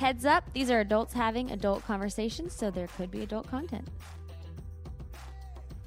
Heads 0.00 0.24
up, 0.24 0.50
these 0.54 0.70
are 0.70 0.80
adults 0.80 1.12
having 1.12 1.50
adult 1.50 1.84
conversations, 1.84 2.54
so 2.54 2.70
there 2.70 2.86
could 2.96 3.10
be 3.10 3.20
adult 3.20 3.46
content. 3.50 3.86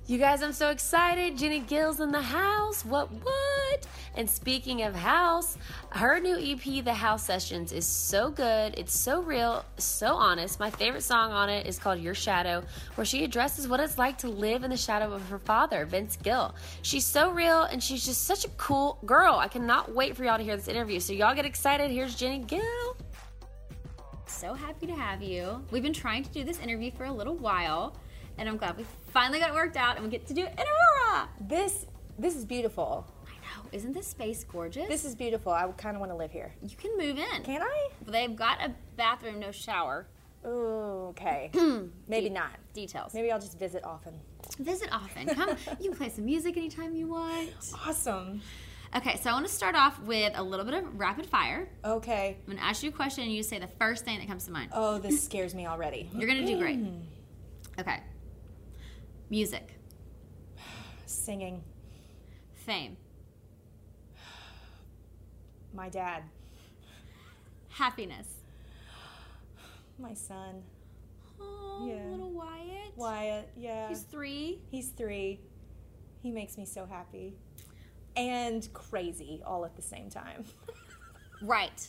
You 0.05 0.19
guys, 0.19 0.43
I'm 0.43 0.53
so 0.53 0.69
excited. 0.69 1.35
Jenny 1.35 1.61
Gill's 1.61 1.99
in 1.99 2.11
the 2.11 2.21
house. 2.21 2.85
What, 2.85 3.11
what? 3.11 3.87
And 4.15 4.29
speaking 4.29 4.83
of 4.83 4.93
house, 4.93 5.57
her 5.89 6.19
new 6.19 6.37
EP, 6.37 6.85
The 6.85 6.93
House 6.93 7.25
Sessions, 7.25 7.71
is 7.71 7.87
so 7.87 8.29
good. 8.29 8.75
It's 8.77 8.95
so 8.95 9.23
real, 9.23 9.65
so 9.77 10.13
honest. 10.13 10.59
My 10.59 10.69
favorite 10.69 11.01
song 11.01 11.31
on 11.31 11.49
it 11.49 11.65
is 11.65 11.79
called 11.79 11.99
Your 11.99 12.13
Shadow, 12.13 12.63
where 12.93 13.05
she 13.05 13.23
addresses 13.23 13.67
what 13.67 13.79
it's 13.79 13.97
like 13.97 14.19
to 14.19 14.27
live 14.27 14.63
in 14.63 14.69
the 14.69 14.77
shadow 14.77 15.11
of 15.11 15.27
her 15.29 15.39
father, 15.39 15.85
Vince 15.85 16.17
Gill. 16.17 16.53
She's 16.83 17.07
so 17.07 17.31
real 17.31 17.63
and 17.63 17.81
she's 17.81 18.05
just 18.05 18.25
such 18.25 18.45
a 18.45 18.49
cool 18.57 18.99
girl. 19.07 19.37
I 19.37 19.47
cannot 19.47 19.91
wait 19.95 20.15
for 20.15 20.23
y'all 20.23 20.37
to 20.37 20.43
hear 20.43 20.55
this 20.55 20.67
interview. 20.67 20.99
So, 20.99 21.13
y'all 21.13 21.33
get 21.33 21.45
excited. 21.45 21.89
Here's 21.89 22.13
Jenny 22.13 22.37
Gill. 22.37 22.95
So 24.33 24.53
happy 24.55 24.87
to 24.87 24.95
have 24.95 25.21
you. 25.21 25.63
We've 25.71 25.83
been 25.83 25.93
trying 25.93 26.23
to 26.23 26.29
do 26.31 26.43
this 26.43 26.59
interview 26.59 26.91
for 26.91 27.05
a 27.05 27.11
little 27.11 27.35
while, 27.35 27.95
and 28.37 28.49
I'm 28.49 28.57
glad 28.57 28.75
we 28.75 28.85
finally 29.11 29.39
got 29.39 29.49
it 29.49 29.53
worked 29.53 29.77
out 29.77 29.95
and 29.95 30.03
we 30.03 30.11
get 30.11 30.25
to 30.27 30.33
do 30.33 30.41
it 30.41 30.51
in 30.51 30.65
Aurora. 30.65 31.29
This 31.39 31.85
this 32.17 32.35
is 32.35 32.43
beautiful. 32.43 33.07
I 33.27 33.29
know, 33.29 33.69
isn't 33.71 33.93
this 33.93 34.07
space 34.07 34.43
gorgeous? 34.43 34.87
This 34.87 35.05
is 35.05 35.15
beautiful. 35.15 35.51
I 35.51 35.65
would 35.65 35.77
kind 35.77 35.95
of 35.95 35.99
want 35.99 36.11
to 36.11 36.15
live 36.15 36.31
here. 36.31 36.51
you 36.61 36.75
can 36.75 36.97
move 36.97 37.17
in. 37.17 37.43
Can 37.43 37.61
I? 37.61 37.89
They've 38.07 38.35
got 38.35 38.59
a 38.59 38.73
bathroom, 38.97 39.39
no 39.39 39.51
shower. 39.51 40.07
Ooh, 40.45 41.11
okay. 41.11 41.51
Maybe 42.07 42.29
not. 42.29 42.51
Details. 42.73 43.13
Maybe 43.13 43.31
I'll 43.31 43.39
just 43.39 43.57
visit 43.57 43.83
often. 43.85 44.13
Visit 44.59 44.89
often. 44.91 45.27
Come, 45.27 45.55
you 45.79 45.89
can 45.89 45.97
play 45.97 46.09
some 46.09 46.25
music 46.25 46.57
anytime 46.57 46.95
you 46.95 47.07
want. 47.07 47.51
Awesome. 47.87 48.41
Okay, 48.95 49.17
so 49.23 49.31
I 49.31 49.33
want 49.33 49.47
to 49.47 49.51
start 49.51 49.75
off 49.75 49.99
with 50.03 50.33
a 50.35 50.43
little 50.43 50.65
bit 50.65 50.75
of 50.75 50.99
rapid 50.99 51.25
fire. 51.25 51.67
Okay. 51.83 52.37
I'm 52.41 52.45
going 52.45 52.57
to 52.59 52.63
ask 52.63 52.83
you 52.83 52.89
a 52.89 52.93
question, 52.93 53.23
and 53.23 53.33
you 53.33 53.41
say 53.41 53.57
the 53.57 53.67
first 53.79 54.05
thing 54.05 54.19
that 54.19 54.27
comes 54.27 54.45
to 54.45 54.51
mind. 54.51 54.69
Oh, 54.71 54.99
this 54.99 55.23
scares 55.25 55.55
me 55.55 55.65
already. 55.65 56.09
You're 56.15 56.27
going 56.27 56.45
to 56.45 56.45
do 56.45 56.59
great. 56.59 56.77
Mm. 56.79 57.01
Okay. 57.79 57.99
Music, 59.31 59.67
Singing. 61.07 61.63
fame, 62.53 62.95
My 65.73 65.89
dad. 65.89 66.21
happiness. 67.69 68.27
My 69.99 70.13
son. 70.13 70.61
Oh, 71.41 71.87
Yeah. 71.89 72.11
little 72.11 72.29
Wyatt. 72.31 72.95
Wyatt. 72.95 73.49
Yeah. 73.57 73.89
He's 73.89 74.01
three. 74.03 74.59
He's 74.69 74.89
three. 74.89 75.39
He 76.21 76.29
makes 76.29 76.57
me 76.59 76.65
so 76.65 76.85
happy. 76.85 77.33
And 78.15 78.71
crazy 78.73 79.41
all 79.45 79.65
at 79.65 79.75
the 79.75 79.81
same 79.81 80.09
time. 80.09 80.43
Right. 81.41 81.85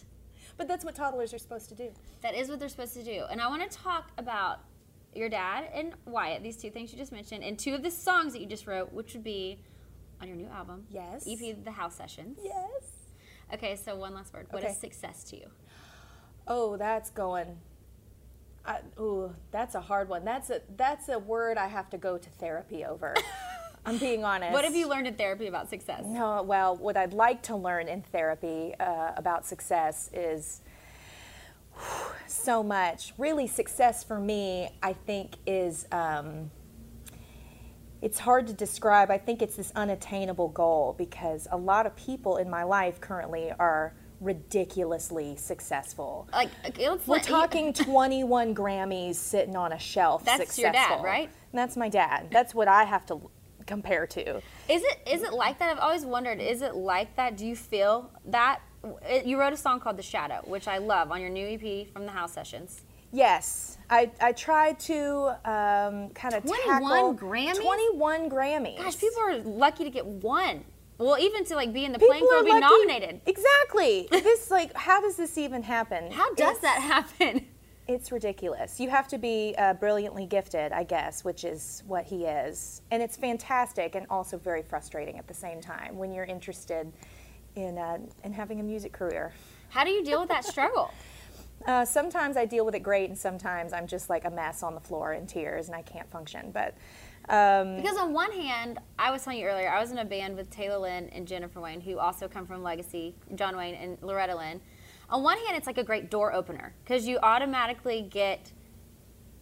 but 0.57 0.67
that's 0.69 0.85
what 0.85 0.95
toddlers 0.95 1.33
are 1.35 1.39
supposed 1.39 1.69
to 1.69 1.75
do. 1.75 1.91
That 2.23 2.35
is 2.35 2.49
what 2.49 2.59
they're 2.59 2.69
supposed 2.69 2.95
to 2.95 3.05
do. 3.05 3.25
And 3.31 3.41
I 3.41 3.49
want 3.49 3.69
to 3.71 3.77
talk 3.79 4.11
about 4.19 4.61
your 5.15 5.29
dad 5.29 5.69
and 5.73 5.93
Wyatt, 6.07 6.43
these 6.43 6.57
two 6.57 6.71
things 6.71 6.93
you 6.93 6.99
just 6.99 7.13
mentioned, 7.13 7.45
and 7.45 7.57
two 7.59 7.75
of 7.75 7.83
the 7.83 7.91
songs 7.91 8.33
that 8.33 8.41
you 8.41 8.47
just 8.47 8.67
wrote, 8.67 8.93
which 8.93 9.13
would 9.15 9.23
be 9.25 9.61
on 10.21 10.27
your 10.29 10.37
new 10.37 10.49
album. 10.49 10.87
Yes. 10.91 11.27
EP 11.29 11.63
The 11.65 11.71
House 11.71 11.95
Sessions. 11.95 12.39
Yes. 12.43 12.83
Okay, 13.53 13.77
so 13.77 13.95
one 13.95 14.15
last 14.15 14.33
word. 14.33 14.47
What 14.51 14.63
is 14.65 14.71
Okay. 14.71 14.79
success 14.79 15.23
to 15.25 15.37
you? 15.37 15.47
Oh, 16.49 16.77
that's 16.77 17.11
going. 17.11 17.59
I, 18.67 18.79
ooh, 18.99 19.35
that's 19.51 19.75
a 19.75 19.81
hard 19.81 20.09
one. 20.09 20.25
That's 20.25 20.51
a 20.51 20.63
that's 20.77 21.09
a 21.11 21.19
word 21.19 21.59
I 21.59 21.67
have 21.69 21.91
to 21.91 21.99
go 21.99 22.17
to 22.19 22.31
therapy 22.31 22.85
over. 22.85 23.15
I'm 23.87 23.99
being 23.99 24.25
honest. 24.25 24.53
What 24.53 24.65
have 24.65 24.75
you 24.75 24.89
learned 24.89 25.07
in 25.07 25.15
therapy 25.15 25.47
about 25.47 25.69
success? 25.69 26.03
No, 26.05 26.43
well, 26.43 26.77
what 26.77 26.97
I'd 26.97 27.13
like 27.13 27.43
to 27.43 27.57
learn 27.57 27.89
in 27.89 28.03
therapy 28.03 28.75
uh, 28.81 29.13
about 29.17 29.47
success 29.47 30.11
is 30.13 30.63
whew, 31.75 32.13
so 32.27 32.63
much. 32.63 33.13
Really, 33.19 33.47
success 33.47 34.03
for 34.03 34.19
me, 34.19 34.71
I 34.83 34.93
think, 34.93 35.35
is 35.47 35.87
um, 35.93 36.51
it's 38.01 38.19
hard 38.19 38.47
to 38.47 38.53
describe. 38.53 39.11
I 39.11 39.19
think 39.19 39.43
it's 39.43 39.57
this 39.57 39.73
unattainable 39.75 40.49
goal 40.49 40.95
because 40.97 41.47
a 41.51 41.57
lot 41.57 41.87
of 41.87 41.95
people 41.97 42.37
in 42.39 42.49
my 42.51 42.63
life 42.63 43.01
currently 43.01 43.53
are 43.59 43.95
ridiculously 44.21 45.37
successful. 45.37 46.29
Like, 46.33 46.51
We're 47.07 47.19
talking 47.21 47.73
21 47.75 48.55
Grammys 48.55 49.17
sitting 49.17 49.57
on 49.57 49.73
a 49.73 49.79
shelf. 49.79 50.25
That's 50.25 50.59
your 50.59 50.73
dad, 50.73 51.03
right? 51.03 51.29
And 51.29 51.59
that's 51.59 51.77
my 51.77 51.89
dad. 51.89 52.29
That's 52.31 52.55
what 52.55 52.69
I 52.69 52.85
have 52.85 53.07
to 53.07 53.31
compare 53.67 54.07
to. 54.09 54.37
Is 54.69 54.83
it 54.83 54.99
is 55.11 55.23
it 55.23 55.33
like 55.33 55.59
that? 55.59 55.71
I've 55.71 55.79
always 55.79 56.05
wondered. 56.05 56.41
Is 56.41 56.63
it 56.63 56.75
like 56.75 57.15
that? 57.17 57.37
Do 57.37 57.47
you 57.47 57.57
feel 57.57 58.11
that? 58.27 58.61
You 59.25 59.39
wrote 59.41 59.53
a 59.53 59.57
song 59.57 59.81
called 59.81 59.97
"The 59.97 60.03
Shadow," 60.03 60.41
which 60.45 60.69
I 60.69 60.79
love, 60.79 61.11
on 61.11 61.21
your 61.21 61.31
new 61.31 61.47
EP 61.47 61.91
from 61.93 62.05
the 62.07 62.13
House 62.13 62.33
Sessions. 62.33 62.83
Yes, 63.13 63.79
I, 63.89 64.11
I 64.21 64.33
tried 64.33 64.81
to 64.81 65.29
um, 65.49 66.09
kind 66.11 66.35
of 66.35 66.43
21 66.45 66.83
tackle 66.83 67.15
Grammys? 67.15 67.55
21 67.63 68.29
Grammys. 68.29 68.77
Gosh, 68.77 68.99
people 68.99 69.21
are 69.23 69.39
lucky 69.39 69.85
to 69.85 69.91
get 69.91 70.05
one. 70.05 70.65
Well, 70.99 71.19
even 71.19 71.45
to 71.47 71.55
like 71.55 71.73
be 71.73 71.85
in 71.85 71.93
the 71.93 71.99
People 71.99 72.15
playing 72.17 72.27
field, 72.29 72.45
be 72.45 72.51
lucky- 72.51 72.61
nominated. 72.63 73.21
Exactly. 73.27 74.09
this 74.11 74.51
like, 74.51 74.77
how 74.77 75.01
does 75.01 75.17
this 75.17 75.39
even 75.39 75.63
happen? 75.63 76.11
How 76.11 76.35
does 76.35 76.57
It's- 76.57 76.61
that 76.63 76.81
happen? 76.81 77.47
It's 77.87 78.11
ridiculous. 78.11 78.81
You 78.81 78.89
have 78.89 79.09
to 79.09 79.19
be 79.19 79.55
uh, 79.59 79.75
brilliantly 79.75 80.25
gifted, 80.25 80.73
I 80.73 80.85
guess, 80.85 81.23
which 81.23 81.45
is 81.45 81.83
what 81.87 82.07
he 82.07 82.25
is, 82.25 82.81
and 82.91 83.03
it's 83.03 83.17
fantastic 83.17 83.95
and 83.95 84.07
also 84.09 84.39
very 84.39 84.63
frustrating 84.63 85.19
at 85.19 85.27
the 85.27 85.35
same 85.35 85.61
time 85.61 85.99
when 85.99 86.11
you're 86.11 86.25
interested 86.25 86.91
in 87.57 87.77
uh, 87.77 87.99
in 88.25 88.33
having 88.33 88.61
a 88.61 88.63
music 88.63 88.93
career. 88.93 89.33
How 89.69 89.85
do 89.85 89.91
you 89.91 90.03
deal 90.03 90.21
with 90.21 90.31
that 90.31 90.45
struggle? 90.55 90.93
Uh, 91.67 91.85
sometimes 91.85 92.37
I 92.37 92.47
deal 92.47 92.65
with 92.65 92.75
it 92.75 92.83
great, 92.83 93.11
and 93.11 93.19
sometimes 93.19 93.73
I'm 93.73 93.87
just 93.87 94.09
like 94.09 94.25
a 94.25 94.31
mess 94.31 94.63
on 94.63 94.75
the 94.75 94.81
floor 94.81 95.13
in 95.13 95.27
tears 95.27 95.67
and 95.67 95.77
I 95.77 95.83
can't 95.83 96.11
function. 96.11 96.53
But 96.53 96.75
um, 97.29 97.77
Because 97.77 97.97
on 97.97 98.13
one 98.13 98.33
hand, 98.33 98.79
I 98.99 99.11
was 99.11 99.25
telling 99.25 99.41
you 99.41 99.47
earlier, 99.47 99.71
I 99.71 99.81
was 99.81 99.91
in 99.91 99.99
a 99.99 100.05
band 100.05 100.37
with 100.37 100.51
Taylor 100.51 100.79
Lynn 100.79 101.09
and 101.11 101.27
Jennifer 101.27 101.61
Wayne, 101.61 101.81
who 101.81 101.99
also 101.99 102.29
come 102.29 102.47
from 102.47 102.63
Legacy, 102.63 103.15
John 103.35 103.57
Wayne 103.57 103.75
and 103.75 103.99
Loretta 104.03 104.37
Lynn. 104.37 104.61
On 105.15 105.23
one 105.23 105.39
hand, 105.39 105.57
it's 105.57 105.69
like 105.69 105.79
a 105.79 105.85
great 105.85 106.11
door 106.11 106.35
opener 106.35 106.75
because 106.83 107.07
you 107.07 107.21
automatically 107.23 108.03
get 108.03 108.51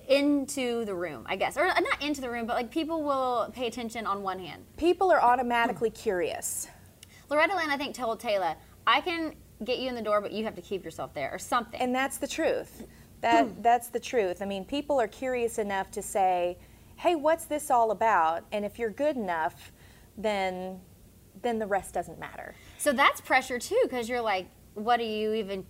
into 0.07 0.85
the 0.85 0.95
room, 0.95 1.25
I 1.27 1.37
guess, 1.37 1.57
or 1.57 1.65
uh, 1.65 1.81
not 1.81 2.03
into 2.03 2.21
the 2.21 2.29
room, 2.29 2.47
but 2.47 2.57
like 2.57 2.71
people 2.71 3.03
will 3.03 3.51
pay 3.55 3.69
attention 3.69 4.07
on 4.07 4.23
one 4.23 4.39
hand. 4.39 4.67
people 4.77 5.11
are 5.11 5.23
automatically 5.23 5.89
curious. 5.89 6.69
Loretta 7.31 7.57
Lynn, 7.57 7.71
I 7.71 7.79
think, 7.79 7.95
told 7.95 8.21
Taylor, 8.21 8.55
I 8.87 9.01
can 9.01 9.35
get 9.65 9.79
you 9.79 9.89
in 9.89 9.95
the 9.95 10.03
door, 10.03 10.21
but 10.21 10.31
you 10.33 10.45
have 10.45 10.55
to 10.57 10.61
keep 10.61 10.85
yourself 10.85 11.15
there, 11.15 11.31
or 11.33 11.39
something. 11.39 11.81
And 11.81 11.95
that's 11.95 12.19
the 12.19 12.29
truth. 12.29 12.87
That 13.23 13.63
that's 13.63 13.89
the 13.89 14.01
truth. 14.01 14.43
I 14.43 14.45
mean, 14.45 14.67
people 14.67 15.01
are 15.01 15.09
curious 15.09 15.59
enough 15.59 15.91
to 15.93 16.03
say, 16.03 16.59
"Hey, 16.97 17.15
what's 17.15 17.47
this 17.47 17.71
all 17.71 17.93
about?" 17.93 18.45
And 18.53 18.67
if 18.67 18.79
you're 18.79 18.91
good 18.91 19.17
enough, 19.17 19.73
then 20.19 20.81
then 21.41 21.59
the 21.59 21.67
rest 21.67 21.95
doesn't 21.95 22.19
matter. 22.19 22.55
So 22.77 22.93
that's 22.93 23.23
pressure 23.23 23.59
too, 23.59 23.81
because 23.85 24.07
you're 24.07 24.21
like, 24.21 24.49
what 24.75 24.99
do 24.99 25.05
you 25.05 25.33
even 25.35 25.65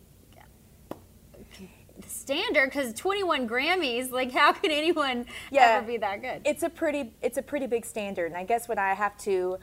standard? 2.07 2.71
Because 2.71 2.93
21 2.95 3.49
Grammys, 3.49 4.11
like, 4.11 4.33
how 4.33 4.53
can 4.53 4.71
anyone 4.71 5.27
Yeah. 5.51 5.77
ever 5.79 5.87
be 5.87 5.97
that 5.99 6.21
good? 6.23 6.43
It's 6.45 6.63
a 6.63 6.69
pretty 6.71 7.15
it's 7.23 7.39
a 7.39 7.43
pretty 7.43 7.67
big 7.67 7.85
standard, 7.85 8.27
and 8.27 8.37
I 8.37 8.45
guess 8.45 8.69
what 8.69 8.79
I 8.79 8.95
have 8.95 9.17
to 9.19 9.59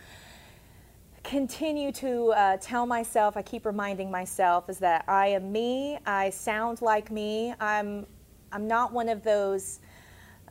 continue 1.23 1.91
to 1.91 2.29
uh, 2.31 2.57
tell 2.61 2.85
myself, 2.85 3.35
I 3.35 3.41
keep 3.41 3.65
reminding 3.65 4.09
myself, 4.09 4.69
is 4.69 4.79
that 4.79 5.03
I 5.07 5.27
am 5.27 5.51
me. 5.51 5.99
I 6.05 6.29
sound 6.29 6.81
like 6.81 7.11
me. 7.11 7.53
I'm 7.59 8.05
I'm 8.51 8.67
not 8.67 8.91
one 8.93 9.09
of 9.09 9.23
those 9.23 9.79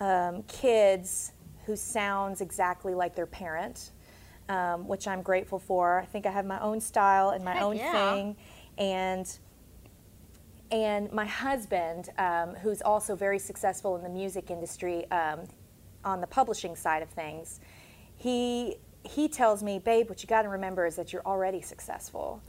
um, 0.00 0.43
kids 0.44 1.32
who 1.67 1.75
sounds 1.76 2.40
exactly 2.40 2.94
like 2.94 3.14
their 3.14 3.26
parent, 3.26 3.90
um, 4.49 4.87
which 4.87 5.08
I'm 5.08 5.20
grateful 5.23 5.58
for. 5.58 6.00
I 6.00 6.05
think 6.06 6.25
I 6.26 6.31
have 6.31 6.46
my 6.46 6.61
own 6.61 6.81
style 6.81 7.31
and 7.31 7.44
my 7.44 7.55
Heck 7.55 7.62
own 7.62 7.76
yeah. 7.76 7.93
thing, 7.93 8.37
and 8.78 9.38
and 10.70 11.10
my 11.12 11.25
husband, 11.25 12.10
um, 12.19 12.50
who's 12.56 12.82
also 12.82 13.16
very 13.16 13.38
successful 13.38 13.96
in 13.96 14.02
the 14.02 14.08
music 14.10 14.50
industry 14.50 15.10
um, 15.10 15.40
on 16.04 16.20
the 16.20 16.26
publishing 16.26 16.76
side 16.76 17.02
of 17.02 17.08
things, 17.10 17.60
he 18.16 18.76
he 19.04 19.28
tells 19.28 19.62
me, 19.62 19.78
babe, 19.78 20.08
what 20.10 20.22
you 20.22 20.26
got 20.28 20.42
to 20.42 20.48
remember 20.50 20.84
is 20.84 20.96
that 20.96 21.12
you're 21.12 21.25
already 21.25 21.62
successful. 21.62 22.42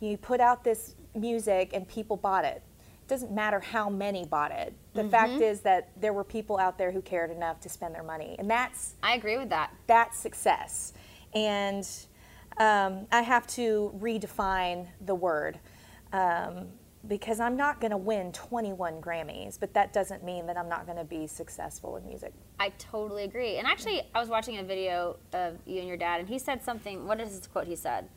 You 0.00 0.16
put 0.16 0.40
out 0.40 0.64
this 0.64 0.94
music 1.14 1.70
and 1.72 1.86
people 1.86 2.16
bought 2.16 2.44
it. 2.44 2.62
It 3.04 3.08
doesn't 3.08 3.30
matter 3.32 3.60
how 3.60 3.88
many 3.90 4.24
bought 4.24 4.50
it. 4.50 4.72
The 4.94 5.02
Mm-hmm. 5.02 5.10
fact 5.10 5.32
is 5.34 5.60
that 5.60 5.90
there 6.00 6.12
were 6.12 6.24
people 6.24 6.58
out 6.58 6.78
there 6.78 6.90
who 6.90 7.02
cared 7.02 7.30
enough 7.30 7.60
to 7.60 7.68
spend 7.68 7.94
their 7.94 8.02
money, 8.02 8.34
and 8.38 8.50
that's 8.50 8.94
I 9.02 9.14
agree 9.14 9.36
with 9.38 9.50
that. 9.50 9.72
that's 9.86 10.18
success. 10.18 10.92
And 11.34 11.86
um, 12.60 13.06
I 13.10 13.22
have 13.22 13.46
to 13.48 13.92
redefine 13.98 14.86
the 15.06 15.14
word 15.14 15.58
um, 16.12 16.66
because 17.08 17.40
I'm 17.40 17.56
not 17.56 17.80
going 17.80 17.90
to 17.90 17.96
win 17.96 18.32
21 18.32 19.00
Grammys, 19.00 19.58
but 19.58 19.72
that 19.72 19.94
doesn't 19.94 20.22
mean 20.22 20.46
that 20.46 20.58
I'm 20.58 20.68
not 20.68 20.84
going 20.84 20.98
to 20.98 21.04
be 21.04 21.26
successful 21.26 21.96
in 21.96 22.04
music. 22.06 22.34
I 22.60 22.68
totally 22.78 23.24
agree. 23.24 23.56
And 23.56 23.66
actually, 23.66 24.02
I 24.14 24.20
was 24.20 24.28
watching 24.28 24.58
a 24.58 24.62
video 24.62 25.16
of 25.32 25.56
you 25.64 25.78
and 25.78 25.88
your 25.88 25.96
dad, 25.96 26.20
and 26.20 26.28
he 26.28 26.38
said 26.38 26.62
something. 26.62 27.06
What 27.06 27.18
is 27.18 27.30
his 27.30 27.46
quote? 27.46 27.66
He 27.66 27.76
said, 27.76 28.10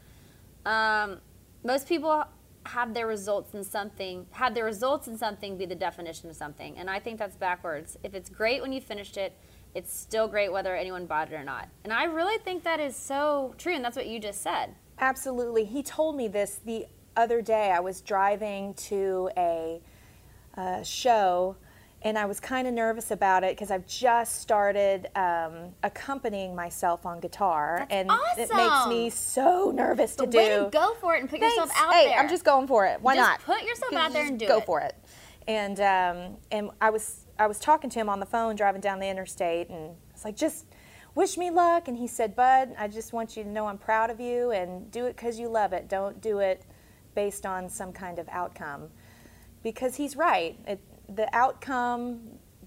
um, 0.65 1.21
"Most 1.63 1.87
people 1.87 2.25
have 2.65 2.93
their 2.93 3.07
results 3.07 3.53
in 3.53 3.63
something, 3.63 4.25
have 4.31 4.53
their 4.53 4.65
results 4.65 5.07
in 5.07 5.17
something 5.17 5.57
be 5.57 5.65
the 5.65 5.75
definition 5.75 6.29
of 6.29 6.35
something." 6.35 6.77
And 6.77 6.89
I 6.89 6.99
think 6.99 7.17
that's 7.17 7.37
backwards. 7.37 7.97
If 8.03 8.13
it's 8.13 8.29
great 8.29 8.61
when 8.61 8.73
you 8.73 8.81
finished 8.81 9.15
it, 9.15 9.37
it's 9.75 9.95
still 9.95 10.27
great 10.27 10.51
whether 10.51 10.75
anyone 10.75 11.05
bought 11.05 11.31
it 11.31 11.35
or 11.35 11.43
not. 11.43 11.69
And 11.83 11.93
I 11.93 12.05
really 12.05 12.37
think 12.39 12.63
that 12.63 12.79
is 12.79 12.95
so 12.95 13.55
true, 13.57 13.75
and 13.75 13.83
that's 13.83 13.95
what 13.95 14.07
you 14.07 14.19
just 14.19 14.41
said. 14.41 14.75
Absolutely. 14.99 15.65
He 15.65 15.83
told 15.83 16.15
me 16.15 16.27
this 16.27 16.59
the 16.63 16.85
other 17.15 17.41
day. 17.41 17.71
I 17.71 17.79
was 17.79 18.01
driving 18.01 18.73
to 18.75 19.29
a 19.37 19.81
uh, 20.55 20.83
show 20.83 21.55
and 22.03 22.17
I 22.17 22.25
was 22.25 22.39
kind 22.39 22.67
of 22.67 22.73
nervous 22.73 23.11
about 23.11 23.43
it 23.43 23.55
because 23.55 23.71
I've 23.71 23.87
just 23.87 24.41
started 24.41 25.07
um, 25.15 25.73
accompanying 25.83 26.53
myself 26.53 27.05
on 27.05 27.19
guitar. 27.19 27.87
That's 27.89 27.93
and 27.93 28.11
it 28.37 28.53
makes 28.53 28.87
me 28.87 29.09
so 29.09 29.71
nervous 29.73 30.15
to 30.17 30.27
do. 30.27 30.37
way 30.37 30.49
to 30.49 30.69
go 30.71 30.95
for 30.99 31.15
it 31.15 31.21
and 31.21 31.29
put 31.29 31.39
yourself 31.39 31.69
Thanks. 31.69 31.81
out 31.81 31.93
hey, 31.93 32.07
there. 32.07 32.19
I'm 32.19 32.29
just 32.29 32.43
going 32.43 32.67
for 32.67 32.85
it. 32.85 33.01
Why 33.01 33.15
Just 33.15 33.29
not? 33.29 33.41
put 33.41 33.63
yourself 33.63 33.93
out 33.93 34.13
there 34.13 34.27
and 34.27 34.37
do 34.37 34.47
go 34.47 34.57
it. 34.57 34.65
for 34.65 34.81
it. 34.81 34.95
And 35.47 35.79
um, 35.79 36.37
and 36.51 36.71
I 36.81 36.89
was 36.89 37.22
I 37.39 37.47
was 37.47 37.59
talking 37.59 37.89
to 37.89 37.99
him 37.99 38.09
on 38.09 38.19
the 38.19 38.25
phone 38.25 38.55
driving 38.55 38.81
down 38.81 38.99
the 38.99 39.09
interstate, 39.09 39.69
and 39.69 39.91
I 39.91 40.13
was 40.13 40.25
like, 40.25 40.35
just 40.35 40.65
wish 41.15 41.37
me 41.37 41.49
luck. 41.49 41.87
And 41.87 41.97
he 41.97 42.07
said, 42.07 42.35
Bud, 42.35 42.75
I 42.77 42.87
just 42.87 43.13
want 43.13 43.35
you 43.35 43.43
to 43.43 43.49
know 43.49 43.67
I'm 43.67 43.77
proud 43.77 44.09
of 44.09 44.19
you, 44.19 44.51
and 44.51 44.91
do 44.91 45.05
it 45.05 45.15
because 45.15 45.39
you 45.39 45.47
love 45.47 45.73
it. 45.73 45.89
Don't 45.89 46.21
do 46.21 46.39
it 46.39 46.65
based 47.15 47.45
on 47.45 47.69
some 47.69 47.93
kind 47.93 48.19
of 48.19 48.27
outcome, 48.29 48.89
because 49.63 49.95
he's 49.95 50.15
right. 50.15 50.57
It, 50.67 50.79
the 51.15 51.27
outcome 51.35 52.21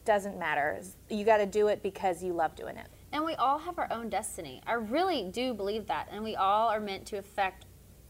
doesn't 0.05 0.39
matter. 0.39 0.81
You 1.11 1.25
got 1.25 1.39
to 1.39 1.47
do 1.47 1.69
it 1.69 1.83
because 1.83 2.23
you 2.23 2.33
love 2.33 2.55
doing 2.55 2.77
it. 2.77 2.87
And 3.13 3.25
we 3.25 3.35
all 3.35 3.59
have 3.59 3.79
our 3.79 3.89
own 3.93 4.09
destiny. 4.09 4.63
I 4.67 4.75
really 4.75 5.25
do 5.25 5.53
believe 5.53 5.87
that. 5.87 6.09
And 6.11 6.23
we 6.23 6.37
all 6.37 6.69
are 6.69 6.81
meant 6.81 7.07
to 7.07 7.17
affect 7.19 7.66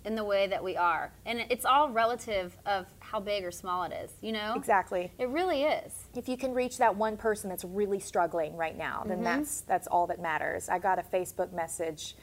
in 0.07 0.15
the 0.15 0.25
way 0.25 0.47
that 0.47 0.63
we 0.63 0.77
are. 0.77 1.13
And 1.27 1.45
it's 1.51 1.65
all 1.65 1.91
relative 1.91 2.57
of 2.65 2.87
how 3.01 3.19
big 3.21 3.45
or 3.45 3.51
small 3.51 3.83
it 3.83 3.93
is, 3.93 4.13
you 4.23 4.33
know? 4.33 4.55
Exactly. 4.55 5.13
It 5.19 5.29
really 5.29 5.65
is. 5.65 5.93
if 6.15 6.29
you 6.29 6.37
can 6.37 6.55
reach 6.55 6.79
that 6.79 6.97
one 6.97 7.17
person 7.17 7.51
that's 7.51 7.65
really 7.65 7.99
struggling 7.99 8.57
right 8.57 8.79
now, 8.79 9.05
then 9.07 9.23
that's 9.23 9.61
that's 9.63 9.87
all 9.89 10.07
that 10.07 10.21
matters. 10.21 10.69
I 10.69 10.79
got 10.79 10.99
a 10.99 11.03
Facebook 11.03 11.53
message 11.53 12.15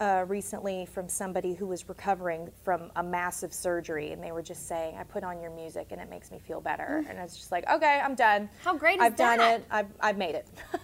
uh, 0.00 0.24
recently 0.26 0.86
from 0.86 1.08
somebody 1.08 1.54
who 1.54 1.66
was 1.66 1.88
recovering 1.88 2.50
from 2.64 2.90
a 2.96 3.02
massive 3.02 3.52
surgery, 3.52 4.12
and 4.12 4.22
they 4.22 4.32
were 4.32 4.42
just 4.42 4.66
saying, 4.66 4.96
"I 4.98 5.02
put 5.04 5.22
on 5.22 5.40
your 5.40 5.50
music 5.50 5.88
and 5.90 6.00
it 6.00 6.08
makes 6.08 6.30
me 6.30 6.38
feel 6.38 6.60
better." 6.60 7.04
And 7.08 7.18
I 7.18 7.22
was 7.22 7.36
just 7.36 7.52
like, 7.52 7.68
"Okay, 7.70 8.00
I'm 8.02 8.14
done. 8.14 8.48
How 8.64 8.74
great 8.76 8.96
is 8.96 9.02
I've 9.02 9.16
done 9.16 9.38
that? 9.38 9.60
it. 9.60 9.66
I've 9.70 9.86
I've 10.00 10.16
made 10.16 10.34
it." 10.34 10.46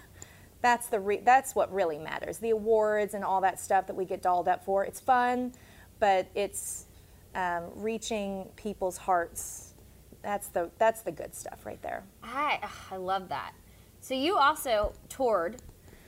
that's 0.60 0.88
the 0.88 1.00
re- 1.00 1.22
that's 1.24 1.54
what 1.54 1.72
really 1.72 1.98
matters. 1.98 2.38
The 2.38 2.50
awards 2.50 3.14
and 3.14 3.24
all 3.24 3.40
that 3.40 3.58
stuff 3.60 3.86
that 3.86 3.96
we 3.96 4.04
get 4.04 4.22
dolled 4.22 4.48
up 4.48 4.64
for. 4.64 4.84
It's 4.84 5.00
fun, 5.00 5.52
but 6.00 6.26
it's 6.34 6.86
um, 7.34 7.64
reaching 7.74 8.46
people's 8.56 8.96
hearts. 8.96 9.74
That's 10.22 10.48
the 10.48 10.70
that's 10.78 11.02
the 11.02 11.12
good 11.12 11.34
stuff 11.34 11.64
right 11.64 11.80
there. 11.82 12.04
I, 12.22 12.58
ugh, 12.62 12.70
I 12.90 12.96
love 12.96 13.28
that. 13.28 13.52
So 14.00 14.14
you 14.14 14.36
also 14.36 14.92
toured 15.08 15.56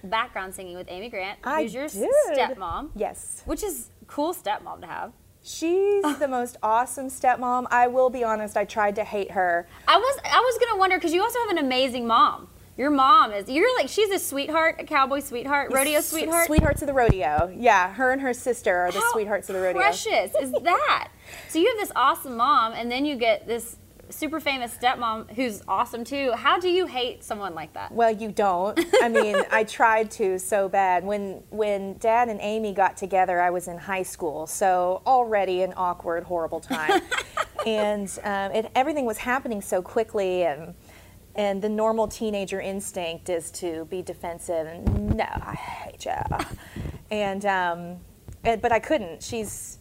background 0.05 0.55
singing 0.55 0.77
with 0.77 0.87
Amy 0.91 1.09
Grant, 1.11 1.39
I 1.45 1.63
who's 1.63 1.75
your 1.75 1.89
did. 1.89 2.09
stepmom, 2.33 2.91
Yes. 2.95 3.43
which 3.45 3.63
is 3.63 3.91
cool 4.07 4.33
stepmom 4.35 4.81
to 4.81 4.87
have. 4.87 5.13
She's 5.43 6.03
the 6.19 6.29
most 6.29 6.57
awesome 6.63 7.07
stepmom. 7.09 7.67
I 7.71 7.87
will 7.87 8.11
be 8.11 8.23
honest, 8.25 8.57
I 8.57 8.65
tried 8.65 8.95
to 8.97 9.05
hate 9.05 9.31
her. 9.33 9.67
I 9.89 9.97
was 9.97 10.19
I 10.25 10.39
was 10.39 10.59
gonna 10.59 10.79
wonder 10.79 10.97
because 10.97 11.13
you 11.15 11.23
also 11.23 11.39
have 11.41 11.51
an 11.51 11.59
amazing 11.59 12.07
mom. 12.07 12.49
Your 12.81 12.91
mom 12.91 13.33
is 13.33 13.47
you're 13.47 13.77
like 13.77 13.91
she's 13.91 14.09
a 14.09 14.19
sweetheart, 14.19 14.77
a 14.79 14.85
cowboy 14.85 15.21
sweetheart, 15.21 15.71
rodeo 15.71 16.01
sweetheart. 16.01 16.47
Sweethearts 16.47 16.81
of 16.81 16.87
the 16.87 16.95
rodeo. 16.95 17.55
Yeah, 17.55 17.93
her 17.93 18.11
and 18.11 18.23
her 18.23 18.33
sister 18.33 18.75
are 18.75 18.91
the 18.91 19.01
How 19.01 19.13
sweethearts 19.13 19.51
of 19.51 19.57
the 19.57 19.61
rodeo. 19.61 19.83
Precious 19.83 20.35
is 20.41 20.51
that? 20.63 21.09
so 21.51 21.59
you 21.59 21.67
have 21.67 21.77
this 21.77 21.93
awesome 21.95 22.39
mom, 22.39 22.73
and 22.73 22.91
then 22.91 23.05
you 23.05 23.17
get 23.17 23.47
this 23.47 23.77
super 24.09 24.41
famous 24.41 24.75
stepmom 24.75 25.31
who's 25.33 25.63
awesome 25.69 26.05
too. 26.05 26.33
How 26.33 26.59
do 26.59 26.71
you 26.71 26.87
hate 26.87 27.23
someone 27.23 27.55
like 27.55 27.75
that? 27.75 27.93
Well, 27.93 28.13
you 28.13 28.33
don't. 28.33 28.81
I 29.03 29.09
mean, 29.11 29.37
I 29.51 29.65
tried 29.65 30.11
to 30.13 30.39
so 30.39 30.67
bad. 30.67 31.05
When 31.05 31.43
when 31.51 31.99
Dad 31.99 32.31
and 32.31 32.41
Amy 32.41 32.73
got 32.73 32.97
together, 32.97 33.43
I 33.43 33.51
was 33.51 33.69
in 33.69 33.77
high 33.77 34.05
school, 34.05 34.47
so 34.47 35.03
already 35.07 35.61
an 35.61 35.75
awkward, 35.77 36.25
horrible 36.25 36.61
time, 36.61 37.03
and 37.67 38.09
um, 38.25 38.53
it, 38.53 38.71
everything 38.75 39.05
was 39.05 39.19
happening 39.19 39.61
so 39.61 39.83
quickly, 39.83 40.45
and 40.45 40.73
and 41.35 41.63
the 41.63 41.69
normal 41.69 42.09
teenager 42.09 42.61
instinct 42.61 43.29
is 43.29 43.51
to 43.53 43.87
be 43.87 44.03
defensive 44.03 44.67
and 44.67 45.17
no, 45.17 45.25
I 45.25 45.55
hate 45.55 46.05
you, 46.05 46.37
and 47.11 47.45
um, 47.47 47.97
and, 48.45 48.61
but 48.61 48.73
I 48.73 48.79
couldn't. 48.79 49.23
She's 49.23 49.79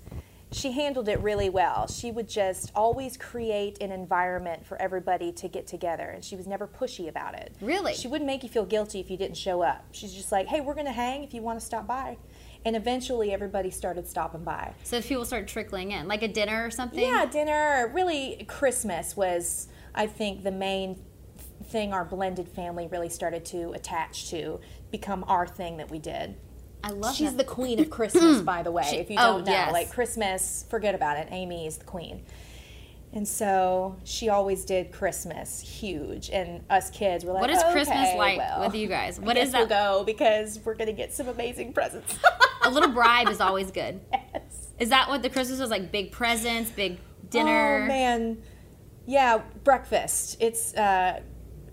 she 0.52 0.72
handled 0.72 1.08
it 1.08 1.20
really 1.20 1.50
well. 1.50 1.88
She 1.88 2.12
would 2.12 2.28
just 2.28 2.72
always 2.74 3.18
create 3.18 3.82
an 3.82 3.92
environment 3.92 4.66
for 4.66 4.82
everybody 4.82 5.32
to 5.34 5.48
get 5.48 5.68
together, 5.68 6.10
and 6.10 6.24
she 6.24 6.36
was 6.36 6.48
never 6.48 6.68
pushy 6.68 7.08
about 7.08 7.36
it. 7.36 7.54
Really? 7.62 7.94
She 7.94 8.08
wouldn't 8.08 8.28
make 8.28 8.44
you 8.44 8.50
feel 8.50 8.66
guilty 8.66 9.00
if 9.00 9.12
you 9.12 9.18
didn't 9.18 9.38
show 9.38 9.62
up. 9.62 9.86
She's 9.92 10.14
just 10.14 10.32
like, 10.32 10.48
hey, 10.48 10.62
we're 10.62 10.74
going 10.74 10.88
to 10.88 10.92
hang 10.92 11.24
if 11.24 11.34
you 11.34 11.42
want 11.42 11.60
to 11.60 11.66
stop 11.66 11.86
by. 11.86 12.18
And 12.66 12.76
eventually 12.76 13.32
everybody 13.32 13.70
started 13.70 14.08
stopping 14.08 14.44
by. 14.44 14.74
So 14.84 14.98
if 14.98 15.08
people 15.08 15.24
start 15.24 15.48
trickling 15.48 15.92
in, 15.92 16.08
like 16.08 16.24
a 16.24 16.28
dinner 16.28 16.66
or 16.66 16.72
something. 16.72 17.00
Yeah, 17.00 17.26
dinner, 17.26 17.90
really, 17.94 18.44
Christmas 18.48 19.16
was, 19.16 19.70
I 19.96 20.08
think, 20.08 20.44
the 20.44 20.52
main 20.52 21.00
thing 21.66 21.94
our 21.94 22.06
blended 22.06 22.48
family 22.48 22.88
really 22.88 23.10
started 23.10 23.46
to 23.46 23.72
attach 23.72 24.30
to, 24.30 24.60
become 24.92 25.24
our 25.28 25.48
thing 25.48 25.78
that 25.78 25.92
we 25.92 26.00
did. 26.00 26.36
I 26.84 26.92
love 26.92 27.16
She's 27.16 27.32
that. 27.32 27.38
the 27.38 27.44
queen 27.44 27.80
of 27.80 27.90
Christmas, 27.90 28.42
by 28.44 28.64
the 28.64 28.72
way. 28.72 28.84
She- 28.90 28.98
if 28.98 29.10
you 29.10 29.18
oh, 29.20 29.38
don't 29.38 29.46
know, 29.46 29.52
yes. 29.52 29.74
like 29.74 29.92
Christmas, 29.92 30.66
forget 30.70 30.96
about 30.96 31.18
it. 31.18 31.28
Amy 31.32 31.68
is 31.68 31.78
the 31.78 31.86
queen, 31.86 32.24
and 33.12 33.28
so 33.28 33.98
she 34.04 34.30
always 34.30 34.64
did 34.66 34.92
Christmas 34.92 35.60
huge. 35.60 36.30
And 36.30 36.64
us 36.70 36.90
kids 36.90 37.26
were 37.26 37.34
like, 37.34 37.42
What 37.42 37.50
is 37.50 37.60
okay, 37.60 37.72
Christmas 37.72 38.16
like 38.16 38.38
well, 38.38 38.62
with 38.62 38.76
you 38.76 38.88
guys? 38.88 39.20
I 39.20 39.24
What 39.24 39.38
is 39.38 39.52
guess 39.52 39.52
that? 39.52 39.70
We'll 39.70 40.00
go 40.00 40.04
because 40.06 40.60
we're 40.64 40.76
gonna 40.76 40.94
get 40.94 41.14
some 41.14 41.28
amazing 41.28 41.74
presents. 41.74 42.18
a 42.64 42.70
little 42.70 42.92
bribe 42.92 43.28
is 43.30 43.42
always 43.42 43.72
good. 43.72 44.00
yes. 44.12 44.68
Is 44.80 44.90
that 44.90 45.10
what 45.10 45.22
the 45.22 45.30
Christmas 45.30 45.60
was 45.60 45.70
like? 45.70 45.92
Big 45.92 46.12
presents, 46.12 46.72
big 46.72 47.00
dinner. 47.30 47.82
Oh 47.84 47.88
man, 47.88 48.42
yeah, 49.06 49.42
breakfast. 49.64 50.38
It's 50.40 50.74
uh, 50.76 51.22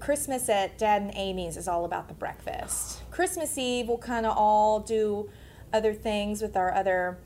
Christmas 0.07 0.49
at 0.49 0.79
Dad 0.79 1.03
and 1.03 1.11
Amy's 1.17 1.57
is 1.57 1.67
all 1.67 1.85
about 1.85 2.07
the 2.07 2.15
breakfast. 2.15 3.03
Christmas 3.11 3.59
Eve, 3.59 3.89
we'll 3.89 3.99
kind 3.99 4.25
of 4.25 4.39
all 4.39 4.79
do 4.79 5.29
other 5.73 5.93
things 5.93 6.41
with 6.41 6.57
our 6.57 6.73
other 6.73 7.19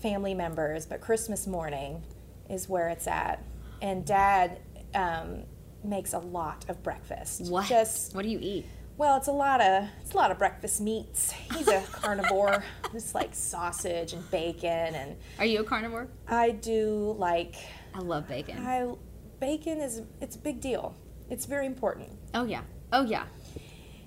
family 0.00 0.34
members, 0.34 0.86
but 0.86 1.00
Christmas 1.00 1.48
morning 1.48 2.00
is 2.48 2.68
where 2.68 2.90
it's 2.90 3.08
at. 3.08 3.42
And 3.82 4.06
Dad 4.06 4.60
um, 4.94 5.42
makes 5.82 6.12
a 6.12 6.20
lot 6.20 6.64
of 6.68 6.80
breakfast. 6.84 7.50
What? 7.50 7.66
Just 7.66 8.14
what 8.14 8.22
do 8.22 8.28
you 8.28 8.38
eat? 8.40 8.66
well, 8.96 9.16
it's 9.16 9.26
a 9.26 9.32
lot 9.32 9.60
of 9.60 9.88
it's 10.00 10.12
a 10.12 10.16
lot 10.16 10.30
of 10.30 10.38
breakfast 10.38 10.80
meats. 10.80 11.32
He's 11.56 11.66
a 11.66 11.82
carnivore. 11.90 12.62
It's 12.94 13.16
like 13.16 13.34
sausage 13.34 14.12
and 14.12 14.30
bacon, 14.30 14.94
and 14.94 15.16
Are 15.40 15.44
you 15.44 15.58
a 15.58 15.64
carnivore? 15.64 16.06
I 16.28 16.52
do 16.52 17.16
like 17.18 17.56
I 17.94 17.98
love 17.98 18.28
bacon. 18.28 18.64
I, 18.64 18.94
bacon 19.40 19.80
is 19.80 20.02
it's 20.20 20.36
a 20.36 20.38
big 20.38 20.60
deal. 20.60 20.94
It's 21.30 21.44
very 21.44 21.66
important. 21.66 22.17
Oh 22.34 22.44
yeah. 22.44 22.62
Oh 22.92 23.02
yeah. 23.04 23.24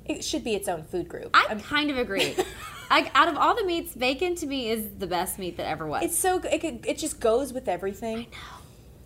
It 0.05 0.23
should 0.23 0.43
be 0.43 0.55
its 0.55 0.67
own 0.67 0.83
food 0.83 1.07
group. 1.07 1.29
I 1.33 1.45
I'm- 1.49 1.59
kind 1.61 1.89
of 1.91 1.97
agree. 1.97 2.35
I, 2.89 3.09
out 3.15 3.29
of 3.29 3.37
all 3.37 3.55
the 3.55 3.63
meats, 3.63 3.93
bacon 3.95 4.35
to 4.35 4.45
me 4.45 4.69
is 4.69 4.85
the 4.97 5.07
best 5.07 5.39
meat 5.39 5.55
that 5.55 5.65
ever 5.65 5.87
was. 5.87 6.03
it's 6.03 6.17
so 6.17 6.39
it 6.39 6.59
could, 6.59 6.85
it 6.85 6.97
just 6.97 7.21
goes 7.21 7.53
with 7.53 7.69
everything. 7.69 8.17
I 8.17 8.21
know. 8.23 8.57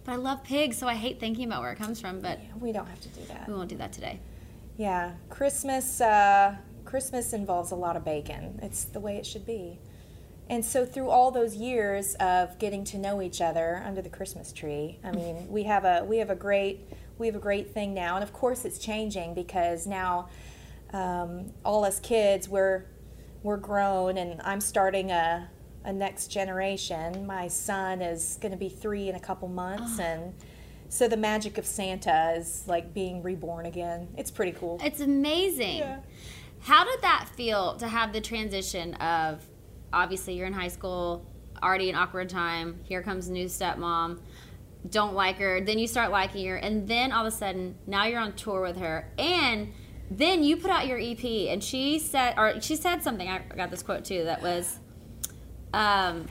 But 0.06 0.12
I 0.14 0.16
love 0.16 0.44
pigs, 0.44 0.78
so 0.78 0.88
I 0.88 0.96
hate 0.96 1.20
thinking 1.20 1.46
about 1.46 1.62
where 1.62 1.72
it 1.72 1.78
comes 1.78 2.02
from. 2.02 2.20
But 2.20 2.40
We 2.60 2.72
don't 2.72 2.88
have 2.88 3.00
to 3.02 3.10
do 3.10 3.22
that. 3.28 3.48
we 3.48 3.54
won't 3.54 3.70
do 3.70 3.78
that 3.78 3.94
today. 3.94 4.20
Yeah, 4.78 5.12
Christmas 5.30 6.02
uh, 6.02 6.56
Christmas 6.84 7.32
involves 7.34 7.70
a 7.72 7.76
lot 7.76 7.96
of 7.96 8.04
bacon. 8.04 8.60
It's 8.64 8.86
the 8.86 9.00
way 9.00 9.18
it 9.18 9.26
should 9.26 9.46
be. 9.46 9.78
And 10.50 10.64
so 10.66 10.86
through 10.86 11.10
all 11.10 11.30
those 11.32 11.56
years 11.56 12.16
of 12.16 12.58
getting 12.60 12.84
to 12.86 12.98
know 12.98 13.22
each 13.22 13.40
other 13.42 13.82
under 13.86 14.02
the 14.02 14.10
Christmas 14.10 14.52
tree, 14.52 14.98
I 15.04 15.12
mean, 15.20 15.48
we 15.50 15.64
have 15.64 15.86
a 15.86 16.04
we 16.06 16.18
have 16.18 16.30
a 16.32 16.36
great 16.36 16.88
we 17.18 17.28
have 17.28 17.36
a 17.36 17.40
great 17.40 17.72
thing 17.72 17.94
now, 17.94 18.16
and 18.16 18.24
of 18.24 18.34
course 18.34 18.66
it's 18.66 18.78
changing 18.80 19.34
because 19.34 19.88
now 19.88 20.30
um, 20.94 21.52
all 21.64 21.86
us 21.86 22.00
kids 22.00 22.48
we're 22.50 22.86
we're 23.44 23.58
grown, 23.58 24.18
and 24.18 24.42
I'm 24.42 24.62
starting 24.62 25.12
a 25.12 25.50
a 25.84 25.94
next 25.94 26.28
generation. 26.28 27.28
My 27.28 27.48
son 27.48 28.02
is 28.02 28.38
going 28.42 28.52
to 28.52 28.58
be 28.58 28.70
three 28.70 29.08
in 29.08 29.16
a 29.16 29.20
couple 29.20 29.48
months, 29.48 30.00
and 30.00 30.34
So 30.90 31.08
the 31.08 31.18
magic 31.18 31.58
of 31.58 31.66
Santa 31.66 32.34
is 32.38 32.64
like 32.68 32.94
being 32.94 33.22
reborn 33.24 33.66
again. 33.66 34.08
It's 34.18 34.32
pretty 34.32 34.52
cool. 34.54 34.80
It's 34.84 35.00
amazing. 35.00 35.80
Yeah. 35.80 36.00
How 36.62 36.84
did 36.84 37.02
that 37.02 37.30
feel 37.36 37.76
to 37.78 37.88
have 37.88 38.14
the 38.14 38.22
transition 38.22 38.94
of 38.96 39.46
obviously 39.92 40.36
you're 40.36 40.48
in 40.48 40.54
high 40.54 40.70
school, 40.70 41.26
already 41.62 41.90
an 41.90 41.96
awkward 41.96 42.30
time, 42.30 42.80
here 42.84 43.02
comes 43.02 43.30
new 43.30 43.46
stepmom, 43.46 44.20
don't 44.90 45.14
like 45.14 45.38
her, 45.38 45.62
then 45.62 45.80
you 45.80 45.88
start 45.88 46.12
liking 46.12 46.46
her, 46.48 46.56
and 46.56 46.88
then 46.88 47.12
all 47.12 47.26
of 47.26 47.34
a 47.34 47.36
sudden 47.36 47.76
now 47.88 48.06
you're 48.06 48.20
on 48.20 48.34
tour 48.34 48.62
with 48.62 48.78
her 48.78 49.12
and 49.18 49.72
then 50.12 50.44
you 50.44 50.58
put 50.58 50.70
out 50.70 50.86
your 50.86 51.00
EP 51.00 51.24
and 51.24 51.64
she 51.64 51.98
said 51.98 52.36
or 52.38 52.62
she 52.62 52.76
said 52.76 53.02
something, 53.02 53.28
I 53.28 53.40
got 53.56 53.72
this 53.72 53.82
quote 53.82 54.06
too, 54.06 54.24
that 54.26 54.42
was 54.42 54.80
um 55.74 56.28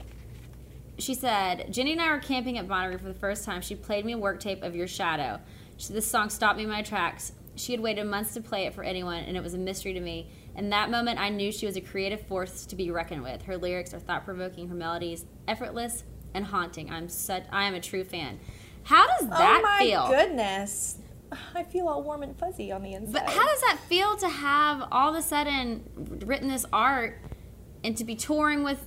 she 0.97 1.13
said, 1.13 1.73
Jenny 1.73 1.91
and 1.91 2.01
I 2.01 2.11
were 2.11 2.19
camping 2.19 2.57
at 2.57 2.67
Bonnaroo 2.67 2.99
for 2.99 3.07
the 3.07 3.13
first 3.13 3.43
time. 3.43 3.61
She 3.61 3.75
played 3.75 4.05
me 4.05 4.13
a 4.13 4.17
work 4.17 4.39
tape 4.39 4.63
of 4.63 4.75
Your 4.75 4.87
Shadow. 4.87 5.41
She 5.77 5.91
This 5.91 6.09
song 6.09 6.29
stopped 6.29 6.57
me 6.57 6.63
in 6.63 6.69
my 6.69 6.81
tracks. 6.81 7.33
She 7.55 7.73
had 7.73 7.81
waited 7.81 8.05
months 8.05 8.33
to 8.35 8.41
play 8.41 8.65
it 8.65 8.73
for 8.73 8.83
anyone, 8.83 9.23
and 9.23 9.35
it 9.35 9.43
was 9.43 9.53
a 9.53 9.57
mystery 9.57 9.93
to 9.93 9.99
me. 9.99 10.29
In 10.55 10.69
that 10.69 10.89
moment, 10.89 11.19
I 11.19 11.29
knew 11.29 11.51
she 11.51 11.65
was 11.65 11.75
a 11.75 11.81
creative 11.81 12.21
force 12.27 12.65
to 12.65 12.75
be 12.75 12.91
reckoned 12.91 13.23
with. 13.23 13.41
Her 13.43 13.57
lyrics 13.57 13.93
are 13.93 13.99
thought 13.99 14.23
provoking, 14.23 14.69
her 14.69 14.75
melodies 14.75 15.25
effortless 15.47 16.03
and 16.35 16.45
haunting. 16.45 16.91
I'm 16.91 17.09
such, 17.09 17.45
I 17.51 17.63
am 17.63 17.73
a 17.73 17.79
true 17.79 18.03
fan. 18.03 18.39
How 18.83 19.07
does 19.07 19.29
that 19.29 19.59
oh 19.59 19.61
my 19.63 19.79
feel? 19.79 20.07
goodness. 20.07 20.99
I 21.55 21.63
feel 21.63 21.87
all 21.87 22.03
warm 22.03 22.21
and 22.21 22.37
fuzzy 22.37 22.71
on 22.71 22.83
the 22.83 22.93
inside. 22.93 23.13
But 23.13 23.29
how 23.29 23.45
does 23.45 23.61
that 23.61 23.79
feel 23.87 24.15
to 24.17 24.29
have 24.29 24.87
all 24.91 25.09
of 25.09 25.15
a 25.15 25.21
sudden 25.21 25.83
written 26.25 26.47
this 26.47 26.65
art 26.71 27.19
and 27.83 27.97
to 27.97 28.03
be 28.03 28.15
touring 28.15 28.63
with 28.63 28.85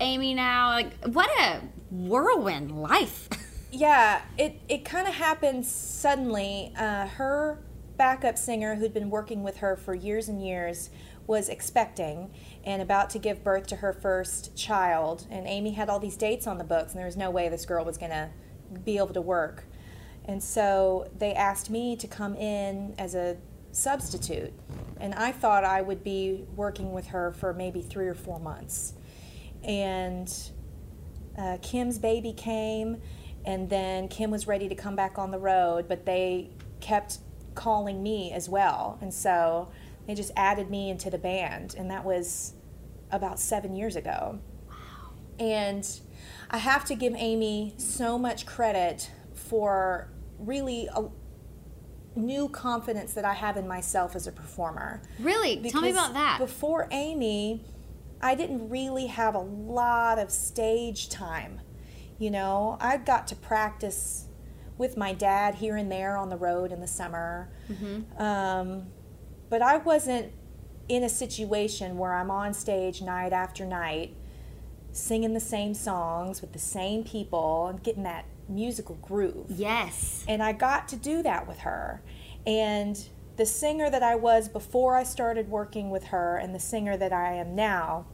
Amy 0.00 0.34
now? 0.34 0.70
Like, 0.70 0.94
what 1.04 1.30
a 1.38 1.60
whirlwind 1.90 2.72
life. 2.82 3.28
Yeah, 3.72 4.22
it, 4.38 4.58
it 4.70 4.86
kind 4.86 5.06
of 5.06 5.12
happened 5.12 5.66
suddenly. 5.66 6.72
Uh, 6.78 7.08
her 7.08 7.58
backup 7.98 8.38
singer, 8.38 8.74
who'd 8.74 8.94
been 8.94 9.10
working 9.10 9.42
with 9.42 9.58
her 9.58 9.76
for 9.76 9.94
years 9.94 10.28
and 10.28 10.42
years, 10.42 10.88
was 11.26 11.48
expecting 11.48 12.30
and 12.64 12.80
about 12.80 13.10
to 13.10 13.18
give 13.18 13.42
birth 13.42 13.66
to 13.68 13.76
her 13.76 13.92
first 13.92 14.56
child. 14.56 15.26
And 15.30 15.46
Amy 15.46 15.72
had 15.72 15.88
all 15.88 15.98
these 15.98 16.16
dates 16.16 16.46
on 16.46 16.58
the 16.58 16.64
books, 16.64 16.92
and 16.92 16.98
there 16.98 17.06
was 17.06 17.16
no 17.16 17.30
way 17.30 17.48
this 17.48 17.66
girl 17.66 17.84
was 17.84 17.98
going 17.98 18.12
to 18.12 18.30
be 18.84 18.96
able 18.96 19.14
to 19.14 19.20
work. 19.20 19.64
And 20.24 20.42
so 20.42 21.10
they 21.16 21.34
asked 21.34 21.70
me 21.70 21.96
to 21.96 22.06
come 22.06 22.34
in 22.36 22.94
as 22.98 23.14
a 23.14 23.36
substitute. 23.72 24.52
And 24.98 25.14
I 25.14 25.32
thought 25.32 25.64
I 25.64 25.82
would 25.82 26.02
be 26.02 26.44
working 26.56 26.92
with 26.92 27.08
her 27.08 27.32
for 27.32 27.52
maybe 27.52 27.82
three 27.82 28.08
or 28.08 28.14
four 28.14 28.40
months. 28.40 28.94
And 29.62 30.32
uh, 31.38 31.58
Kim's 31.62 31.98
baby 31.98 32.32
came, 32.32 33.00
and 33.44 33.68
then 33.68 34.08
Kim 34.08 34.30
was 34.30 34.46
ready 34.46 34.68
to 34.68 34.74
come 34.74 34.96
back 34.96 35.18
on 35.18 35.30
the 35.30 35.38
road, 35.38 35.86
but 35.88 36.06
they 36.06 36.50
kept 36.80 37.18
calling 37.54 38.02
me 38.02 38.32
as 38.32 38.48
well. 38.48 38.98
And 39.00 39.12
so 39.12 39.70
they 40.06 40.14
just 40.14 40.32
added 40.36 40.70
me 40.70 40.90
into 40.90 41.10
the 41.10 41.18
band, 41.18 41.74
and 41.76 41.90
that 41.90 42.04
was 42.04 42.54
about 43.10 43.38
seven 43.38 43.74
years 43.74 43.96
ago. 43.96 44.38
Wow. 44.68 44.74
And 45.38 46.00
I 46.50 46.58
have 46.58 46.84
to 46.86 46.94
give 46.94 47.14
Amy 47.16 47.74
so 47.76 48.18
much 48.18 48.46
credit 48.46 49.10
for 49.34 50.10
really 50.38 50.88
a 50.94 51.04
new 52.14 52.48
confidence 52.48 53.12
that 53.14 53.24
I 53.24 53.34
have 53.34 53.56
in 53.56 53.68
myself 53.68 54.16
as 54.16 54.26
a 54.26 54.32
performer. 54.32 55.02
really? 55.20 55.56
Tell 55.56 55.82
me 55.82 55.88
Because 55.88 56.10
about 56.10 56.14
that. 56.14 56.38
Before 56.38 56.88
Amy, 56.90 57.64
I 58.20 58.34
didn't 58.34 58.68
really 58.68 59.06
have 59.06 59.34
a 59.34 59.40
lot 59.40 60.18
of 60.18 60.30
stage 60.30 61.08
time. 61.08 61.60
You 62.18 62.30
know, 62.30 62.78
I 62.80 62.96
got 62.96 63.26
to 63.28 63.36
practice 63.36 64.26
with 64.78 64.96
my 64.96 65.12
dad 65.12 65.56
here 65.56 65.76
and 65.76 65.90
there 65.92 66.16
on 66.16 66.30
the 66.30 66.36
road 66.36 66.72
in 66.72 66.80
the 66.80 66.86
summer. 66.86 67.50
Mm-hmm. 67.70 68.22
Um, 68.22 68.86
but 69.48 69.62
I 69.62 69.78
wasn't 69.78 70.32
in 70.88 71.02
a 71.02 71.08
situation 71.08 71.98
where 71.98 72.14
I'm 72.14 72.30
on 72.30 72.54
stage 72.54 73.02
night 73.02 73.32
after 73.32 73.64
night 73.64 74.14
singing 74.92 75.34
the 75.34 75.40
same 75.40 75.74
songs 75.74 76.40
with 76.40 76.52
the 76.52 76.58
same 76.58 77.04
people 77.04 77.66
and 77.66 77.82
getting 77.82 78.04
that 78.04 78.24
musical 78.48 78.94
groove. 78.96 79.46
yes. 79.50 80.24
And 80.28 80.42
I 80.42 80.52
got 80.52 80.88
to 80.88 80.96
do 80.96 81.22
that 81.22 81.46
with 81.46 81.58
her. 81.58 82.00
And 82.46 82.98
the 83.36 83.44
singer 83.44 83.90
that 83.90 84.02
I 84.02 84.14
was 84.14 84.48
before 84.48 84.96
I 84.96 85.02
started 85.02 85.48
working 85.50 85.90
with 85.90 86.04
her 86.04 86.36
and 86.38 86.54
the 86.54 86.60
singer 86.60 86.96
that 86.96 87.12
I 87.12 87.34
am 87.34 87.54
now, 87.54 88.06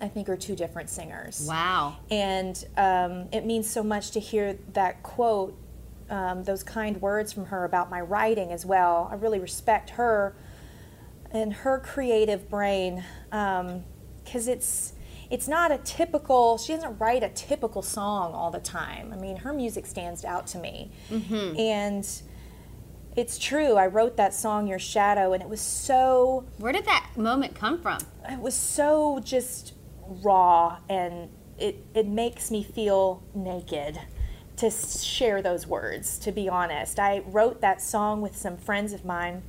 I 0.00 0.08
think 0.08 0.28
are 0.28 0.36
two 0.36 0.56
different 0.56 0.88
singers. 0.88 1.46
Wow. 1.46 1.98
And 2.10 2.64
um, 2.76 3.28
it 3.32 3.44
means 3.44 3.68
so 3.70 3.82
much 3.82 4.10
to 4.12 4.20
hear 4.20 4.58
that 4.72 5.02
quote, 5.02 5.56
um, 6.08 6.42
those 6.42 6.64
kind 6.64 7.00
words 7.00 7.32
from 7.32 7.46
her 7.46 7.64
about 7.64 7.90
my 7.90 8.00
writing 8.00 8.50
as 8.50 8.66
well. 8.66 9.08
I 9.12 9.14
really 9.14 9.38
respect 9.38 9.90
her 9.90 10.34
and 11.32 11.52
her 11.52 11.78
creative 11.78 12.48
brain 12.48 13.04
um, 13.32 13.84
because 14.24 14.48
it's 14.48 14.94
it's 15.30 15.46
not 15.46 15.70
a 15.70 15.78
typical 15.78 16.58
she 16.58 16.72
doesn't 16.74 16.98
write 16.98 17.22
a 17.22 17.28
typical 17.30 17.82
song 17.82 18.32
all 18.34 18.50
the 18.50 18.60
time. 18.60 19.12
I 19.12 19.16
mean 19.16 19.36
her 19.38 19.52
music 19.52 19.86
stands 19.86 20.24
out 20.24 20.46
to 20.48 20.58
me. 20.58 20.90
Mm-hmm. 21.10 21.58
And 21.58 22.22
it's 23.16 23.38
true 23.38 23.74
i 23.74 23.84
wrote 23.88 24.16
that 24.16 24.32
song 24.32 24.68
your 24.68 24.78
shadow 24.78 25.32
and 25.32 25.42
it 25.42 25.48
was 25.48 25.60
so 25.60 26.44
Where 26.58 26.72
did 26.72 26.84
that 26.84 27.10
moment 27.16 27.56
come 27.56 27.80
from? 27.82 27.98
it 28.30 28.38
was 28.38 28.54
so 28.54 29.20
just 29.24 29.74
raw 30.06 30.78
and 30.88 31.28
it, 31.58 31.84
it 31.92 32.06
makes 32.06 32.52
me 32.52 32.62
feel 32.62 33.22
naked 33.34 33.98
to 34.56 34.70
share 34.70 35.42
those 35.42 35.66
words 35.66 36.18
to 36.20 36.30
be 36.30 36.48
honest. 36.48 37.00
I 37.00 37.22
wrote 37.26 37.60
that 37.62 37.82
song 37.82 38.20
with 38.20 38.36
some 38.36 38.56
friends 38.56 38.92
of 38.92 39.04
mine 39.04 39.42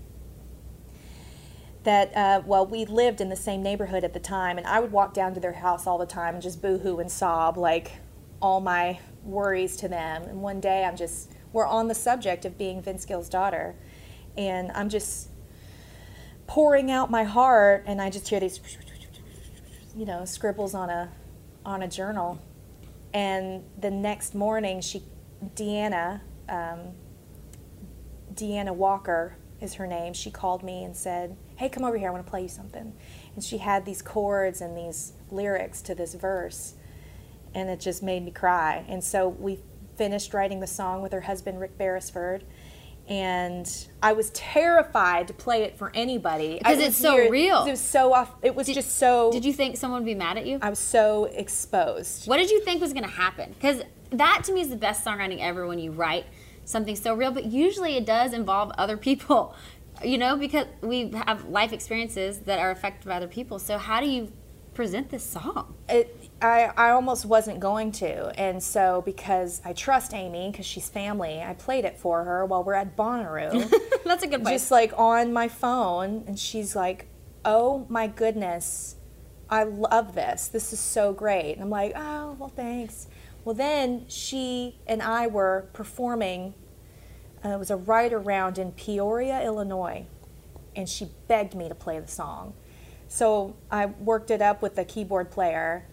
that 1.84 2.16
uh, 2.16 2.42
well 2.46 2.66
we 2.66 2.86
lived 2.86 3.22
in 3.22 3.30
the 3.30 3.36
same 3.36 3.64
neighborhood 3.64 4.04
at 4.04 4.14
the 4.14 4.20
time 4.20 4.58
and 4.58 4.68
i 4.68 4.80
would 4.80 4.92
walk 4.92 5.14
down 5.14 5.34
to 5.34 5.40
their 5.40 5.54
house 5.54 5.88
all 5.88 5.98
the 5.98 6.06
time 6.06 6.36
and 6.36 6.44
just 6.44 6.62
boo-hoo 6.62 7.00
and 7.00 7.12
sob 7.12 7.58
like 7.58 7.94
all 8.42 8.60
my 8.60 9.00
worries 9.24 9.78
to 9.78 9.88
them. 9.88 10.24
And 10.24 10.42
one 10.42 10.60
day 10.60 10.84
i'm 10.84 10.96
just 10.96 11.32
we're 11.54 11.66
on 11.66 11.88
the 11.88 11.96
subject 11.96 12.46
of 12.46 12.58
being 12.58 12.82
vince 12.82 13.06
gill's 13.06 13.30
daughter 13.30 13.76
and 14.38 14.72
i'm 14.74 14.90
just 14.90 15.30
pouring 16.48 16.92
out 16.92 17.10
my 17.10 17.24
heart 17.24 17.84
and 17.88 18.02
i 18.02 18.10
just 18.10 18.28
hear 18.30 18.40
these 18.40 18.60
you 19.96 20.06
know 20.06 20.26
scribbles 20.26 20.74
on 20.74 20.90
a 20.90 21.10
on 21.66 21.84
a 21.84 21.88
journal. 21.88 22.42
And 23.14 23.64
the 23.78 23.92
next 23.92 24.34
morning 24.34 24.82
she 24.82 25.04
deanna 25.56 26.22
um, 26.48 26.94
deanna 28.34 28.74
walker 28.74 29.36
is 29.60 29.76
her 29.76 29.86
name 29.86 30.14
she 30.14 30.32
called 30.32 30.64
me 30.64 30.84
and 30.84 30.96
said 30.96 31.36
hey 31.62 31.70
come 31.70 31.86
over 31.86 31.96
here 31.96 32.08
i 32.08 32.12
want 32.12 32.26
to 32.26 32.30
play 32.30 32.42
you 32.42 32.48
something 32.48 32.92
and 33.36 33.44
she 33.44 33.60
had 33.60 33.86
these 33.86 34.02
chords 34.02 34.62
and 34.62 34.76
these 34.76 35.14
lyrics 35.30 35.80
to 35.84 35.94
this 35.94 36.16
verse 36.16 36.74
and 37.54 37.70
it 37.70 37.80
just 37.80 38.02
made 38.02 38.26
me 38.26 38.32
cry 38.32 38.84
and 38.88 39.04
so 39.04 39.30
we 39.30 39.60
finished 39.96 40.34
writing 40.34 40.60
the 40.60 40.66
song 40.66 41.04
with 41.04 41.12
her 41.12 41.22
husband 41.22 41.60
rick 41.60 41.78
beresford 41.78 42.44
and 43.08 43.88
I 44.02 44.14
was 44.14 44.30
terrified 44.30 45.28
to 45.28 45.34
play 45.34 45.64
it 45.64 45.78
for 45.78 45.92
anybody 45.94 46.60
Because 46.60 46.80
it's 46.80 46.98
so 46.98 47.16
weird. 47.16 47.32
real. 47.32 47.66
It 47.66 47.72
was 47.72 47.82
so 47.82 48.14
off. 48.14 48.32
It 48.42 48.56
was 48.56 48.68
just 48.68 48.98
so. 49.00 49.32
Did 49.32 49.44
you 49.44 49.52
think 49.52 49.76
someone 49.76 50.02
would 50.02 50.06
be 50.06 50.16
mad 50.16 50.38
at 50.38 50.46
you? 50.46 50.60
I 50.62 50.70
was 50.70 50.80
so 50.80 51.26
exposed. 51.26 52.28
What 52.28 52.38
did 52.38 52.52
you 52.52 52.62
think 52.62 52.80
was 52.80 52.94
going 52.94 53.04
to 53.04 53.10
happen? 53.10 53.54
Because 53.54 53.82
that 54.12 54.44
to 54.46 54.54
me 54.54 54.62
is 54.62 54.70
the 54.70 54.78
best 54.78 55.04
songwriting 55.04 55.40
ever 55.42 55.68
when 55.68 55.80
you 55.80 55.92
write 55.92 56.26
something 56.64 56.96
so 56.96 57.14
real, 57.14 57.32
but 57.32 57.46
usually 57.46 57.98
it 57.98 58.06
does 58.06 58.34
involve 58.34 58.72
other 58.78 58.98
people, 58.98 59.56
you 60.04 60.18
know, 60.18 60.36
because 60.36 60.68
we 60.82 61.12
have 61.12 61.46
life 61.46 61.74
experiences 61.74 62.40
that 62.42 62.60
are 62.60 62.72
affected 62.72 63.08
by 63.08 63.16
other 63.16 63.28
people. 63.28 63.60
So, 63.60 63.78
how 63.78 64.00
do 64.00 64.08
you 64.08 64.32
present 64.74 65.10
this 65.10 65.24
song? 65.24 65.76
It, 65.90 66.30
I, 66.42 66.72
I 66.76 66.90
almost 66.92 67.26
wasn't 67.26 67.60
going 67.60 67.92
to, 67.94 68.30
and 68.40 68.62
so 68.64 69.02
because 69.06 69.62
I 69.64 69.74
trust 69.74 70.14
Amy 70.14 70.50
because 70.50 70.66
she's 70.66 70.90
family, 70.90 71.42
I 71.42 71.54
played 71.54 71.86
it 71.86 71.98
for 72.00 72.24
her 72.24 72.46
while 72.46 72.64
we're 72.64 72.74
at 72.74 72.98
Bonnaroo. 72.98 73.72
That's 74.06 74.24
a 74.24 74.28
good 74.28 74.44
place. 74.44 74.62
just 74.62 74.72
like 74.72 74.94
on 74.98 75.32
my 75.34 75.48
phone 75.48 76.24
and 76.28 76.38
she's 76.40 76.76
like 76.76 77.08
oh 77.46 77.86
my 77.90 78.08
goodness 78.08 78.96
i 79.50 79.64
love 79.64 80.14
this 80.16 80.48
this 80.48 80.72
is 80.74 80.80
so 80.80 81.14
great 81.14 81.54
and 81.54 81.64
i'm 81.64 81.70
like 81.70 81.92
oh 81.96 82.36
well 82.40 82.50
thanks 82.50 83.08
well 83.44 83.56
then 83.56 84.06
she 84.08 84.80
and 84.88 85.02
i 85.02 85.28
were 85.28 85.70
performing 85.74 86.54
uh, 87.44 87.50
it 87.50 87.60
was 87.60 87.72
a 87.72 87.76
writer 87.76 88.18
around 88.18 88.58
in 88.58 88.72
peoria 88.72 89.44
illinois 89.44 90.06
and 90.76 90.88
she 90.88 91.08
begged 91.28 91.56
me 91.56 91.68
to 91.68 91.76
play 91.76 92.00
the 92.00 92.08
song 92.08 92.54
so 93.08 93.56
i 93.70 93.86
worked 93.86 94.32
it 94.32 94.42
up 94.42 94.62
with 94.62 94.76
the 94.76 94.86
keyboard 94.86 95.30
player 95.32 95.86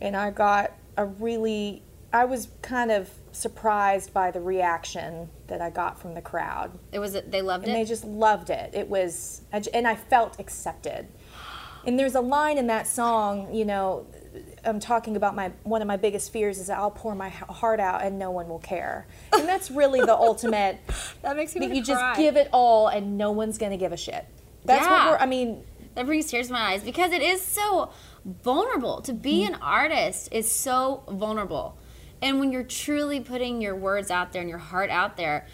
and 0.00 0.16
i 0.16 0.30
got 0.30 0.72
a 0.96 1.04
really 1.04 1.82
i 2.12 2.24
was 2.24 2.48
kind 2.62 2.90
of 2.90 3.10
surprised 3.32 4.12
by 4.12 4.30
the 4.30 4.40
reaction 4.40 5.28
that 5.46 5.60
i 5.60 5.68
got 5.68 6.00
from 6.00 6.14
the 6.14 6.22
crowd 6.22 6.70
it 6.92 6.98
was 6.98 7.12
they 7.12 7.42
loved 7.42 7.64
it? 7.64 7.68
and 7.68 7.76
they 7.76 7.84
just 7.84 8.04
loved 8.04 8.50
it. 8.50 8.74
It 8.74 8.88
was, 8.88 9.42
and 9.52 9.86
I 9.86 9.94
felt 9.94 10.38
accepted. 10.38 11.06
And 11.84 11.98
there's 11.98 12.14
a 12.14 12.20
line 12.20 12.58
in 12.58 12.66
that 12.66 12.86
song, 12.86 13.54
you 13.54 13.64
know, 13.64 14.06
I'm 14.66 14.80
talking 14.80 15.16
about 15.16 15.34
my 15.34 15.52
one 15.62 15.80
of 15.82 15.88
my 15.88 15.96
biggest 15.96 16.32
fears 16.32 16.58
is 16.58 16.66
that 16.66 16.78
I'll 16.78 16.90
pour 16.90 17.14
my 17.14 17.28
heart 17.28 17.78
out 17.80 18.02
and 18.02 18.18
no 18.18 18.30
one 18.30 18.48
will 18.48 18.58
care. 18.58 19.06
And 19.32 19.48
that's 19.48 19.70
really 19.70 20.00
the 20.00 20.14
ultimate. 20.14 20.78
That 21.22 21.36
makes 21.36 21.54
me 21.54 21.66
that 21.66 21.74
you 21.74 21.82
just 21.82 22.16
give 22.18 22.36
it 22.36 22.48
all 22.52 22.88
and 22.88 23.16
no 23.16 23.30
one's 23.32 23.58
gonna 23.58 23.76
give 23.76 23.92
a 23.92 23.96
shit. 23.96 24.24
That's 24.64 24.84
Yeah. 24.84 24.90
what 25.06 25.10
we're. 25.12 25.18
I 25.18 25.26
mean, 25.26 25.64
That 25.94 26.04
brings 26.06 26.26
tears 26.26 26.48
to 26.48 26.52
my 26.52 26.60
eyes 26.72 26.82
because 26.84 27.12
it 27.12 27.22
is 27.22 27.40
so 27.40 27.90
vulnerable. 28.24 29.00
To 29.02 29.12
be 29.12 29.44
Mm-hmm. 29.44 29.54
an 29.54 29.60
artist 29.62 30.28
is 30.32 30.50
so 30.50 31.02
vulnerable. 31.08 31.78
And 32.20 32.40
when 32.40 32.50
you're 32.52 32.62
truly 32.64 33.20
putting 33.20 33.60
your 33.62 33.74
words 33.76 34.10
out 34.10 34.32
there 34.32 34.40
and 34.40 34.48
your 34.50 34.58
heart 34.58 34.90
out 34.90 35.16
there, 35.16 35.46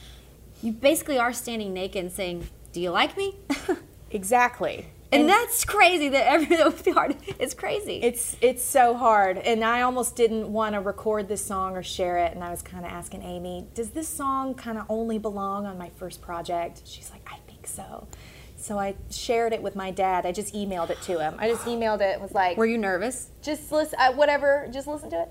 you 0.62 0.73
basically 0.73 1.19
are 1.19 1.33
standing 1.33 1.73
naked 1.73 2.02
and 2.04 2.12
saying, 2.12 2.49
Do 2.73 2.81
you 2.81 2.90
like 2.90 3.16
me? 3.16 3.37
exactly. 4.11 4.87
And, 5.12 5.28
that's 5.28 5.64
crazy 5.64 6.09
that 6.11 6.26
every 6.26 6.57
the 6.57 6.95
art 6.97 7.16
it's 7.38 7.54
crazy. 7.54 8.00
It's 8.02 8.37
it's 8.40 8.62
so 8.62 8.95
hard, 8.95 9.38
and 9.38 9.64
I 9.64 9.83
almost 9.83 10.16
didn't 10.16 10.52
want 10.52 10.75
to 10.75 10.81
record 10.81 11.28
this 11.28 11.45
song 11.45 11.76
or 11.76 11.83
share 11.83 12.19
it. 12.19 12.35
And 12.35 12.42
I 12.42 12.50
was 12.50 12.62
kind 12.62 12.85
of 12.85 12.90
asking 12.90 13.23
Amy, 13.23 13.66
"Does 13.75 13.90
this 13.90 14.09
song 14.09 14.54
kind 14.54 14.78
of 14.78 14.87
only 14.88 15.19
belong 15.19 15.66
on 15.66 15.78
my 15.78 15.90
first 15.90 16.23
project?" 16.23 16.83
She's 16.85 17.11
like, 17.11 17.26
"I 17.31 17.38
think 17.47 17.66
so." 17.66 18.07
So 18.57 18.78
I 18.78 18.95
shared 19.11 19.52
it 19.52 19.61
with 19.61 19.75
my 19.75 19.90
dad. 19.90 20.25
I 20.25 20.31
just 20.31 20.54
emailed 20.54 20.90
it 20.90 21.02
to 21.02 21.19
him. 21.19 21.35
I 21.38 21.49
just 21.49 21.64
emailed 21.64 22.00
it. 22.00 22.12
and 22.12 22.23
Was 22.23 22.33
like, 22.33 22.57
Were 22.57 22.64
you 22.64 22.78
nervous? 22.78 23.28
just 23.42 23.73
listen, 23.73 23.99
uh, 23.99 24.12
whatever. 24.12 24.69
Just 24.73 24.87
listen 24.87 25.11
to 25.11 25.23
it 25.23 25.28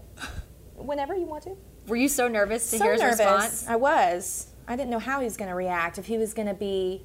whenever 0.76 1.16
you 1.16 1.26
want 1.26 1.44
to. 1.44 1.56
Were 1.88 1.96
you 1.96 2.10
so 2.10 2.28
nervous 2.28 2.70
to 2.72 2.78
so 2.78 2.84
hear 2.84 2.94
his 2.94 3.02
nervous. 3.02 3.20
response? 3.20 3.68
I 3.70 3.78
was. 3.78 4.48
I 4.68 4.76
didn't 4.76 4.90
know 4.90 5.00
how 5.00 5.20
he 5.20 5.24
was 5.26 5.38
going 5.38 5.50
to 5.50 5.56
react. 5.56 5.98
If 5.98 6.08
he 6.08 6.18
was 6.18 6.34
going 6.34 6.48
to 6.50 6.54
be 6.54 7.04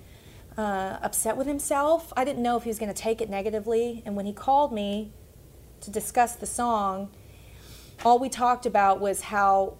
uh, 0.57 0.99
upset 1.03 1.37
with 1.37 1.47
himself, 1.47 2.13
I 2.17 2.25
didn't 2.25 2.43
know 2.43 2.57
if 2.57 2.63
he 2.65 2.71
was 2.71 2.79
going 2.79 2.93
to 2.93 3.01
take 3.03 3.21
it 3.21 3.29
negatively. 3.29 4.03
And 4.07 4.17
when 4.17 4.27
he 4.27 4.33
called 4.33 4.73
me 4.73 5.13
to 5.83 5.91
discuss 5.91 6.35
the 6.37 6.47
song, 6.47 7.11
all 8.05 8.19
we 8.19 8.29
talked 8.29 8.67
about 8.67 9.01
was 9.01 9.21
how 9.23 9.77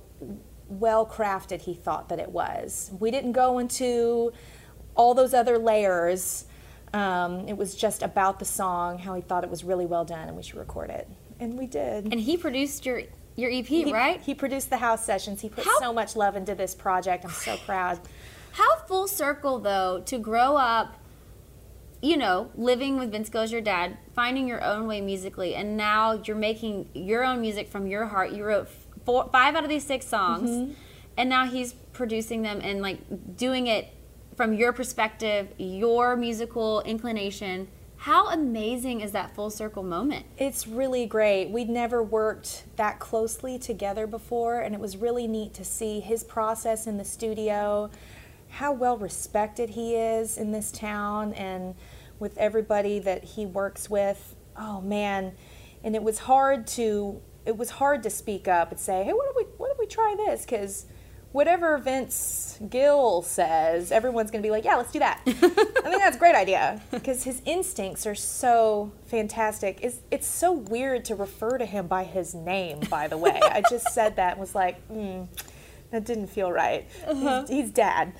well 0.68 1.06
crafted 1.06 1.62
he 1.62 1.75
thought 1.75 2.09
that 2.09 2.18
it 2.18 2.30
was. 2.30 2.90
We 2.99 3.11
didn't 3.11 3.33
go 3.33 3.59
into 3.59 4.33
all 4.95 5.14
those 5.14 5.33
other 5.35 5.59
layers. 5.59 6.47
Um, 6.92 7.47
it 7.49 7.56
was 7.56 7.75
just 7.75 8.02
about 8.02 8.38
the 8.38 8.45
song, 8.45 8.99
how 8.99 9.14
he 9.14 9.23
thought 9.23 9.45
it 9.45 9.50
was 9.50 9.64
really 9.64 9.87
well 9.87 10.04
done, 10.04 10.28
and 10.28 10.37
we 10.37 10.42
should 10.42 10.56
record 10.56 10.90
it. 10.90 11.09
And 11.38 11.59
we 11.59 11.66
did. 11.66 12.06
And 12.12 12.21
he 12.21 12.37
produced 12.37 12.87
your 12.87 13.02
your 13.37 13.50
EP, 13.50 13.66
He- 13.66 13.92
right? 13.92 14.18
He 14.23 14.35
produced 14.35 14.71
the 14.71 14.78
house 14.78 15.04
sessions. 15.04 15.42
He 15.42 15.50
put 15.50 15.64
How- 15.64 15.78
so 15.78 15.92
much 15.92 16.16
love 16.16 16.37
into 16.37 16.54
this 16.54 16.75
project. 16.75 17.23
I'm 17.25 17.30
so 17.30 17.59
proud. 17.66 18.00
How 18.56 18.78
full 18.86 19.06
circle 19.06 19.58
though 19.58 20.02
to 20.06 20.18
grow 20.18 20.56
up, 20.56 20.96
you 22.00 22.16
know, 22.16 22.50
living 22.56 22.98
with 22.98 23.10
Vince 23.12 23.28
Gill 23.28 23.42
as 23.42 23.52
your 23.52 23.60
dad, 23.60 23.98
finding 24.14 24.48
your 24.48 24.64
own 24.64 24.86
way 24.86 25.02
musically, 25.02 25.54
and 25.54 25.76
now 25.76 26.12
you're 26.25 26.36
making 26.36 26.88
your 26.94 27.22
own 27.22 27.42
music 27.42 27.68
from 27.68 27.86
your 27.86 28.06
heart. 28.06 28.30
You 28.32 28.44
wrote 28.44 28.68
four, 29.04 29.28
five 29.30 29.54
out 29.56 29.64
of 29.64 29.68
these 29.68 29.84
six 29.84 30.06
songs, 30.06 30.48
Mm-hmm. 30.48 30.72
and 31.18 31.28
now 31.28 31.44
he's 31.46 31.75
producing 31.92 32.40
them 32.40 32.60
and 32.62 32.80
like 32.80 32.98
doing 33.36 33.66
it 33.66 33.88
from 34.36 34.54
your 34.54 34.72
perspective, 34.72 35.48
your 35.58 36.16
musical 36.16 36.80
inclination. 36.82 37.68
How 37.98 38.28
amazing 38.28 39.00
is 39.02 39.12
that 39.12 39.34
full 39.34 39.50
circle 39.50 39.82
moment? 39.82 40.25
It's 40.38 40.66
really 40.66 41.04
great. 41.06 41.50
We'd 41.50 41.68
never 41.70 42.02
worked 42.02 42.64
that 42.76 42.98
closely 43.00 43.58
together 43.58 44.06
before, 44.06 44.60
and 44.60 44.75
it 44.75 44.80
was 44.80 44.96
really 44.96 45.26
neat 45.26 45.52
to 45.54 45.64
see 45.64 46.00
his 46.00 46.22
process 46.25 46.86
in 46.86 46.98
the 46.98 47.04
studio, 47.04 47.90
how 48.56 48.72
well 48.72 48.96
respected 48.96 49.70
he 49.70 49.94
is 49.94 50.38
in 50.38 50.52
this 50.52 50.72
town, 50.72 51.32
and 51.34 51.75
with 52.18 52.37
everybody 52.38 52.98
that 52.98 53.24
he 53.24 53.46
works 53.46 53.90
with. 53.90 54.35
Oh 54.57 54.81
man, 54.81 55.33
and 55.85 55.94
it 55.94 56.02
was 56.02 56.20
hard 56.20 56.66
to 56.68 57.20
it 57.44 57.57
was 57.57 57.70
hard 57.70 58.02
to 58.02 58.11
speak 58.11 58.48
up 58.48 58.70
and 58.70 58.81
say, 58.81 59.04
hey, 59.04 59.12
what 59.12 59.28
if 59.31 59.37
we 59.37 59.42
what 59.57 59.70
if 59.70 59.78
we 59.78 59.87
try 59.87 60.14
this? 60.16 60.44
Because 60.44 60.87
whatever 61.33 61.76
Vince 61.76 62.59
Gill 62.70 63.20
says, 63.20 63.92
everyone's 63.92 64.31
going 64.31 64.42
to 64.42 64.46
be 64.46 64.50
like, 64.50 64.64
yeah, 64.64 64.76
let's 64.76 64.90
do 64.90 65.00
that. 65.00 65.20
I 65.26 65.33
think 65.33 66.02
that's 66.02 66.16
a 66.16 66.18
great 66.18 66.35
idea 66.35 66.81
because 66.90 67.24
his 67.24 67.42
instincts 67.44 68.07
are 68.07 68.14
so 68.14 68.90
fantastic. 69.04 69.81
It's, 69.83 69.98
it's 70.11 70.26
so 70.26 70.52
weird 70.52 71.04
to 71.04 71.14
refer 71.14 71.59
to 71.59 71.66
him 71.66 71.88
by 71.88 72.04
his 72.04 72.35
name, 72.35 72.81
by 72.88 73.07
the 73.07 73.18
way. 73.18 73.38
I 73.42 73.62
just 73.68 73.92
said 73.92 74.16
that 74.16 74.33
and 74.33 74.40
was 74.40 74.54
like, 74.54 74.88
mm, 74.88 75.28
that 75.90 76.07
didn't 76.07 76.28
feel 76.28 76.50
right. 76.50 76.88
He's, 77.12 77.48
he's 77.48 77.70
dad. 77.70 78.14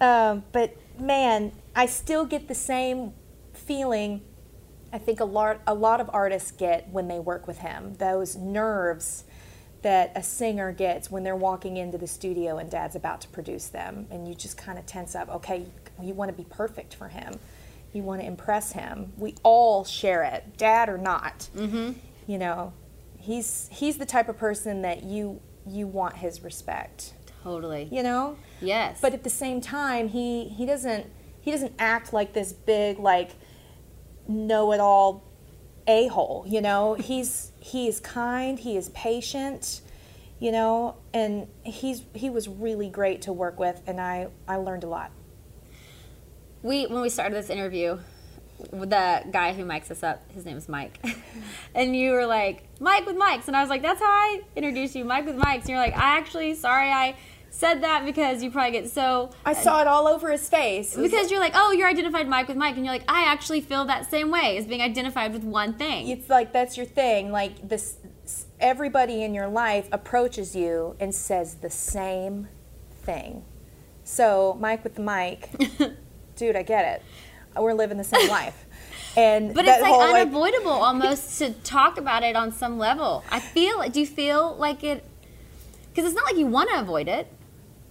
Um, 0.00 0.44
but 0.52 0.76
man, 0.98 1.52
I 1.74 1.86
still 1.86 2.24
get 2.24 2.48
the 2.48 2.54
same 2.54 3.12
feeling 3.52 4.22
I 4.92 4.98
think 4.98 5.20
a 5.20 5.24
lot 5.24 5.60
a 5.66 5.74
lot 5.74 6.00
of 6.00 6.08
artists 6.12 6.50
get 6.50 6.88
when 6.90 7.08
they 7.08 7.18
work 7.18 7.46
with 7.46 7.58
him. 7.58 7.94
Those 7.98 8.36
nerves 8.36 9.24
that 9.82 10.12
a 10.16 10.22
singer 10.22 10.72
gets 10.72 11.10
when 11.10 11.22
they're 11.22 11.36
walking 11.36 11.76
into 11.76 11.98
the 11.98 12.06
studio 12.06 12.58
and 12.58 12.68
dad's 12.70 12.96
about 12.96 13.20
to 13.20 13.28
produce 13.28 13.68
them 13.68 14.06
and 14.10 14.26
you 14.26 14.34
just 14.34 14.56
kind 14.56 14.78
of 14.78 14.86
tense 14.86 15.14
up. 15.14 15.28
Okay, 15.28 15.66
you 16.02 16.14
want 16.14 16.30
to 16.30 16.36
be 16.36 16.48
perfect 16.48 16.94
for 16.94 17.08
him. 17.08 17.38
You 17.92 18.02
want 18.02 18.20
to 18.20 18.26
impress 18.26 18.72
him. 18.72 19.12
We 19.16 19.34
all 19.42 19.84
share 19.84 20.24
it, 20.24 20.56
dad 20.56 20.88
or 20.88 20.98
not. 20.98 21.48
Mm-hmm. 21.54 21.92
You 22.26 22.38
know, 22.38 22.72
he's 23.18 23.68
he's 23.70 23.98
the 23.98 24.06
type 24.06 24.28
of 24.28 24.38
person 24.38 24.82
that 24.82 25.02
you 25.04 25.40
you 25.66 25.86
want 25.86 26.16
his 26.16 26.42
respect. 26.42 27.12
Totally. 27.42 27.88
You 27.92 28.02
know? 28.02 28.36
Yes. 28.60 29.00
but 29.00 29.14
at 29.14 29.22
the 29.24 29.30
same 29.30 29.60
time 29.60 30.08
he 30.08 30.48
he 30.48 30.66
doesn't 30.66 31.06
he 31.40 31.50
doesn't 31.50 31.72
act 31.78 32.12
like 32.12 32.32
this 32.32 32.52
big 32.52 32.98
like 32.98 33.30
know-it-all 34.26 35.24
a-hole 35.86 36.44
you 36.46 36.60
know? 36.60 36.94
He's 37.00 37.52
he 37.60 37.88
is 37.88 38.00
kind 38.00 38.58
he 38.58 38.76
is 38.76 38.88
patient 38.90 39.80
you 40.40 40.52
know? 40.52 40.94
And 41.12 41.48
he's 41.64 42.02
he 42.14 42.30
was 42.30 42.48
really 42.48 42.88
great 42.88 43.22
to 43.22 43.32
work 43.32 43.58
with 43.58 43.80
and 43.86 44.00
i 44.00 44.28
i 44.46 44.56
learned 44.56 44.84
a 44.84 44.88
lot. 44.88 45.10
We 46.62 46.86
when 46.86 47.00
we 47.02 47.08
started 47.08 47.34
this 47.36 47.50
interview 47.50 47.98
the 48.72 49.22
guy 49.30 49.52
who 49.52 49.64
mics 49.64 49.88
us 49.88 50.02
up 50.02 50.30
his 50.32 50.44
name 50.44 50.56
is 50.56 50.68
mike. 50.68 50.98
And 51.74 51.94
you 51.94 52.10
were 52.12 52.26
like 52.26 52.64
mike 52.80 53.06
with 53.06 53.16
mics. 53.16 53.46
And 53.46 53.56
i 53.56 53.60
was 53.60 53.70
like 53.70 53.82
that's 53.82 54.00
how 54.00 54.06
i 54.06 54.40
introduced 54.56 54.94
you 54.96 55.04
mike 55.04 55.26
with 55.26 55.36
mics. 55.36 55.60
And 55.60 55.68
you're 55.70 55.78
like 55.78 55.96
i 55.96 56.18
actually 56.18 56.54
sorry 56.54 56.90
i 56.90 57.16
said 57.50 57.82
that 57.82 58.04
because 58.04 58.42
you 58.42 58.50
probably 58.50 58.72
get 58.72 58.90
so 58.90 59.30
i 59.44 59.52
saw 59.52 59.80
it 59.80 59.86
all 59.86 60.06
over 60.06 60.30
his 60.30 60.48
face. 60.48 60.96
Because 60.96 61.30
you're 61.30 61.40
like 61.40 61.52
oh 61.54 61.72
you're 61.72 61.88
identified 61.88 62.28
mike 62.28 62.48
with 62.48 62.56
mike 62.56 62.76
and 62.76 62.84
you're 62.84 62.94
like 62.94 63.04
i 63.08 63.24
actually 63.24 63.60
feel 63.60 63.84
that 63.86 64.10
same 64.10 64.30
way 64.30 64.56
as 64.58 64.66
being 64.66 64.82
identified 64.82 65.32
with 65.32 65.42
one 65.44 65.74
thing. 65.74 66.08
It's 66.08 66.28
like 66.28 66.52
that's 66.52 66.76
your 66.76 66.86
thing. 66.86 67.32
Like 67.32 67.68
this 67.68 67.96
everybody 68.60 69.22
in 69.22 69.34
your 69.34 69.48
life 69.48 69.88
approaches 69.92 70.54
you 70.54 70.96
and 71.00 71.14
says 71.14 71.56
the 71.56 71.70
same 71.70 72.48
thing. 73.02 73.44
So 74.04 74.56
mike 74.60 74.84
with 74.84 74.94
the 74.94 75.02
mic 75.02 75.50
dude 76.36 76.56
i 76.56 76.62
get 76.62 76.84
it. 77.00 77.60
We're 77.60 77.74
living 77.74 77.98
the 77.98 78.04
same 78.04 78.28
life. 78.40 78.66
And 79.16 79.52
but 79.52 79.64
it's 79.66 79.82
like 79.82 80.14
unavoidable 80.14 80.70
almost 80.88 81.38
to 81.38 81.52
talk 81.52 81.98
about 81.98 82.22
it 82.22 82.36
on 82.36 82.52
some 82.52 82.78
level. 82.78 83.24
I 83.30 83.40
feel 83.40 83.82
do 83.88 83.98
you 84.00 84.06
feel 84.06 84.54
like 84.56 84.84
it 84.84 85.04
because 85.90 86.04
it's 86.04 86.14
not 86.14 86.26
like 86.26 86.36
you 86.36 86.46
want 86.46 86.70
to 86.70 86.78
avoid 86.78 87.08
it 87.08 87.26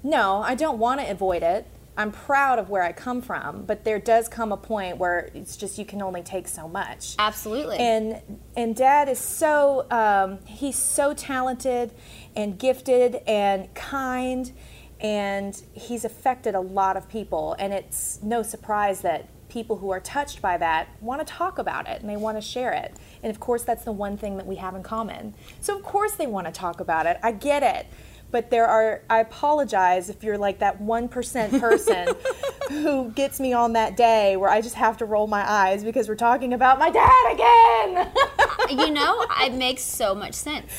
No, 0.07 0.41
I 0.41 0.55
don't 0.55 0.79
want 0.79 1.01
to 1.01 1.11
avoid 1.11 1.43
it. 1.43 1.67
I'm 1.97 2.13
proud 2.13 2.59
of 2.59 2.69
where 2.69 2.81
I 2.81 2.93
come 2.93 3.21
from, 3.21 3.65
but 3.65 3.83
there 3.83 3.99
does 3.99 4.29
come 4.29 4.53
a 4.53 4.57
point 4.57 4.97
where 4.97 5.31
it's 5.33 5.57
just 5.57 5.77
you 5.77 5.83
can 5.83 6.01
only 6.01 6.21
take 6.21 6.47
so 6.47 6.67
much. 6.67 7.15
absolutely 7.19 7.77
And 7.77 8.21
and 8.55 8.75
Dad 8.75 9.09
is 9.09 9.19
so 9.19 9.85
um, 9.91 10.39
he's 10.45 10.77
so 10.77 11.13
talented 11.13 11.91
and 12.35 12.57
gifted 12.57 13.15
and 13.27 13.73
kind, 13.73 14.51
and 15.01 15.61
he's 15.73 16.05
affected 16.05 16.55
a 16.55 16.61
lot 16.61 16.95
of 16.95 17.09
people. 17.09 17.55
And 17.59 17.73
it's 17.73 18.19
no 18.23 18.43
surprise 18.43 19.01
that 19.01 19.27
people 19.49 19.77
who 19.77 19.89
are 19.89 19.99
touched 19.99 20.41
by 20.41 20.57
that 20.57 20.87
want 21.01 21.25
to 21.25 21.33
talk 21.33 21.57
about 21.57 21.87
it 21.87 21.99
and 21.99 22.09
they 22.09 22.17
want 22.17 22.37
to 22.37 22.41
share 22.41 22.71
it. 22.73 22.95
And 23.23 23.29
of 23.29 23.39
course, 23.39 23.63
that's 23.63 23.83
the 23.83 23.91
one 23.91 24.17
thing 24.17 24.37
that 24.37 24.45
we 24.45 24.55
have 24.57 24.75
in 24.75 24.83
common. 24.83 25.33
So 25.61 25.75
of 25.75 25.83
course 25.83 26.13
they 26.13 26.27
want 26.27 26.47
to 26.47 26.53
talk 26.53 26.79
about 26.79 27.05
it. 27.05 27.17
I 27.23 27.31
get 27.31 27.63
it. 27.63 27.87
But 28.29 28.49
there 28.49 28.67
are, 28.67 29.01
I 29.09 29.19
apologize 29.19 30.09
if 30.09 30.23
you're 30.23 30.37
like 30.37 30.59
that 30.59 30.81
1% 30.81 31.59
person 31.59 32.07
who 32.69 33.09
gets 33.11 33.39
me 33.39 33.53
on 33.53 33.73
that 33.73 33.95
day 33.95 34.35
where 34.35 34.49
I 34.49 34.59
just 34.59 34.75
have 34.75 34.97
to 34.97 35.05
roll 35.05 35.27
my 35.27 35.49
eyes 35.49 35.83
because 35.83 36.09
we're 36.09 36.15
talking 36.15 36.53
about 36.53 36.77
my 36.77 36.89
dad 36.89 37.31
again. 37.31 38.11
you 38.69 38.91
know, 38.93 39.25
it 39.41 39.53
makes 39.53 39.81
so 39.81 40.13
much 40.13 40.33
sense. 40.33 40.71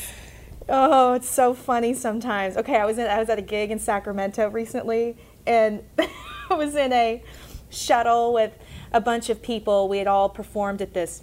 Oh, 0.68 1.14
it's 1.14 1.28
so 1.28 1.54
funny 1.54 1.94
sometimes. 1.94 2.58
Okay, 2.58 2.76
I 2.76 2.84
was 2.84 2.98
in, 2.98 3.06
I 3.06 3.18
was 3.18 3.30
at 3.30 3.38
a 3.38 3.42
gig 3.42 3.70
in 3.70 3.78
Sacramento 3.78 4.50
recently, 4.50 5.16
and 5.46 5.82
I 6.50 6.54
was 6.54 6.76
in 6.76 6.92
a 6.92 7.22
shuttle 7.70 8.34
with 8.34 8.52
a 8.92 9.00
bunch 9.00 9.30
of 9.30 9.40
people. 9.40 9.88
We 9.88 9.96
had 9.96 10.06
all 10.06 10.28
performed 10.28 10.82
at 10.82 10.92
this 10.92 11.22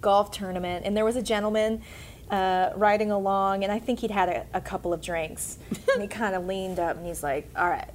golf 0.00 0.30
tournament, 0.30 0.86
and 0.86 0.96
there 0.96 1.04
was 1.04 1.16
a 1.16 1.22
gentleman 1.22 1.82
uh, 2.32 2.70
riding 2.74 3.12
along, 3.12 3.62
and 3.62 3.72
I 3.72 3.78
think 3.78 4.00
he'd 4.00 4.10
had 4.10 4.28
a, 4.28 4.46
a 4.54 4.60
couple 4.60 4.92
of 4.92 5.00
drinks, 5.00 5.58
and 5.92 6.02
he 6.02 6.08
kind 6.22 6.34
of 6.34 6.46
leaned 6.46 6.80
up 6.80 6.96
and 6.96 7.06
he's 7.06 7.22
like, 7.22 7.48
"All 7.54 7.68
right, 7.68 7.90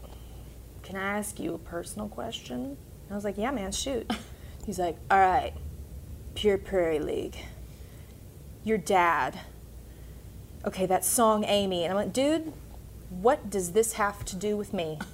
can 0.83 0.95
I 0.95 1.17
ask 1.17 1.39
you 1.39 1.53
a 1.53 1.57
personal 1.57 2.07
question?" 2.07 2.61
And 2.61 3.11
I 3.11 3.15
was 3.15 3.25
like, 3.25 3.37
"Yeah, 3.37 3.51
man, 3.51 3.73
shoot." 3.73 4.09
He's 4.65 4.79
like, 4.79 4.97
"All 5.09 5.19
right, 5.19 5.53
Pure 6.35 6.57
Prairie 6.59 6.99
League." 6.99 7.37
your 8.67 8.77
dad. 8.77 9.39
Okay, 10.65 10.85
that 10.85 11.05
song 11.05 11.45
Amie. 11.45 11.83
And 11.83 11.91
I'm 11.91 11.97
like, 11.97 12.13
dude, 12.13 12.51
what 13.09 13.49
does 13.49 13.71
this 13.71 13.93
have 13.93 14.25
to 14.25 14.35
do 14.35 14.57
with 14.57 14.73
me? 14.73 14.99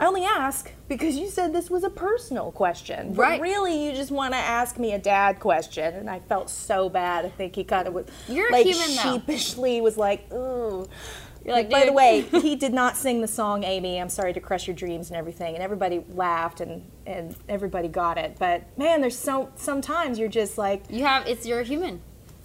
I 0.00 0.06
only 0.06 0.24
ask 0.24 0.72
because 0.88 1.16
you 1.16 1.28
said 1.28 1.52
this 1.52 1.68
was 1.68 1.84
a 1.84 1.90
personal 1.90 2.50
question. 2.52 3.12
But 3.12 3.20
Right. 3.22 3.40
really, 3.40 3.84
you 3.84 3.92
just 3.92 4.10
want 4.10 4.32
to 4.32 4.38
ask 4.38 4.78
me 4.78 4.94
a 4.94 4.98
dad 4.98 5.38
question. 5.40 5.94
And 5.94 6.08
I 6.08 6.20
felt 6.20 6.48
so 6.48 6.88
bad. 6.88 7.26
I 7.26 7.28
think 7.28 7.54
he 7.54 7.64
kind 7.64 7.86
of 7.86 7.92
was 7.92 8.06
You're 8.26 8.50
like 8.50 8.64
human, 8.66 8.96
though. 8.96 9.02
sheepishly 9.18 9.80
was 9.82 9.98
like, 9.98 10.32
ooh. 10.32 10.86
You're 11.44 11.54
like, 11.54 11.68
by 11.70 11.84
the 11.86 11.92
way, 11.92 12.20
he 12.32 12.56
did 12.56 12.72
not 12.72 12.96
sing 12.96 13.20
the 13.20 13.28
song 13.28 13.62
Amie. 13.64 13.98
I'm 14.00 14.08
sorry 14.08 14.32
to 14.32 14.40
crush 14.40 14.66
your 14.66 14.74
dreams 14.76 15.08
and 15.10 15.16
everything. 15.18 15.54
And 15.54 15.62
everybody 15.62 16.02
laughed 16.14 16.60
and, 16.62 16.82
and 17.06 17.36
everybody 17.48 17.88
got 17.88 18.16
it. 18.18 18.36
But 18.38 18.62
man, 18.78 19.02
there's 19.02 19.18
so 19.18 19.50
sometimes 19.56 20.18
you're 20.18 20.28
just 20.28 20.56
like, 20.58 20.82
You 20.90 21.04
have 21.04 21.26
it's 21.26 21.46
you're 21.46 21.60
a 21.60 21.64
human. 21.64 22.00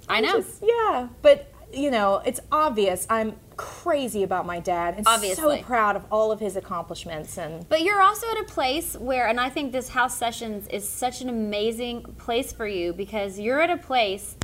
I 0.09 0.19
know. 0.21 0.33
just- 0.41 0.61
yeah, 0.61 1.07
but 1.21 1.51
you 1.73 1.89
know, 1.91 2.21
it's 2.25 2.39
obvious. 2.51 3.07
I'm 3.09 3.35
crazy 3.57 4.23
about 4.23 4.45
my 4.45 4.59
dad 4.59 4.95
and 4.97 5.07
Obviously. 5.07 5.59
so 5.59 5.63
proud 5.63 5.95
of 5.95 6.05
all 6.11 6.31
of 6.31 6.39
his 6.39 6.55
accomplishments. 6.55 7.37
And 7.37 7.67
But 7.69 7.81
you're 7.81 8.01
also 8.01 8.29
at 8.31 8.39
a 8.39 8.43
place 8.43 8.95
where, 8.95 9.27
and 9.27 9.39
I 9.39 9.49
think 9.49 9.71
this 9.71 9.89
house 9.89 10.17
sessions 10.17 10.67
is 10.67 10.87
such 10.87 11.21
an 11.21 11.29
amazing 11.29 12.03
place 12.17 12.51
for 12.53 12.67
you 12.67 12.93
because 12.93 13.39
you're 13.39 13.61
at 13.61 13.69
a 13.69 13.77
place 13.77 14.35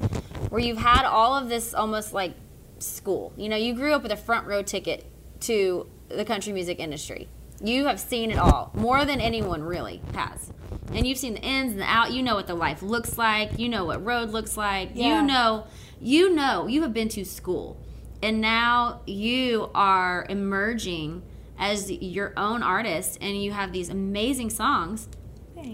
where 0.50 0.62
you've 0.62 0.78
had 0.78 1.06
all 1.06 1.38
of 1.38 1.50
this 1.50 1.74
almost 1.74 2.14
like 2.14 2.34
school. 2.80 3.34
You 3.38 3.50
know, 3.50 3.58
you 3.58 3.74
grew 3.74 3.94
up 3.94 4.04
with 4.04 4.12
a 4.12 4.18
front 4.18 4.48
row 4.48 4.62
ticket 4.62 5.06
to 5.42 5.88
the 6.10 6.26
country 6.26 6.54
music 6.54 6.80
industry. 6.80 7.28
You 7.64 7.86
have 7.86 8.00
seen 8.00 8.32
it 8.32 8.38
all 8.38 8.72
more 8.74 9.06
than 9.06 9.22
anyone 9.22 9.62
really 9.64 10.02
has. 10.14 10.52
And 10.94 11.06
you've 11.06 11.20
seen 11.20 11.36
the 11.36 11.42
ins 11.42 11.72
and 11.74 11.82
the 11.82 11.86
out. 11.86 12.12
You 12.12 12.24
know 12.24 12.36
what 12.36 12.48
the 12.48 12.56
life 12.56 12.82
looks 12.82 13.18
like. 13.18 13.60
You 13.60 13.70
know 13.70 13.86
what 13.86 14.04
road 14.04 14.32
looks 14.32 14.58
like. 14.58 14.92
Yeah. 14.94 15.22
You 15.22 15.28
know, 15.28 15.68
you 16.02 16.34
know, 16.36 16.68
you 16.68 16.82
have 16.82 16.94
been 16.94 17.08
to 17.10 17.24
school. 17.24 17.78
And 18.24 18.42
now 18.42 19.02
you 19.06 19.70
are 19.74 20.26
emerging 20.30 21.24
as 21.58 21.92
your 21.92 22.34
own 22.38 22.64
artist 22.64 23.18
and 23.22 23.42
you 23.42 23.52
have 23.52 23.72
these 23.72 23.90
amazing 23.90 24.50
songs 24.50 25.08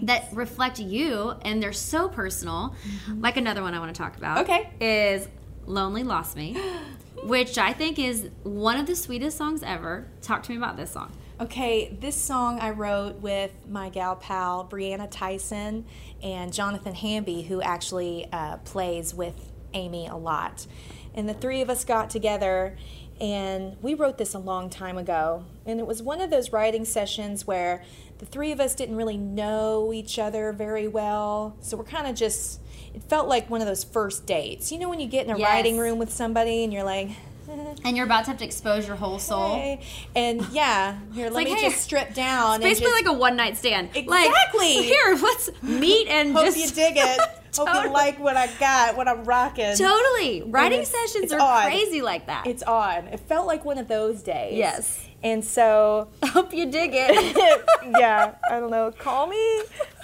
that 0.03 0.27
reflect 0.33 0.79
you 0.79 1.33
and 1.43 1.63
they're 1.63 1.71
so 1.73 2.09
personal. 2.09 2.75
Like 3.19 3.37
another 3.37 3.61
one 3.61 3.73
I 3.73 3.79
want 3.79 3.93
to 3.95 3.97
talk 4.01 4.17
about 4.17 4.39
Okay. 4.39 4.69
is 4.81 5.27
Lonely 5.65 6.03
Lost 6.03 6.35
Me, 6.35 6.57
which 7.23 7.57
I 7.57 7.73
think 7.73 7.99
is 7.99 8.29
one 8.43 8.77
of 8.77 8.85
the 8.85 8.95
sweetest 8.95 9.37
songs 9.37 9.63
ever. 9.63 10.07
Talk 10.21 10.43
to 10.43 10.51
me 10.51 10.57
about 10.57 10.75
this 10.77 10.91
song. 10.91 11.11
Okay, 11.39 11.95
this 12.01 12.15
song 12.15 12.59
I 12.59 12.71
wrote 12.71 13.17
with 13.21 13.51
my 13.69 13.89
gal 13.89 14.15
pal 14.15 14.67
Brianna 14.69 15.07
Tyson 15.09 15.85
and 16.23 16.51
Jonathan 16.51 16.95
Hamby, 16.95 17.43
who 17.43 17.61
actually 17.61 18.27
uh, 18.33 18.57
plays 18.57 19.13
with 19.13 19.35
Amy 19.73 20.07
a 20.07 20.15
lot. 20.15 20.65
And 21.13 21.27
the 21.27 21.33
three 21.33 21.61
of 21.61 21.69
us 21.69 21.83
got 21.85 22.09
together 22.09 22.77
and 23.19 23.75
we 23.81 23.93
wrote 23.95 24.17
this 24.17 24.33
a 24.33 24.39
long 24.39 24.69
time 24.69 24.97
ago. 24.97 25.43
And 25.65 25.79
it 25.79 25.87
was 25.87 26.03
one 26.03 26.21
of 26.21 26.29
those 26.29 26.51
writing 26.53 26.85
sessions 26.85 27.47
where 27.47 27.83
the 28.19 28.25
three 28.25 28.51
of 28.51 28.59
us 28.59 28.75
didn't 28.75 28.95
really 28.95 29.17
know 29.17 29.91
each 29.93 30.19
other 30.19 30.51
very 30.51 30.87
well. 30.87 31.55
So 31.61 31.77
we're 31.77 31.83
kind 31.83 32.07
of 32.07 32.15
just, 32.15 32.59
it 32.93 33.01
felt 33.03 33.27
like 33.27 33.49
one 33.49 33.61
of 33.61 33.67
those 33.67 33.83
first 33.83 34.25
dates. 34.27 34.71
You 34.71 34.77
know, 34.79 34.89
when 34.89 34.99
you 34.99 35.07
get 35.07 35.25
in 35.25 35.33
a 35.33 35.37
Yes. 35.39 35.47
writing 35.47 35.77
room 35.77 35.97
with 35.97 36.11
somebody 36.11 36.63
and 36.63 36.71
you're 36.71 36.83
like, 36.83 37.09
And 37.85 37.95
you're 37.95 38.05
about 38.05 38.25
to 38.25 38.31
have 38.31 38.39
to 38.39 38.45
expose 38.45 38.85
your 38.87 38.97
whole 38.97 39.19
soul. 39.19 39.55
Hey. 39.55 39.79
And 40.15 40.45
yeah, 40.51 40.97
here, 41.13 41.25
let 41.25 41.33
like, 41.33 41.45
me 41.47 41.55
hey, 41.55 41.69
just 41.69 41.81
strip 41.81 42.13
down. 42.13 42.55
and 42.55 42.63
Basically, 42.63 42.91
just, 42.91 43.05
like 43.05 43.15
a 43.15 43.17
one 43.17 43.35
night 43.35 43.55
stand. 43.57 43.89
Exactly. 43.95 44.75
Like, 44.77 44.85
here, 44.85 45.17
let's 45.21 45.49
meet 45.63 46.07
and 46.07 46.33
hope 46.33 46.45
just 46.45 46.57
you 46.57 46.69
dig 46.69 46.93
it. 46.97 47.19
Hope 47.55 47.67
Totally. 47.67 47.85
you 47.87 47.93
like 47.93 48.19
what 48.19 48.37
I 48.37 48.47
got, 48.59 48.95
what 48.97 49.07
I'm 49.07 49.23
rocking. 49.23 49.75
Totally. 49.75 50.43
Writing 50.43 50.81
it's- 50.81 50.91
sessions 50.91 51.25
it's 51.25 51.33
are 51.33 51.39
odd. 51.39 51.65
crazy 51.65 52.01
like 52.01 52.27
that. 52.27 52.45
It's 52.47 52.63
on. 52.63 53.07
It 53.07 53.19
felt 53.21 53.47
like 53.47 53.65
one 53.65 53.77
of 53.77 53.87
those 53.87 54.21
days. 54.21 54.55
Yes. 54.57 55.07
And 55.23 55.43
so, 55.43 56.09
hope 56.23 56.53
you 56.53 56.65
dig 56.69 56.91
it. 56.93 57.65
yeah, 57.99 58.35
I 58.49 58.59
don't 58.59 58.69
know. 58.69 58.91
Call 58.91 59.27
me. 59.27 59.63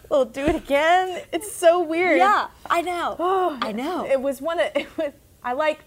We'll 0.10 0.26
do 0.26 0.42
it 0.46 0.56
again. 0.56 1.22
It's 1.32 1.52
so 1.52 1.82
weird. 1.84 2.18
yeah, 2.18 2.48
I 2.70 2.82
know. 2.82 3.16
Oh, 3.20 3.58
I 3.62 3.72
know. 3.72 4.06
It 4.06 4.22
was 4.22 4.42
one 4.42 4.60
of. 4.60 4.68
It 4.76 4.88
was. 4.98 5.12
I 5.44 5.54
like. 5.54 5.80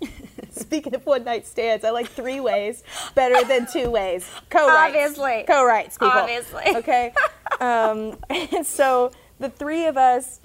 Speaking 0.50 0.94
of 0.94 1.04
one 1.06 1.24
night 1.24 1.46
stands, 1.46 1.84
I 1.84 1.90
like 1.90 2.06
three 2.08 2.40
ways 2.40 2.82
better 3.14 3.46
than 3.46 3.66
two 3.70 3.90
ways. 3.90 4.28
Co-writes. 4.50 4.94
Obviously. 4.96 5.44
Co-writes, 5.46 5.98
people. 5.98 6.08
Obviously. 6.18 6.62
Okay. 6.76 7.12
Um, 7.60 8.16
and 8.30 8.66
so 8.66 9.10
the 9.38 9.48
three 9.50 9.86
of 9.86 9.96
us, 9.96 10.40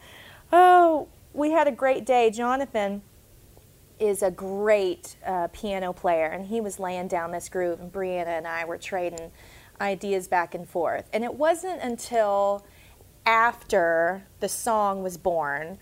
oh, 0.52 1.08
we 1.34 1.52
had 1.52 1.68
a 1.68 1.72
great 1.72 2.06
day. 2.06 2.30
Jonathan 2.30 3.02
is 4.00 4.24
a 4.24 4.32
great 4.32 5.16
uh, 5.26 5.48
piano 5.54 5.94
player, 5.94 6.26
and 6.28 6.48
he 6.48 6.60
was 6.60 6.80
laying 6.80 7.08
down 7.08 7.32
this 7.32 7.50
groove, 7.50 7.80
and 7.80 7.92
Brianna 7.92 8.38
and 8.38 8.48
I 8.48 8.66
were 8.66 8.78
trading 8.78 9.32
ideas 9.80 10.28
back 10.28 10.56
and 10.56 10.68
forth. 10.68 11.10
And 11.14 11.24
it 11.24 11.34
wasn't 11.34 11.82
until 11.82 12.66
after 13.26 14.24
the 14.40 14.50
song 14.50 15.04
was 15.04 15.18
born 15.18 15.78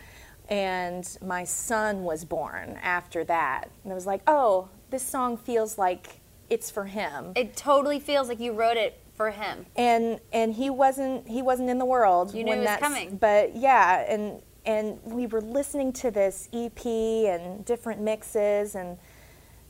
and 0.49 1.17
my 1.21 1.43
son 1.43 2.03
was 2.03 2.25
born 2.25 2.77
after 2.81 3.23
that. 3.25 3.69
And 3.83 3.91
I 3.91 3.95
was 3.95 4.07
like, 4.07 4.21
oh, 4.25 4.69
this 4.89 5.03
song 5.03 5.37
feels 5.37 5.77
like 5.77 6.21
it's 6.49 6.71
for 6.71 6.85
him. 6.85 7.33
It 7.35 7.55
totally 7.55 7.99
feels 7.99 8.27
like 8.27 8.39
you 8.39 8.53
wrote 8.53 8.77
it 8.77 8.99
for 9.13 9.31
him. 9.31 9.65
and 9.75 10.19
and 10.31 10.53
he 10.53 10.69
wasn't 10.69 11.27
he 11.27 11.41
wasn't 11.41 11.69
in 11.69 11.77
the 11.77 11.85
world 11.85 12.33
You 12.33 12.43
knew 12.43 12.51
when 12.51 12.59
it 12.59 12.69
was 12.69 12.79
coming. 12.79 13.17
But 13.17 13.55
yeah, 13.55 14.05
and 14.07 14.41
and 14.65 14.99
we 15.03 15.25
were 15.27 15.41
listening 15.41 15.91
to 15.93 16.11
this 16.11 16.49
EP 16.53 16.85
and 16.85 17.63
different 17.65 18.01
mixes 18.01 18.75
and 18.75 18.97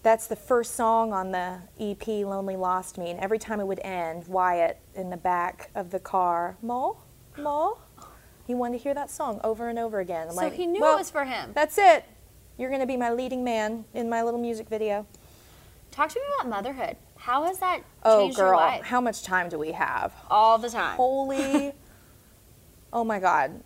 that's 0.01 0.27
the 0.27 0.35
first 0.35 0.75
song 0.75 1.11
on 1.13 1.31
the 1.31 1.59
EP 1.79 2.07
Lonely 2.07 2.55
Lost 2.55 2.97
Me 2.97 3.09
and 3.11 3.19
every 3.19 3.37
time 3.39 3.59
it 3.59 3.67
would 3.67 3.79
end 3.83 4.27
Wyatt 4.27 4.79
in 4.95 5.09
the 5.09 5.17
back 5.17 5.69
of 5.75 5.91
the 5.91 5.99
car, 5.99 6.57
"Ma, 6.61 6.93
ma." 7.37 7.73
He 8.47 8.55
wanted 8.55 8.77
to 8.77 8.83
hear 8.83 8.93
that 8.95 9.11
song 9.11 9.39
over 9.43 9.67
and 9.69 9.77
over 9.77 9.99
again. 9.99 10.27
I'm 10.29 10.33
So 10.33 10.41
like, 10.41 10.53
he 10.53 10.65
knew 10.65 10.81
"Well, 10.81 10.95
it 10.95 10.99
was 10.99 11.11
for 11.11 11.25
him. 11.25 11.51
That's 11.53 11.77
it. 11.77 12.03
You're 12.57 12.69
going 12.69 12.81
to 12.81 12.87
be 12.87 12.97
my 12.97 13.11
leading 13.11 13.43
man 13.43 13.85
in 13.93 14.09
my 14.09 14.23
little 14.23 14.39
music 14.39 14.67
video. 14.69 15.05
Talk 15.91 16.09
to 16.09 16.19
me 16.19 16.25
about 16.39 16.49
motherhood. 16.49 16.97
How 17.15 17.43
has 17.43 17.59
that 17.59 17.81
Oh, 18.03 18.21
changed 18.23 18.37
your 18.37 18.51
girl, 18.51 18.59
life? 18.59 18.83
how 18.83 18.99
much 19.01 19.21
time 19.23 19.49
do 19.49 19.59
we 19.59 19.71
have? 19.73 20.13
All 20.29 20.57
the 20.57 20.69
time. 20.69 20.95
Holy, 20.95 21.73
oh 22.93 23.03
my 23.03 23.19
God. 23.19 23.61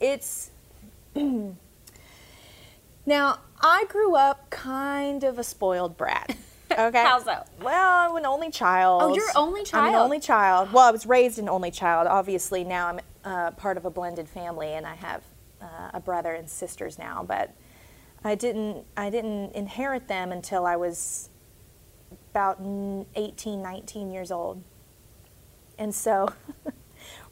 It's. 0.00 0.50
now, 3.06 3.38
I 3.60 3.86
grew 3.88 4.14
up 4.14 4.50
kind 4.50 5.24
of 5.24 5.38
a 5.38 5.44
spoiled 5.44 5.96
brat. 5.96 6.36
Okay. 6.70 7.02
How 7.02 7.18
so? 7.20 7.44
Well, 7.62 8.10
I'm 8.10 8.16
an 8.16 8.26
only 8.26 8.50
child. 8.50 9.02
Oh, 9.02 9.14
you're 9.14 9.24
only 9.34 9.60
I'm 9.60 9.66
child. 9.66 9.94
an 9.94 10.00
only 10.00 10.20
child. 10.20 10.70
Well, 10.70 10.86
I 10.86 10.90
was 10.90 11.06
raised 11.06 11.38
an 11.38 11.48
only 11.48 11.70
child. 11.70 12.06
Obviously, 12.06 12.62
now 12.62 12.88
I'm 12.88 13.00
uh, 13.24 13.50
part 13.52 13.78
of 13.78 13.86
a 13.86 13.90
blended 13.90 14.28
family, 14.28 14.74
and 14.74 14.86
I 14.86 14.94
have 14.96 15.22
uh, 15.62 15.92
a 15.94 16.00
brother 16.00 16.34
and 16.34 16.48
sisters 16.48 16.98
now. 16.98 17.24
But 17.26 17.54
I 18.22 18.34
didn't. 18.34 18.84
I 18.98 19.08
didn't 19.08 19.52
inherit 19.54 20.08
them 20.08 20.30
until 20.30 20.66
I 20.66 20.76
was 20.76 21.30
about 22.32 22.60
18, 23.14 23.62
19 23.62 24.10
years 24.10 24.30
old. 24.30 24.62
And 25.78 25.94
so, 25.94 26.28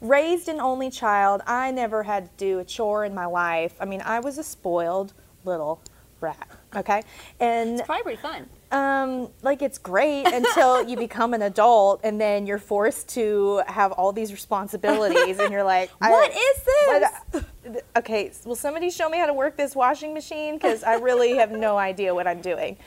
raised 0.01 0.47
an 0.47 0.59
only 0.59 0.89
child, 0.89 1.41
I 1.47 1.71
never 1.71 2.03
had 2.03 2.25
to 2.25 2.31
do 2.37 2.59
a 2.59 2.63
chore 2.65 3.05
in 3.05 3.13
my 3.13 3.25
life. 3.25 3.75
I 3.79 3.85
mean, 3.85 4.01
I 4.01 4.19
was 4.19 4.37
a 4.37 4.43
spoiled 4.43 5.13
little 5.45 5.81
brat. 6.19 6.47
Okay, 6.75 7.03
and 7.39 7.79
it's 7.79 7.83
Probably 7.83 8.03
pretty 8.03 8.21
fun. 8.21 8.49
um, 8.71 9.29
like 9.43 9.61
it's 9.61 9.77
great 9.77 10.25
until 10.27 10.83
you 10.87 10.97
become 11.07 11.33
an 11.33 11.43
adult 11.43 12.01
and 12.03 12.19
then 12.19 12.45
you're 12.45 12.57
forced 12.57 13.07
to 13.09 13.61
have 13.67 13.91
all 13.93 14.11
these 14.11 14.31
responsibilities 14.31 15.39
and 15.39 15.51
you're 15.51 15.63
like, 15.63 15.89
What 15.99 16.31
is 16.31 16.63
this? 16.63 17.11
what- 17.31 17.83
okay, 17.97 18.31
will 18.45 18.55
somebody 18.55 18.89
show 18.89 19.09
me 19.09 19.17
how 19.19 19.27
to 19.27 19.33
work 19.33 19.55
this 19.57 19.75
washing 19.75 20.13
machine? 20.13 20.55
Because 20.55 20.83
I 20.83 20.95
really 20.95 21.35
have 21.37 21.51
no 21.51 21.77
idea 21.77 22.13
what 22.13 22.27
I'm 22.27 22.41
doing. 22.41 22.77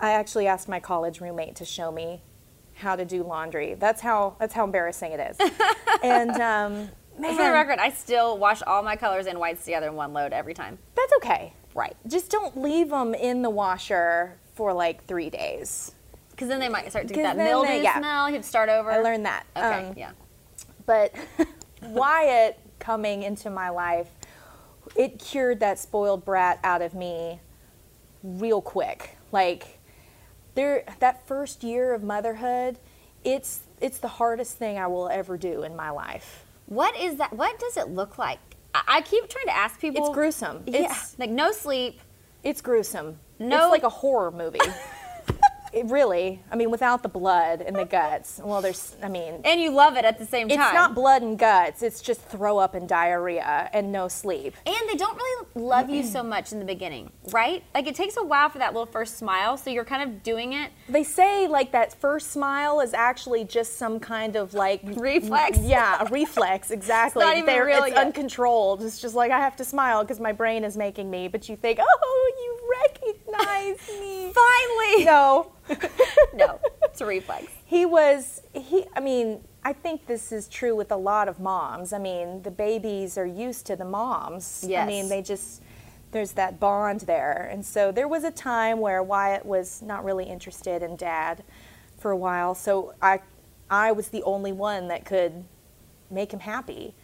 I 0.00 0.12
actually 0.12 0.46
asked 0.48 0.68
my 0.68 0.80
college 0.80 1.20
roommate 1.20 1.54
to 1.56 1.64
show 1.64 1.90
me 1.92 2.20
how 2.82 2.96
to 2.96 3.04
do 3.04 3.22
laundry. 3.22 3.74
That's 3.74 4.00
how 4.02 4.36
that's 4.38 4.52
how 4.52 4.64
embarrassing 4.64 5.12
it 5.12 5.20
is. 5.40 5.50
and 6.02 6.30
um, 6.40 6.88
For 7.16 7.42
the 7.44 7.52
record, 7.52 7.78
I 7.78 7.90
still 7.90 8.36
wash 8.36 8.60
all 8.62 8.82
my 8.82 8.96
colors 8.96 9.26
and 9.26 9.38
whites 9.38 9.64
together 9.64 9.86
in 9.88 9.94
one 9.94 10.12
load 10.12 10.32
every 10.32 10.52
time. 10.54 10.78
that's 10.94 11.12
okay. 11.18 11.54
Right. 11.74 11.96
Just 12.06 12.30
don't 12.30 12.60
leave 12.60 12.90
them 12.90 13.14
in 13.14 13.40
the 13.40 13.48
washer 13.50 14.36
for 14.54 14.72
like 14.74 15.06
three 15.06 15.30
days. 15.30 15.92
Because 16.30 16.48
then 16.48 16.60
they 16.60 16.68
might 16.68 16.90
start 16.90 17.08
to 17.08 17.14
get 17.14 17.22
that 17.22 17.36
mildew 17.36 17.68
they- 17.68 17.82
yeah. 17.82 17.98
smell. 17.98 18.28
You 18.28 18.34
have 18.34 18.42
to 18.42 18.48
start 18.48 18.68
over. 18.68 18.90
I 18.90 18.98
learned 18.98 19.24
that. 19.24 19.44
Okay, 19.56 19.88
Um, 19.88 19.94
yeah. 19.96 20.10
But 20.84 21.14
Wyatt 21.82 22.58
coming 22.78 23.22
into 23.22 23.48
my 23.48 23.70
life, 23.70 24.08
it 24.96 25.18
cured 25.18 25.60
that 25.60 25.78
spoiled 25.78 26.24
brat 26.24 26.58
out 26.64 26.82
of 26.82 26.94
me 26.94 27.40
real 28.22 28.60
quick. 28.60 29.16
Like 29.30 29.78
there 30.54 30.84
that 31.00 31.26
first 31.26 31.62
year 31.62 31.94
of 31.94 32.02
motherhood, 32.02 32.78
it's 33.24 33.60
it's 33.80 33.98
the 33.98 34.08
hardest 34.08 34.56
thing 34.58 34.78
I 34.78 34.86
will 34.86 35.08
ever 35.08 35.36
do 35.36 35.62
in 35.62 35.74
my 35.76 35.90
life. 35.90 36.44
What 36.66 36.96
is 36.96 37.16
that? 37.16 37.32
What 37.32 37.58
does 37.58 37.76
it 37.76 37.88
look 37.88 38.18
like? 38.18 38.38
I, 38.74 38.82
I 38.88 39.00
keep 39.02 39.28
trying 39.28 39.46
to 39.46 39.56
ask 39.56 39.80
people. 39.80 40.06
It's 40.06 40.14
gruesome. 40.14 40.62
Yeah, 40.66 40.90
It's 40.90 41.18
like 41.18 41.30
no 41.30 41.52
sleep, 41.52 42.00
It's 42.42 42.60
gruesome. 42.60 43.18
No- 43.38 43.66
It's 43.66 43.72
like 43.72 43.82
a 43.82 43.88
horror 43.88 44.30
movie. 44.30 44.60
it 45.72 45.86
really. 45.86 46.42
I 46.50 46.56
mean, 46.56 46.70
without 46.70 47.02
the 47.02 47.08
blood 47.08 47.60
and 47.62 47.74
the 47.76 47.84
guts. 47.84 48.40
Well, 48.42 48.60
there's. 48.60 48.96
I 49.02 49.08
mean, 49.08 49.40
And 49.44 49.60
you 49.60 49.70
love 49.70 49.96
it 49.96 50.04
at 50.04 50.18
the 50.18 50.26
same 50.26 50.48
time. 50.48 50.60
it's 50.60 50.74
not 50.74 50.94
blood 50.94 51.22
and 51.22 51.38
guts. 51.38 51.82
It's 51.82 52.00
just 52.00 52.20
throw 52.22 52.58
up 52.58 52.74
and 52.74 52.88
diarrhea 52.88 53.70
and 53.72 53.90
no 53.92 54.08
sleep. 54.08 54.54
And 54.66 54.76
they 54.88 54.96
don't 54.96 55.16
really 55.16 55.46
love 55.54 55.90
you 55.90 56.02
so 56.02 56.22
much 56.22 56.52
in 56.52 56.58
the 56.58 56.64
beginning, 56.64 57.10
right? 57.32 57.62
Like 57.74 57.86
it 57.86 57.94
takes 57.94 58.16
a 58.16 58.24
while 58.24 58.48
for 58.48 58.58
that 58.58 58.72
little 58.74 58.86
first 58.86 59.18
smile, 59.18 59.56
so 59.56 59.70
you're 59.70 59.84
kind 59.84 60.02
of 60.02 60.22
doing 60.22 60.52
it. 60.52 60.70
They 60.88 61.04
say 61.04 61.48
like 61.48 61.72
that 61.72 61.94
first 62.00 62.30
smile 62.32 62.80
is 62.80 62.94
actually 62.94 63.44
just 63.44 63.76
some 63.78 63.98
kind 64.00 64.36
of 64.36 64.54
like 64.54 64.80
Reflex? 64.84 65.58
Yeah, 65.62 66.02
a 66.02 66.06
reflex. 66.10 66.70
Exactly. 66.70 67.24
not 67.24 67.34
even 67.36 67.46
They're- 67.46 67.64
real 67.66 67.84
it's 67.84 67.94
yet. 67.94 68.04
uncontrolled. 68.06 68.82
It's 68.82 69.00
just 69.00 69.14
like 69.14 69.30
I 69.30 69.38
have 69.38 69.56
to 69.56 69.64
smile 69.64 70.02
because 70.02 70.20
my 70.20 70.32
brain 70.32 70.64
is 70.64 70.76
making 70.76 71.10
me. 71.10 71.28
But 71.28 71.48
you 71.48 71.56
think, 71.56 71.78
oh, 71.80 72.32
you 72.44 72.51
Finally. 74.34 75.04
No, 75.04 75.52
No, 76.34 76.58
it's 76.82 77.00
a 77.00 77.06
reflex. 77.06 77.46
he 77.64 77.86
was 77.86 78.42
he 78.52 78.84
i 78.94 79.00
mean 79.00 79.42
i 79.64 79.72
think 79.72 80.06
this 80.06 80.32
is 80.32 80.48
true 80.48 80.74
with 80.76 80.90
a 80.92 80.96
lot 80.96 81.28
of 81.28 81.38
moms. 81.40 81.92
I 81.92 81.98
mean 81.98 82.42
the 82.42 82.50
babies 82.50 83.16
are 83.16 83.26
used 83.26 83.66
to 83.66 83.76
the 83.76 83.84
moms. 83.84 84.64
Yes. 84.66 84.84
i 84.84 84.86
mean 84.86 85.08
they 85.08 85.22
just 85.22 85.62
there's 86.10 86.32
that 86.32 86.60
bond 86.60 87.00
there. 87.02 87.48
And 87.50 87.64
so 87.64 87.90
there 87.90 88.06
was 88.06 88.22
a 88.24 88.30
time 88.30 88.80
where 88.80 89.02
wyatt 89.02 89.46
was 89.46 89.80
not 89.82 90.04
really 90.04 90.24
interested 90.26 90.82
in 90.82 90.96
dad 90.96 91.42
for 91.98 92.10
a 92.10 92.16
while. 92.16 92.54
So 92.54 92.94
i 93.00 93.20
i 93.70 93.92
was 93.92 94.08
the 94.08 94.22
only 94.24 94.52
one 94.52 94.88
that 94.88 95.04
could 95.06 95.44
make 96.10 96.32
him 96.32 96.40
happy. 96.40 96.94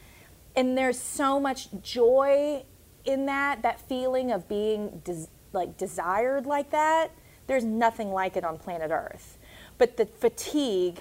And 0.57 0.77
there's 0.77 0.99
so 1.01 1.39
much 1.41 1.69
joy 1.83 2.65
in 3.05 3.25
that 3.27 3.63
that 3.63 3.81
feeling 3.89 4.31
of 4.33 4.49
being 4.49 5.01
des- 5.05 5.29
like 5.53 5.77
desired 5.77 6.47
like 6.47 6.71
that 6.71 7.11
there's 7.47 7.65
nothing 7.65 8.11
like 8.13 8.37
it 8.37 8.45
on 8.45 8.59
planet 8.59 8.91
earth 8.91 9.39
but 9.79 9.97
the 9.97 10.07
fatigue 10.07 11.01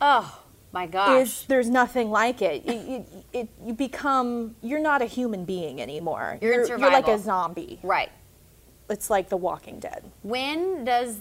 Oh 0.00 0.40
my 0.72 0.86
gosh. 0.86 1.22
is 1.22 1.44
there's 1.46 1.70
nothing 1.70 2.10
like 2.10 2.42
it. 2.42 2.64
You, 2.66 2.74
you, 2.74 3.06
it, 3.32 3.48
you 3.64 3.72
become 3.74 4.56
you're 4.60 4.80
not 4.80 5.00
a 5.02 5.06
human 5.06 5.44
being 5.44 5.80
anymore. 5.80 6.36
You're 6.42 6.62
in 6.62 6.68
you're 6.68 6.78
like 6.78 7.06
a 7.06 7.16
zombie. 7.18 7.78
right. 7.84 8.10
It's 8.90 9.08
like 9.08 9.30
The 9.30 9.36
Walking 9.38 9.78
Dead. 9.78 10.04
When 10.22 10.84
does 10.84 11.18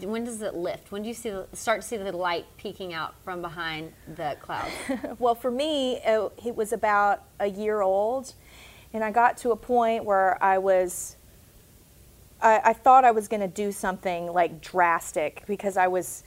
when 0.00 0.24
does 0.24 0.40
it 0.42 0.54
lift? 0.54 0.90
When 0.92 1.02
do 1.02 1.08
you 1.08 1.14
see 1.14 1.30
the, 1.30 1.46
start 1.52 1.82
to 1.82 1.86
see 1.86 1.96
the 1.98 2.12
light 2.16 2.46
peeking 2.56 2.94
out 2.94 3.14
from 3.24 3.42
behind 3.42 3.92
the 4.14 4.36
clouds? 4.40 4.70
Well, 5.18 5.34
for 5.34 5.50
me, 5.50 5.96
it, 6.04 6.32
it 6.46 6.54
was 6.56 6.72
about 6.72 7.24
a 7.40 7.48
year 7.48 7.80
old, 7.82 8.32
and 8.94 9.02
I 9.04 9.10
got 9.10 9.36
to 9.38 9.50
a 9.50 9.56
point 9.56 10.04
where 10.04 10.42
I 10.42 10.56
was. 10.58 11.16
I, 12.44 12.60
I 12.70 12.72
thought 12.72 13.04
I 13.04 13.10
was 13.10 13.26
going 13.28 13.40
to 13.40 13.48
do 13.48 13.72
something 13.72 14.26
like 14.32 14.60
drastic 14.60 15.42
because 15.46 15.76
I 15.76 15.88
was 15.88 16.22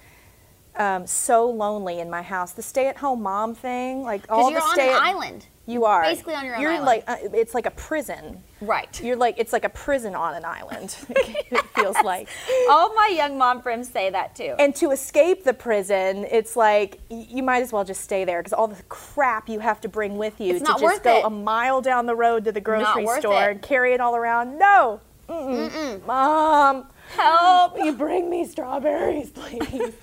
um, 0.76 1.08
so 1.08 1.50
lonely 1.50 2.00
in 2.00 2.10
my 2.10 2.22
house. 2.22 2.52
The 2.52 2.62
stay-at-home 2.62 3.22
mom 3.22 3.56
thing, 3.56 4.04
like 4.04 4.24
all 4.30 4.52
you're 4.52 4.60
the 4.60 4.66
on 4.66 4.74
stay. 4.74 4.90
an 4.90 5.00
island. 5.02 5.46
You 5.70 5.84
are 5.84 6.04
basically 6.04 6.34
on 6.34 6.46
your 6.46 6.56
own 6.56 6.62
You're 6.62 6.72
island. 6.72 6.86
like 6.86 7.04
uh, 7.10 7.18
it's 7.34 7.54
like 7.54 7.66
a 7.66 7.72
prison. 7.72 8.42
Right. 8.62 9.02
You're 9.04 9.18
like 9.18 9.36
it's 9.38 9.52
like 9.52 9.66
a 9.66 9.70
prison 9.70 10.16
on 10.16 10.34
an 10.36 10.46
island. 10.46 10.96
it 11.10 11.62
feels 11.76 11.98
like. 12.06 12.30
All 12.70 12.94
my 12.96 13.08
young 13.14 13.38
mom 13.38 13.62
friends 13.62 13.90
say 13.90 14.10
that 14.10 14.34
too. 14.34 14.56
And 14.60 14.74
to 14.78 14.92
escape 14.92 15.44
the 15.44 15.54
prison, 15.54 16.26
it's 16.32 16.56
like 16.56 17.00
y- 17.10 17.28
you 17.30 17.44
might 17.44 17.64
as 17.64 17.74
well 17.74 17.84
just 17.84 18.00
stay 18.02 18.24
there 18.24 18.40
because 18.40 18.54
all 18.54 18.68
the 18.68 18.82
crap 18.84 19.50
you 19.50 19.60
have 19.60 19.82
to 19.82 19.90
bring 19.90 20.18
with 20.18 20.40
you 20.40 20.56
It's 20.56 20.64
to 20.70 20.76
just 20.80 21.04
go 21.04 21.18
it. 21.18 21.26
a 21.26 21.30
mile 21.30 21.82
down 21.82 22.06
the 22.06 22.16
road 22.16 22.46
to 22.46 22.54
the 22.54 22.62
grocery 22.62 23.06
store 23.20 23.50
it. 23.50 23.52
and 23.52 23.62
carry 23.62 23.94
it 23.94 24.00
all 24.00 24.16
around. 24.16 24.58
No, 24.58 25.02
Mm-mm. 25.30 26.06
mom, 26.06 26.88
help! 27.16 27.78
You 27.78 27.94
bring 27.94 28.30
me 28.30 28.46
strawberries, 28.46 29.30
please. 29.30 29.94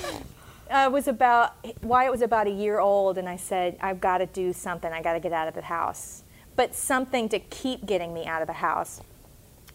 uh, 0.70 0.84
it 0.86 0.92
was 0.92 1.08
about 1.08 1.54
why 1.82 2.04
it 2.04 2.10
was 2.10 2.22
about 2.22 2.46
a 2.46 2.50
year 2.50 2.78
old, 2.78 3.18
and 3.18 3.28
I 3.28 3.36
said, 3.36 3.78
I've 3.80 4.00
got 4.00 4.18
to 4.18 4.26
do 4.26 4.52
something. 4.52 4.92
I 4.92 5.02
got 5.02 5.14
to 5.14 5.20
get 5.20 5.32
out 5.32 5.48
of 5.48 5.54
the 5.54 5.62
house, 5.62 6.22
but 6.56 6.74
something 6.74 7.28
to 7.30 7.38
keep 7.38 7.86
getting 7.86 8.12
me 8.12 8.26
out 8.26 8.42
of 8.42 8.46
the 8.46 8.54
house. 8.54 9.00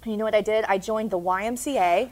And 0.03 0.11
you 0.11 0.17
know 0.17 0.25
what 0.25 0.35
I 0.35 0.41
did? 0.41 0.65
I 0.65 0.77
joined 0.77 1.11
the 1.11 1.19
YMCA. 1.19 2.09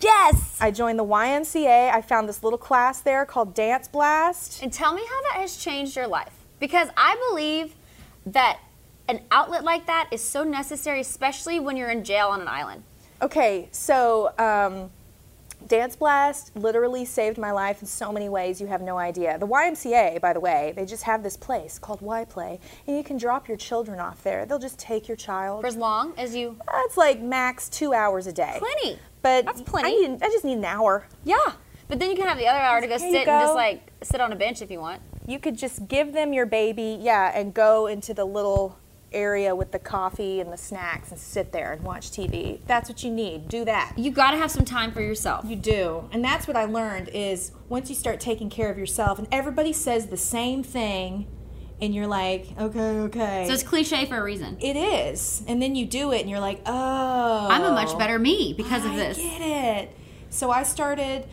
yes. 0.00 0.58
I 0.60 0.70
joined 0.70 0.98
the 0.98 1.04
YMCA. 1.04 1.90
I 1.90 2.00
found 2.00 2.28
this 2.28 2.42
little 2.42 2.58
class 2.58 3.00
there 3.00 3.24
called 3.24 3.54
Dance 3.54 3.88
Blast. 3.88 4.62
And 4.62 4.72
tell 4.72 4.94
me 4.94 5.02
how 5.02 5.22
that 5.22 5.40
has 5.40 5.56
changed 5.56 5.96
your 5.96 6.06
life. 6.06 6.32
Because 6.60 6.88
I 6.96 7.16
believe 7.30 7.74
that 8.26 8.60
an 9.08 9.20
outlet 9.30 9.64
like 9.64 9.86
that 9.86 10.08
is 10.10 10.22
so 10.22 10.44
necessary, 10.44 11.00
especially 11.00 11.60
when 11.60 11.76
you're 11.76 11.90
in 11.90 12.04
jail 12.04 12.28
on 12.28 12.40
an 12.40 12.48
island. 12.48 12.82
Okay, 13.22 13.68
so 13.70 14.32
um, 14.38 14.90
Dance 15.66 15.96
Blast 15.96 16.54
literally 16.56 17.04
saved 17.04 17.38
my 17.38 17.50
life 17.50 17.80
in 17.80 17.86
so 17.86 18.12
many 18.12 18.28
ways 18.28 18.60
you 18.60 18.66
have 18.66 18.82
no 18.82 18.98
idea. 18.98 19.38
The 19.38 19.46
YMCA, 19.46 20.20
by 20.20 20.32
the 20.32 20.40
way, 20.40 20.72
they 20.76 20.84
just 20.84 21.04
have 21.04 21.22
this 21.22 21.36
place 21.36 21.78
called 21.78 22.00
Y 22.00 22.24
Play, 22.24 22.60
and 22.86 22.96
you 22.96 23.02
can 23.02 23.16
drop 23.16 23.48
your 23.48 23.56
children 23.56 23.98
off 23.98 24.22
there. 24.22 24.46
They'll 24.46 24.58
just 24.58 24.78
take 24.78 25.08
your 25.08 25.16
child. 25.16 25.62
For 25.62 25.66
as 25.66 25.76
long 25.76 26.12
as 26.18 26.34
you. 26.34 26.56
That's 26.70 26.96
like 26.96 27.20
max 27.20 27.68
two 27.68 27.94
hours 27.94 28.26
a 28.26 28.32
day. 28.32 28.56
Plenty. 28.58 28.98
But 29.22 29.46
That's 29.46 29.62
plenty. 29.62 29.88
I, 29.88 30.08
need, 30.08 30.22
I 30.22 30.28
just 30.28 30.44
need 30.44 30.58
an 30.58 30.66
hour. 30.66 31.06
Yeah. 31.24 31.52
But 31.88 31.98
then 31.98 32.10
you 32.10 32.16
can 32.16 32.26
have 32.26 32.38
the 32.38 32.46
other 32.46 32.58
hour 32.58 32.80
to 32.80 32.86
go 32.86 32.98
sit 32.98 33.14
and 33.14 33.26
just 33.26 33.54
like 33.54 33.90
sit 34.02 34.20
on 34.20 34.32
a 34.32 34.36
bench 34.36 34.60
if 34.60 34.70
you 34.70 34.80
want. 34.80 35.00
You 35.26 35.38
could 35.38 35.56
just 35.56 35.88
give 35.88 36.12
them 36.12 36.34
your 36.34 36.46
baby, 36.46 36.98
yeah, 37.00 37.32
and 37.34 37.54
go 37.54 37.86
into 37.86 38.12
the 38.12 38.24
little 38.24 38.78
area 39.14 39.54
with 39.54 39.72
the 39.72 39.78
coffee 39.78 40.40
and 40.40 40.52
the 40.52 40.56
snacks 40.56 41.10
and 41.10 41.18
sit 41.18 41.52
there 41.52 41.72
and 41.72 41.82
watch 41.82 42.10
TV. 42.10 42.60
That's 42.66 42.88
what 42.88 43.02
you 43.02 43.10
need. 43.10 43.48
Do 43.48 43.64
that. 43.64 43.92
You 43.96 44.10
got 44.10 44.32
to 44.32 44.36
have 44.36 44.50
some 44.50 44.64
time 44.64 44.92
for 44.92 45.00
yourself. 45.00 45.44
You 45.46 45.56
do. 45.56 46.08
And 46.12 46.24
that's 46.24 46.46
what 46.46 46.56
I 46.56 46.64
learned 46.64 47.08
is 47.08 47.52
once 47.68 47.88
you 47.88 47.94
start 47.94 48.20
taking 48.20 48.50
care 48.50 48.70
of 48.70 48.78
yourself 48.78 49.18
and 49.18 49.28
everybody 49.32 49.72
says 49.72 50.06
the 50.08 50.16
same 50.16 50.62
thing 50.62 51.26
and 51.80 51.94
you're 51.94 52.06
like, 52.06 52.46
okay, 52.58 52.78
okay. 53.00 53.44
So 53.46 53.54
it's 53.54 53.62
cliche 53.62 54.06
for 54.06 54.16
a 54.18 54.22
reason. 54.22 54.56
it 54.60 54.76
is. 54.76 55.42
And 55.46 55.60
then 55.60 55.74
you 55.74 55.86
do 55.86 56.12
it 56.12 56.20
and 56.20 56.30
you're 56.30 56.40
like, 56.40 56.60
oh. 56.66 57.48
I'm 57.50 57.62
a 57.62 57.72
much 57.72 57.96
better 57.98 58.18
me 58.18 58.54
because 58.56 58.84
of 58.84 58.94
this." 58.94 59.18
I 59.18 59.22
get 59.22 59.40
it. 59.40 59.96
So 60.30 60.50
I 60.50 60.62
started 60.62 61.26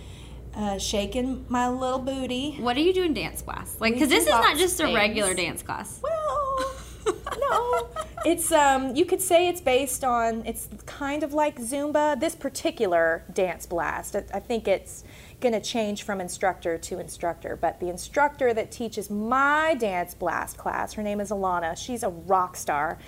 uh, 0.56 0.78
shaking 0.78 1.46
my 1.48 1.70
little 1.70 2.00
booty. 2.00 2.58
What 2.60 2.76
are 2.76 2.82
you 2.82 2.94
doing 2.94 3.14
dance 3.14 3.42
class? 3.42 3.76
Like, 3.80 3.94
because 3.94 4.10
this 4.10 4.24
is 4.26 4.30
not 4.30 4.58
just 4.58 4.80
of 4.80 4.90
a 4.90 4.94
regular 4.94 5.34
dance 5.34 5.64
class. 5.64 6.00
Well, 6.02 6.72
no. 7.40 7.88
It's 8.26 8.52
um 8.52 8.96
you 8.96 9.06
could 9.06 9.22
say 9.22 9.48
it's 9.48 9.62
based 9.62 10.04
on 10.04 10.44
it's 10.46 10.68
kind 10.86 11.24
of 11.24 11.34
like 11.34 11.60
Zumba. 11.60 12.20
This 12.20 12.36
particular 12.36 13.24
dance 13.34 13.66
blast, 13.66 14.16
I, 14.16 14.24
I 14.34 14.40
think 14.40 14.68
it's 14.68 15.04
going 15.40 15.54
to 15.54 15.60
change 15.60 16.04
from 16.04 16.22
instructor 16.22 16.78
to 16.78 17.00
instructor, 17.00 17.58
but 17.60 17.80
the 17.80 17.90
instructor 17.90 18.54
that 18.54 18.72
teaches 18.72 19.10
my 19.10 19.74
dance 19.80 20.14
blast 20.14 20.56
class, 20.56 20.94
her 20.94 21.02
name 21.02 21.20
is 21.20 21.32
Alana. 21.32 21.76
She's 21.76 22.04
a 22.04 22.10
rock 22.10 22.56
star 22.56 23.00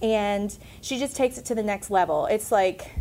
and 0.00 0.56
she 0.80 0.98
just 0.98 1.14
takes 1.14 1.36
it 1.36 1.44
to 1.46 1.54
the 1.54 1.62
next 1.62 1.90
level. 1.90 2.24
It's 2.26 2.50
like 2.50 2.92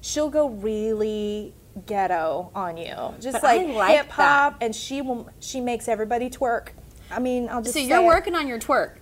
she'll 0.00 0.30
go 0.30 0.48
really 0.48 1.54
ghetto 1.86 2.50
on 2.54 2.76
you. 2.76 2.94
Just 3.20 3.32
But 3.32 3.42
like, 3.42 3.66
like 3.68 3.96
hip 3.96 4.10
hop 4.10 4.58
and 4.60 4.74
she 4.74 5.02
will 5.02 5.28
she 5.40 5.60
makes 5.60 5.88
everybody 5.88 6.30
twerk. 6.30 6.68
I 7.10 7.18
mean, 7.18 7.48
I'll 7.48 7.62
just 7.62 7.74
So 7.74 7.80
you're 7.80 8.00
it. 8.00 8.06
working 8.06 8.36
on 8.36 8.46
your 8.46 8.60
twerk. 8.60 8.92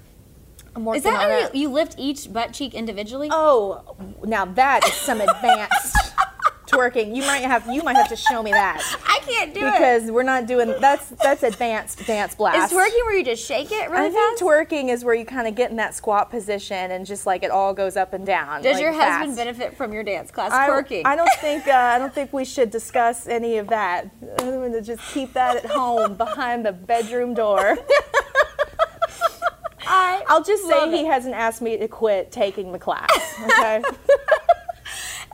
Is 0.95 1.03
that 1.05 1.15
how 1.15 1.39
you, 1.53 1.63
you 1.63 1.69
lift 1.71 1.95
each 1.99 2.33
butt 2.33 2.53
cheek 2.53 2.75
individually? 2.75 3.29
Oh, 3.31 3.97
now 4.25 4.45
that 4.45 4.87
is 4.87 4.95
some 4.95 5.21
advanced 5.21 5.97
twerking. 6.67 7.15
You 7.15 7.23
might 7.23 7.43
have 7.43 7.67
you 7.69 7.83
might 7.83 7.97
have 7.97 8.09
to 8.09 8.17
show 8.17 8.43
me 8.43 8.51
that 8.51 8.83
I 9.07 9.21
can't 9.27 9.55
do 9.55 9.61
it. 9.61 9.73
because 9.73 10.11
we're 10.11 10.23
not 10.23 10.47
doing 10.47 10.75
that's 10.81 11.11
that's 11.11 11.43
advanced 11.43 12.07
dance 12.07 12.35
blast. 12.35 12.73
Is 12.73 12.79
twerking 12.79 13.05
where 13.05 13.17
you 13.17 13.25
just 13.25 13.47
shake 13.47 13.71
it 13.71 13.91
really 13.91 14.07
I 14.07 14.11
think 14.11 14.41
twerking 14.41 14.89
is 14.89 15.05
where 15.05 15.15
you 15.15 15.25
kind 15.25 15.47
of 15.47 15.55
get 15.55 15.71
in 15.71 15.77
that 15.77 15.95
squat 15.95 16.31
position 16.31 16.91
and 16.91 17.07
just 17.07 17.27
like 17.27 17.43
it 17.43 17.51
all 17.51 17.75
goes 17.75 17.97
up 17.97 18.13
and 18.13 18.27
down. 18.27 18.63
Does 18.63 18.75
like, 18.75 18.83
your 18.83 18.93
husband 18.93 19.37
benefit 19.37 19.77
from 19.77 19.93
your 19.93 20.03
dance 20.03 20.31
class 20.31 20.53
I, 20.53 20.69
twerking? 20.69 21.03
I 21.05 21.17
don't 21.17 21.33
think 21.41 21.69
uh, 21.69 21.73
I 21.73 21.99
don't 21.99 22.15
think 22.15 22.33
we 22.33 22.45
should 22.45 22.71
discuss 22.71 23.27
any 23.27 23.59
of 23.59 23.69
that. 23.69 24.11
I'm 24.39 24.51
going 24.51 24.73
to 24.73 24.83
just 24.83 25.03
keep 25.13 25.33
that 25.35 25.57
at 25.57 25.67
home 25.67 26.15
behind 26.17 26.65
the 26.67 26.73
bedroom 26.73 27.35
door. 27.35 27.79
I 30.29 30.35
I'll 30.35 30.43
just 30.45 30.67
say 30.67 30.91
he 30.91 31.05
hasn't 31.07 31.35
asked 31.35 31.63
me 31.63 31.77
to 31.79 31.89
quit 31.89 32.31
taking 32.33 32.73
the 32.73 32.79
class. 32.79 33.11
Okay. 33.45 33.83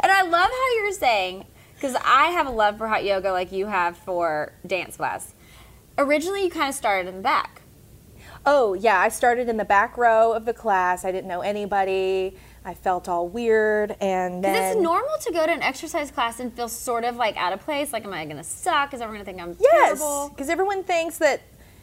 And 0.03 0.11
I 0.11 0.23
love 0.23 0.51
how 0.51 0.75
you're 0.79 0.93
saying, 0.93 1.45
because 1.75 1.95
I 2.03 2.29
have 2.29 2.47
a 2.47 2.51
love 2.51 2.79
for 2.79 2.89
hot 2.89 3.05
yoga 3.05 3.33
like 3.33 3.53
you 3.53 3.67
have 3.67 3.99
for 3.99 4.55
dance 4.67 4.97
class. 4.97 5.35
Originally, 5.99 6.45
you 6.45 6.51
kind 6.51 6.71
of 6.71 6.75
started 6.75 7.07
in 7.09 7.17
the 7.17 7.23
back. 7.23 7.61
Oh, 8.47 8.73
yeah, 8.73 8.99
I 8.99 9.11
started 9.11 9.51
in 9.51 9.59
the 9.59 9.65
back 9.67 9.99
row 9.99 10.33
of 10.33 10.47
the 10.47 10.55
class. 10.55 11.05
I 11.05 11.13
didn't 11.13 11.29
know 11.29 11.43
anybody. 11.43 12.39
I 12.65 12.73
felt 12.73 13.09
all 13.09 13.29
weird 13.29 13.95
and 14.01 14.41
Because 14.41 14.55
then 14.57 14.73
it's 14.77 14.83
normal 14.83 15.17
to 15.23 15.33
go 15.33 15.45
to 15.47 15.53
an 15.53 15.63
exercise 15.63 16.11
class 16.11 16.41
and 16.41 16.51
feel 16.55 16.69
sort 16.69 17.05
of 17.05 17.17
like 17.17 17.37
out 17.37 17.53
of 17.53 17.61
place. 17.61 17.93
Like, 17.93 18.05
am 18.07 18.15
I 18.15 18.25
going 18.25 18.37
to 18.39 18.45
suck? 18.45 18.95
Is 18.95 19.03
everyone 19.03 19.23
going 19.25 19.37
to 19.37 19.43
think 19.43 19.43
I'm 19.43 19.57
Yes, 19.61 19.99
terrible? 19.99 20.31
because 20.31 20.49
everyone 20.49 20.83
thinks 20.85 21.19
that 21.19 21.43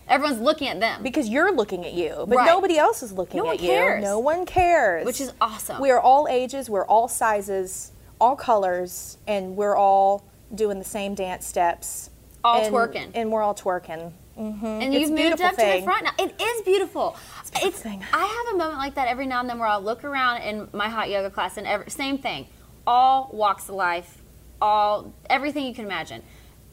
Everyone's 0.10 0.40
looking 0.40 0.68
at 0.70 0.80
them, 0.80 1.04
because 1.04 1.28
you're 1.28 1.52
looking 1.52 1.86
at 1.86 1.94
you, 1.94 2.26
but 2.28 2.38
Right. 2.38 2.46
nobody 2.48 2.78
else 2.78 3.04
is 3.04 3.12
looking 3.12 3.40
No 3.40 3.46
one 3.46 3.56
at 3.56 3.62
you. 3.62 3.70
cares. 3.70 4.04
No 4.04 4.20
one 4.20 4.46
cares. 4.46 5.06
which 5.06 5.20
is 5.20 5.34
awesome. 5.42 5.82
We 5.82 5.92
are 5.92 6.00
all 6.00 6.28
ages, 6.30 6.70
we're 6.70 6.86
all 6.86 7.08
sizes, 7.08 7.92
all 8.20 8.36
colors, 8.36 9.18
and 9.28 9.56
we're 9.58 9.76
all 9.76 10.24
doing 10.54 10.80
the 10.80 10.86
same 10.86 11.14
dance 11.14 11.46
steps. 11.46 12.10
All 12.44 12.62
and, 12.62 12.74
twerking. 12.74 13.12
and 13.14 13.32
we're 13.32 13.42
all 13.42 13.56
twerking. 13.56 14.14
Mm-hmm. 14.38 14.66
and 14.66 14.94
it's 14.94 15.10
you've 15.10 15.20
moved 15.20 15.42
up 15.42 15.56
to 15.56 15.66
the 15.66 15.82
front 15.84 16.04
now. 16.04 16.12
It 16.20 16.40
is 16.40 16.62
beautiful. 16.62 17.18
It's, 17.42 17.50
beautiful 17.50 17.72
thing. 17.92 18.06
I 18.14 18.24
have 18.46 18.54
a 18.54 18.58
moment 18.58 18.78
like 18.78 18.94
that 18.94 19.08
every 19.08 19.26
now 19.26 19.40
and 19.40 19.50
then 19.50 19.58
where 19.58 19.68
I'll 19.68 19.82
look 19.82 20.04
around 20.04 20.44
in 20.44 20.68
my 20.74 20.88
hot 20.90 21.10
yoga 21.10 21.32
class 21.32 21.58
and 21.58 21.66
every, 21.66 21.90
same 21.90 22.20
thing, 22.20 22.46
all 22.86 23.32
walks 23.34 23.68
of 23.68 23.74
life, 23.74 24.22
all 24.62 25.12
everything 25.28 25.66
you 25.66 25.74
can 25.74 25.86
imagine, 25.86 26.22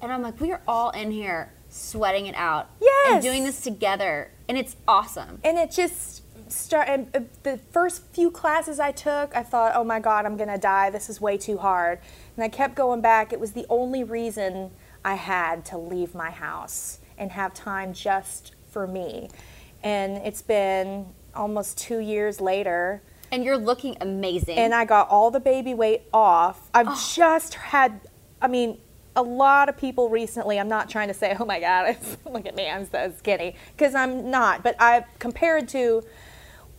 and 0.02 0.12
I'm 0.12 0.20
like, 0.20 0.38
we 0.42 0.52
are 0.52 0.60
all 0.68 0.90
in 0.90 1.10
here 1.10 1.52
sweating 1.74 2.26
it 2.26 2.34
out 2.36 2.70
yes. 2.80 3.12
and 3.14 3.22
doing 3.22 3.42
this 3.44 3.60
together, 3.60 4.30
and 4.48 4.56
it's 4.56 4.76
awesome. 4.86 5.40
and 5.42 5.58
it 5.58 5.70
just 5.70 6.22
start 6.46 6.86
and 6.88 7.08
uh, 7.16 7.20
the 7.42 7.58
first 7.72 8.06
few 8.12 8.30
classes 8.30 8.78
I 8.78 8.92
took, 8.92 9.34
I 9.34 9.42
thought, 9.42 9.72
"Oh 9.74 9.82
my 9.84 9.98
god, 9.98 10.24
I'm 10.26 10.36
going 10.36 10.50
to 10.50 10.58
die. 10.58 10.90
This 10.90 11.10
is 11.10 11.20
way 11.20 11.36
too 11.36 11.58
hard." 11.58 11.98
And 12.36 12.44
I 12.44 12.48
kept 12.48 12.74
going 12.76 13.00
back. 13.00 13.32
It 13.32 13.40
was 13.40 13.52
the 13.52 13.66
only 13.68 14.04
reason 14.04 14.70
I 15.04 15.14
had 15.14 15.64
to 15.66 15.78
leave 15.78 16.14
my 16.14 16.30
house 16.30 16.98
and 17.18 17.32
have 17.32 17.54
time 17.54 17.92
just 17.92 18.54
for 18.70 18.86
me. 18.86 19.28
And 19.82 20.16
it's 20.18 20.42
been 20.42 21.06
almost 21.34 21.76
2 21.78 21.98
years 21.98 22.40
later 22.40 23.02
And 23.32 23.44
you're 23.44 23.56
looking 23.58 23.96
amazing. 24.00 24.56
and 24.56 24.72
I 24.74 24.84
got 24.84 25.08
all 25.08 25.30
the 25.30 25.40
baby 25.40 25.74
weight 25.74 26.02
off. 26.12 26.70
I've 26.72 26.88
Oh. 26.88 27.10
just 27.14 27.54
had, 27.54 28.00
I 28.40 28.48
mean, 28.48 28.78
a 29.16 29.22
lot 29.22 29.68
of 29.68 29.76
people 29.76 30.08
recently. 30.08 30.58
I'm 30.58 30.68
not 30.68 30.88
trying 30.88 31.08
to 31.08 31.14
say, 31.14 31.36
oh 31.40 31.44
my 31.44 31.60
God, 31.60 31.96
look 32.30 32.46
at 32.46 32.56
me, 32.56 32.68
I'm 32.68 32.86
so 32.86 33.12
skinny, 33.18 33.56
because 33.76 33.94
I'm 33.94 34.30
not. 34.30 34.62
But 34.62 34.80
I've 34.80 35.04
compared 35.18 35.68
to 35.68 36.02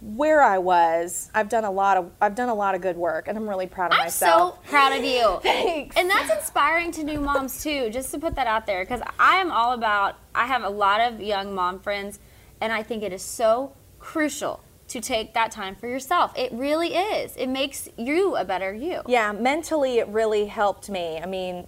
where 0.02 0.44
I 0.44 0.60
was, 0.60 1.32
I've 1.34 1.50
done 1.50 1.64
a 1.64 1.72
lot 1.72 1.98
of, 1.98 2.12
I've 2.22 2.36
done 2.36 2.50
a 2.50 2.54
lot 2.54 2.76
of 2.76 2.82
good 2.82 2.98
work, 2.98 3.28
and 3.28 3.38
I'm 3.38 3.48
really 3.48 3.66
proud 3.66 3.92
of 3.92 3.98
myself. 3.98 4.60
I'm 4.60 4.66
so 4.66 4.70
proud 4.70 4.98
of 4.98 5.04
you. 5.04 5.40
Thanks. 5.42 5.96
And 5.98 6.10
that's 6.10 6.32
inspiring 6.32 6.92
to 6.92 7.04
new 7.04 7.20
moms 7.20 7.64
too, 7.64 7.90
just 7.90 8.12
to 8.12 8.20
put 8.20 8.36
that 8.36 8.48
out 8.48 8.66
there 8.68 8.84
because 8.84 9.02
I 9.18 9.38
am 9.38 9.52
all 9.52 9.74
about 9.74 10.18
I 10.36 10.46
have 10.48 10.64
a 10.64 10.70
lot 10.70 11.02
of 11.02 11.22
young 11.22 11.56
mom 11.56 11.80
friends 11.80 12.20
and 12.62 12.72
I 12.72 12.84
think 12.84 13.04
it 13.04 13.14
is 13.14 13.22
so 13.22 13.74
crucial 14.00 14.62
to 14.88 15.02
take 15.02 15.34
that 15.34 15.50
time 15.52 15.76
for 15.76 15.88
yourself. 15.88 16.32
It 16.38 16.52
really 16.54 16.90
is. 16.90 17.36
It 17.36 17.48
makes 17.48 17.90
you 17.98 18.36
a 18.36 18.46
better 18.46 18.74
you. 18.74 19.02
Yeah, 19.08 19.32
mentally 19.32 19.98
it 19.98 20.08
really 20.10 20.46
helped 20.46 20.90
me. 20.90 21.20
I 21.20 21.26
mean, 21.26 21.66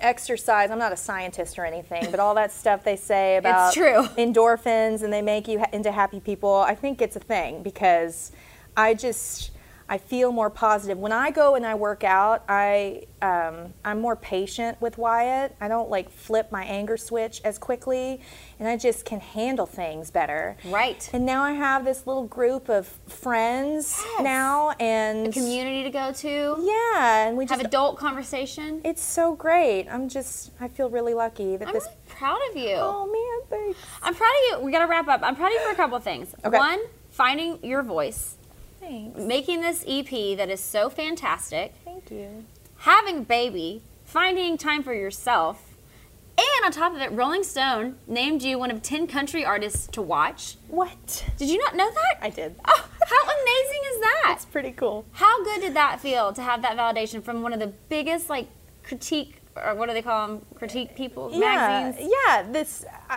exercise, 0.00 0.70
I'm 0.70 0.78
not 0.78 0.92
a 0.92 0.96
scientist 0.96 1.58
or 1.58 1.64
anything, 1.64 2.10
but 2.10 2.20
all 2.20 2.34
that 2.34 2.52
stuff 2.52 2.84
they 2.84 2.96
say 2.96 3.36
about 3.36 3.72
true. 3.72 4.04
endorphins 4.16 5.02
and 5.02 5.12
they 5.12 5.22
make 5.22 5.48
you 5.48 5.60
ha- 5.60 5.70
into 5.72 5.92
happy 5.92 6.20
people, 6.20 6.54
I 6.54 6.74
think 6.74 7.02
it's 7.02 7.16
a 7.16 7.20
thing 7.20 7.62
because 7.62 8.32
I 8.76 8.94
just 8.94 9.50
I 9.90 9.96
feel 9.98 10.32
more 10.32 10.50
positive. 10.50 10.98
When 10.98 11.12
I 11.12 11.30
go 11.30 11.54
and 11.54 11.64
I 11.64 11.74
work 11.74 12.04
out, 12.04 12.44
I 12.48 13.04
um, 13.22 13.72
I'm 13.84 14.00
more 14.00 14.16
patient 14.16 14.80
with 14.80 14.98
Wyatt. 14.98 15.56
I 15.60 15.68
don't 15.68 15.88
like 15.90 16.10
flip 16.10 16.52
my 16.52 16.62
anger 16.64 16.96
switch 16.96 17.40
as 17.44 17.58
quickly, 17.58 18.20
and 18.60 18.68
I 18.68 18.76
just 18.76 19.04
can 19.04 19.18
handle 19.20 19.64
things 19.66 20.10
better. 20.10 20.56
Right. 20.66 21.08
And 21.12 21.24
now 21.24 21.42
I 21.42 21.52
have 21.52 21.84
this 21.84 22.06
little 22.06 22.26
group 22.26 22.68
of 22.68 22.86
friends 23.06 23.98
Yes. 24.04 24.22
now, 24.22 24.70
and 24.78 25.32
Community 25.32 25.82
to 25.84 25.90
go 25.90 26.12
to. 26.12 26.56
yeah, 26.60 27.26
and 27.26 27.36
we 27.36 27.44
Have 27.44 27.58
just 27.58 27.64
adult 27.64 27.96
conversation. 27.98 28.80
it's 28.84 29.02
so 29.02 29.34
great. 29.34 29.88
I'm 29.88 30.08
just 30.08 30.50
I 30.60 30.68
feel 30.68 30.90
really 30.90 31.14
lucky 31.14 31.56
that 31.56 31.66
this 31.66 31.68
I'm 31.68 31.72
this 31.74 31.84
really 31.84 31.96
proud 32.08 32.38
of 32.50 32.56
you. 32.56 32.76
Oh 32.78 33.06
man, 33.06 33.48
thanks. 33.60 33.78
I'm 34.02 34.14
proud 34.14 34.28
of 34.52 34.60
you. 34.60 34.64
We 34.66 34.72
got 34.72 34.80
to 34.80 34.86
wrap 34.86 35.08
up. 35.08 35.20
I'm 35.22 35.34
proud 35.36 35.48
of 35.48 35.52
you 35.54 35.60
for 35.66 35.72
a 35.72 35.76
couple 35.76 35.96
of 35.96 36.04
things. 36.04 36.34
Okay. 36.44 36.56
One, 36.56 36.80
finding 37.10 37.58
your 37.64 37.82
voice, 37.82 38.36
Thanks. 38.80 39.18
making 39.20 39.60
this 39.60 39.84
EP 39.86 40.36
that 40.36 40.48
is 40.50 40.60
so 40.60 40.88
fantastic. 40.88 41.74
Thank 41.84 42.10
you. 42.10 42.44
having 42.78 43.18
a 43.18 43.22
baby, 43.22 43.82
finding 44.04 44.56
time 44.56 44.82
for 44.82 44.94
yourself, 44.94 45.64
and 46.36 46.64
on 46.64 46.70
top 46.70 46.94
of 46.94 47.00
it, 47.00 47.10
Rolling 47.12 47.42
Stone 47.42 47.96
named 48.06 48.42
you 48.42 48.58
one 48.60 48.70
of 48.70 48.80
10 48.80 49.08
country 49.08 49.44
artists 49.44 49.88
to 49.88 50.00
watch. 50.00 50.56
What? 50.68 51.24
Did 51.36 51.50
you 51.50 51.58
not 51.58 51.74
know 51.74 51.90
that? 51.90 52.18
I 52.22 52.30
did. 52.30 52.54
Oh, 52.64 52.88
how 53.04 53.22
amazing 53.24 53.82
is 53.94 54.00
that? 54.00 54.32
It's 54.36 54.44
pretty 54.44 54.70
cool. 54.70 55.04
How 55.12 55.42
good 55.42 55.60
did 55.62 55.74
that 55.74 55.98
feel 56.00 56.32
to 56.34 56.42
have 56.42 56.62
that 56.62 56.76
validation 56.76 57.24
from 57.24 57.42
one 57.42 57.52
of 57.52 57.58
the 57.58 57.72
biggest, 57.88 58.30
like, 58.30 58.46
critique, 58.84 59.42
or 59.56 59.74
what 59.74 59.88
do 59.88 59.94
they 59.94 60.02
call 60.02 60.28
them? 60.28 60.46
Critique 60.54 60.94
people? 60.94 61.30
Yeah, 61.32 61.38
Magazines? 61.86 62.12
yeah. 62.28 62.42
This 62.52 62.84
uh, 63.10 63.16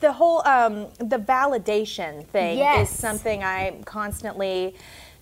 the 0.00 0.12
whole 0.12 0.46
um, 0.46 0.86
the 0.98 1.18
validation 1.18 2.24
thing 2.26 2.58
Yes. 2.58 2.90
is 2.90 2.98
something 2.98 3.42
I'm 3.42 3.82
constantly 3.84 4.74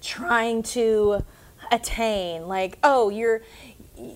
trying 0.02 0.62
to 0.62 1.24
attain. 1.72 2.46
Like, 2.48 2.78
oh, 2.82 3.08
you're 3.10 3.42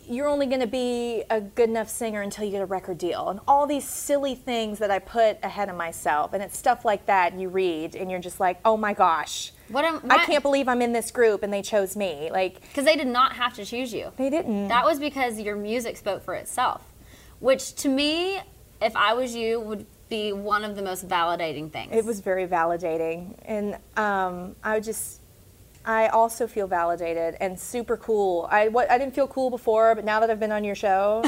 you're 0.06 0.28
only 0.28 0.44
going 0.44 0.60
to 0.60 0.66
be 0.66 1.24
a 1.30 1.40
good 1.40 1.70
enough 1.70 1.88
singer 1.88 2.20
until 2.20 2.44
you 2.44 2.50
get 2.50 2.60
a 2.60 2.66
record 2.66 2.98
deal, 2.98 3.30
and 3.30 3.40
all 3.48 3.66
these 3.66 3.88
silly 3.88 4.34
things 4.34 4.78
that 4.78 4.90
I 4.90 4.98
put 4.98 5.38
ahead 5.42 5.70
of 5.70 5.76
myself, 5.76 6.34
and 6.34 6.42
it's 6.42 6.58
stuff 6.58 6.84
like 6.84 7.06
that 7.06 7.38
you 7.38 7.48
read, 7.48 7.96
and 7.96 8.10
you're 8.10 8.20
just 8.20 8.40
like, 8.40 8.60
oh 8.64 8.76
my 8.76 8.92
gosh. 8.92 9.52
What 9.68 9.84
am, 9.86 10.02
I 10.10 10.24
can't 10.26 10.42
believe 10.42 10.68
I'm 10.68 10.82
in 10.82 10.92
this 10.92 11.10
group 11.12 11.44
and 11.44 11.52
they 11.52 11.62
chose 11.62 11.96
me. 11.96 12.28
Like 12.32 12.60
Because 12.60 12.84
they 12.84 12.96
did 12.96 13.06
not 13.06 13.34
have 13.36 13.54
to 13.54 13.64
choose 13.64 13.94
you. 13.94 14.12
they 14.16 14.28
didn't. 14.28 14.66
That 14.68 14.84
was 14.84 14.98
because 14.98 15.38
your 15.38 15.54
music 15.56 15.96
spoke 15.96 16.24
for 16.24 16.34
itself, 16.34 16.82
which 17.38 17.74
to 17.76 17.88
me, 17.88 18.40
if 18.82 18.94
I 18.96 19.14
was 19.14 19.34
you, 19.36 19.60
would 19.60 19.86
be 20.10 20.32
one 20.32 20.64
of 20.64 20.76
the 20.76 20.82
most 20.82 21.08
validating 21.08 21.72
things. 21.72 21.94
It 21.94 22.04
was 22.04 22.20
very 22.20 22.46
validating, 22.46 23.34
and 23.46 23.78
um, 23.96 24.56
I 24.62 24.80
just, 24.80 25.20
I 25.86 26.08
also 26.08 26.46
feel 26.46 26.66
validated 26.66 27.36
and 27.40 27.58
super 27.58 27.96
cool. 27.96 28.46
I 28.50 28.68
what 28.68 28.90
I 28.90 28.98
didn't 28.98 29.14
feel 29.14 29.28
cool 29.28 29.48
before, 29.48 29.94
but 29.94 30.04
now 30.04 30.20
that 30.20 30.28
I've 30.28 30.40
been 30.40 30.52
on 30.52 30.64
your 30.64 30.74
show, 30.74 31.24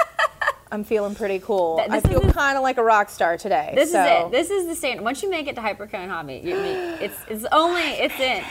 I'm 0.72 0.84
feeling 0.84 1.14
pretty 1.14 1.40
cool. 1.40 1.84
I 1.90 2.00
feel 2.00 2.22
kind 2.32 2.56
of 2.56 2.62
like 2.62 2.78
a 2.78 2.82
rock 2.82 3.10
star 3.10 3.36
today. 3.36 3.72
This 3.74 3.92
so. 3.92 4.02
is 4.02 4.26
it. 4.26 4.30
This 4.30 4.50
is 4.50 4.66
the 4.66 4.74
standard. 4.74 5.04
Once 5.04 5.22
you 5.22 5.28
make 5.28 5.46
it 5.46 5.56
to 5.56 5.60
hypercone 5.60 6.08
hobby, 6.08 6.40
you 6.42 6.56
it's 6.56 7.18
it's 7.28 7.44
only 7.52 7.82
it's 7.82 8.18
in. 8.18 8.42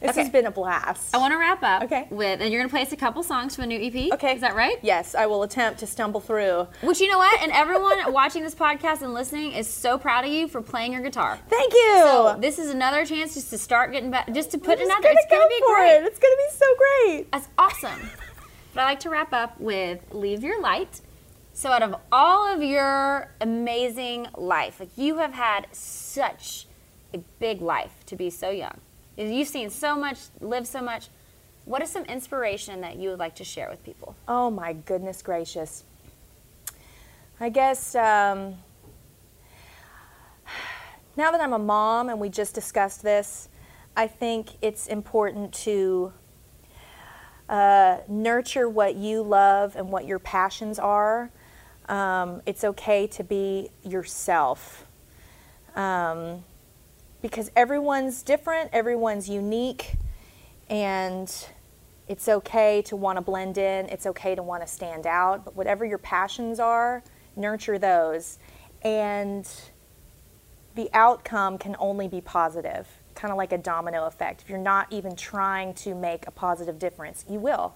This 0.00 0.10
okay. 0.12 0.20
has 0.22 0.30
been 0.30 0.46
a 0.46 0.50
blast. 0.50 1.14
I 1.14 1.18
want 1.18 1.32
to 1.32 1.38
wrap 1.38 1.62
up 1.62 1.82
Okay. 1.82 2.06
with, 2.10 2.40
and 2.40 2.50
you're 2.50 2.60
gonna 2.60 2.70
play 2.70 2.80
us 2.80 2.92
a 2.92 2.96
couple 2.96 3.22
songs 3.22 3.54
from 3.54 3.64
a 3.64 3.66
new 3.66 3.78
EP. 3.78 4.12
Okay. 4.14 4.34
is 4.34 4.40
that 4.40 4.54
right? 4.56 4.78
Yes, 4.82 5.14
I 5.14 5.26
will 5.26 5.42
attempt 5.42 5.80
to 5.80 5.86
stumble 5.86 6.20
through. 6.20 6.66
Which 6.82 7.00
you 7.00 7.08
know 7.08 7.18
what, 7.18 7.42
and 7.42 7.52
everyone 7.52 8.10
watching 8.12 8.42
this 8.42 8.54
podcast 8.54 9.02
and 9.02 9.12
listening 9.12 9.52
is 9.52 9.68
so 9.68 9.98
proud 9.98 10.24
of 10.24 10.30
you 10.30 10.48
for 10.48 10.62
playing 10.62 10.94
your 10.94 11.02
guitar. 11.02 11.38
Thank 11.48 11.74
you. 11.74 11.98
So 12.02 12.36
this 12.40 12.58
is 12.58 12.70
another 12.70 13.04
chance 13.04 13.34
just 13.34 13.50
to 13.50 13.58
start 13.58 13.92
getting 13.92 14.10
back, 14.10 14.32
just 14.32 14.50
to 14.52 14.58
put 14.58 14.78
just 14.78 14.90
out 14.90 15.02
gonna 15.02 15.14
It's 15.18 15.26
gonna 15.30 15.42
go 15.42 15.48
be 15.48 15.62
great. 15.66 15.96
It. 15.96 16.04
It's 16.04 16.18
gonna 16.18 16.36
be 16.36 16.56
so 16.56 16.66
great. 16.78 17.32
That's 17.32 17.48
awesome. 17.58 18.10
But 18.72 18.82
I 18.82 18.84
like 18.84 19.00
to 19.00 19.10
wrap 19.10 19.32
up 19.32 19.60
with 19.60 19.98
Leave 20.12 20.44
Your 20.44 20.60
Light. 20.62 21.00
So, 21.52 21.70
out 21.70 21.82
of 21.82 21.96
all 22.12 22.46
of 22.46 22.62
your 22.62 23.32
amazing 23.40 24.28
life, 24.36 24.78
like 24.78 24.90
you 24.96 25.18
have 25.18 25.32
had 25.32 25.66
such 25.72 26.66
a 27.12 27.18
big 27.40 27.60
life 27.60 28.06
to 28.06 28.14
be 28.14 28.30
so 28.30 28.50
young. 28.50 28.78
You've 29.28 29.48
seen 29.48 29.68
so 29.68 29.96
much, 29.96 30.18
lived 30.40 30.66
so 30.66 30.80
much. 30.80 31.08
What 31.66 31.82
is 31.82 31.90
some 31.90 32.04
inspiration 32.04 32.80
that 32.80 32.96
you 32.96 33.10
would 33.10 33.18
like 33.18 33.34
to 33.36 33.44
share 33.44 33.68
with 33.68 33.84
people? 33.84 34.16
Oh 34.26 34.50
my 34.50 34.72
goodness 34.72 35.20
gracious. 35.20 35.84
I 37.38 37.50
guess 37.50 37.94
um, 37.94 38.54
now 41.16 41.30
that 41.30 41.40
I'm 41.40 41.52
a 41.52 41.58
mom 41.58 42.08
and 42.08 42.18
we 42.18 42.30
just 42.30 42.54
discussed 42.54 43.02
this, 43.02 43.48
I 43.94 44.06
think 44.06 44.52
it's 44.62 44.86
important 44.86 45.52
to 45.64 46.14
uh, 47.50 47.98
nurture 48.08 48.68
what 48.70 48.94
you 48.94 49.22
love 49.22 49.76
and 49.76 49.90
what 49.90 50.06
your 50.06 50.18
passions 50.18 50.78
are. 50.78 51.30
Um, 51.90 52.40
it's 52.46 52.64
okay 52.64 53.06
to 53.08 53.24
be 53.24 53.68
yourself. 53.84 54.86
Um, 55.76 56.44
because 57.22 57.50
everyone's 57.54 58.22
different, 58.22 58.70
everyone's 58.72 59.28
unique, 59.28 59.94
and 60.68 61.32
it's 62.08 62.28
okay 62.28 62.82
to 62.82 62.96
want 62.96 63.16
to 63.16 63.22
blend 63.22 63.58
in, 63.58 63.86
it's 63.86 64.06
okay 64.06 64.34
to 64.34 64.42
want 64.42 64.62
to 64.62 64.66
stand 64.66 65.06
out, 65.06 65.44
but 65.44 65.54
whatever 65.54 65.84
your 65.84 65.98
passions 65.98 66.58
are, 66.58 67.02
nurture 67.36 67.78
those. 67.78 68.38
And 68.82 69.48
the 70.74 70.88
outcome 70.92 71.58
can 71.58 71.76
only 71.78 72.08
be 72.08 72.20
positive, 72.20 72.88
kind 73.14 73.30
of 73.30 73.38
like 73.38 73.52
a 73.52 73.58
domino 73.58 74.06
effect. 74.06 74.42
If 74.42 74.48
you're 74.48 74.58
not 74.58 74.92
even 74.92 75.14
trying 75.14 75.74
to 75.74 75.94
make 75.94 76.26
a 76.26 76.30
positive 76.30 76.78
difference, 76.78 77.24
you 77.28 77.38
will 77.38 77.74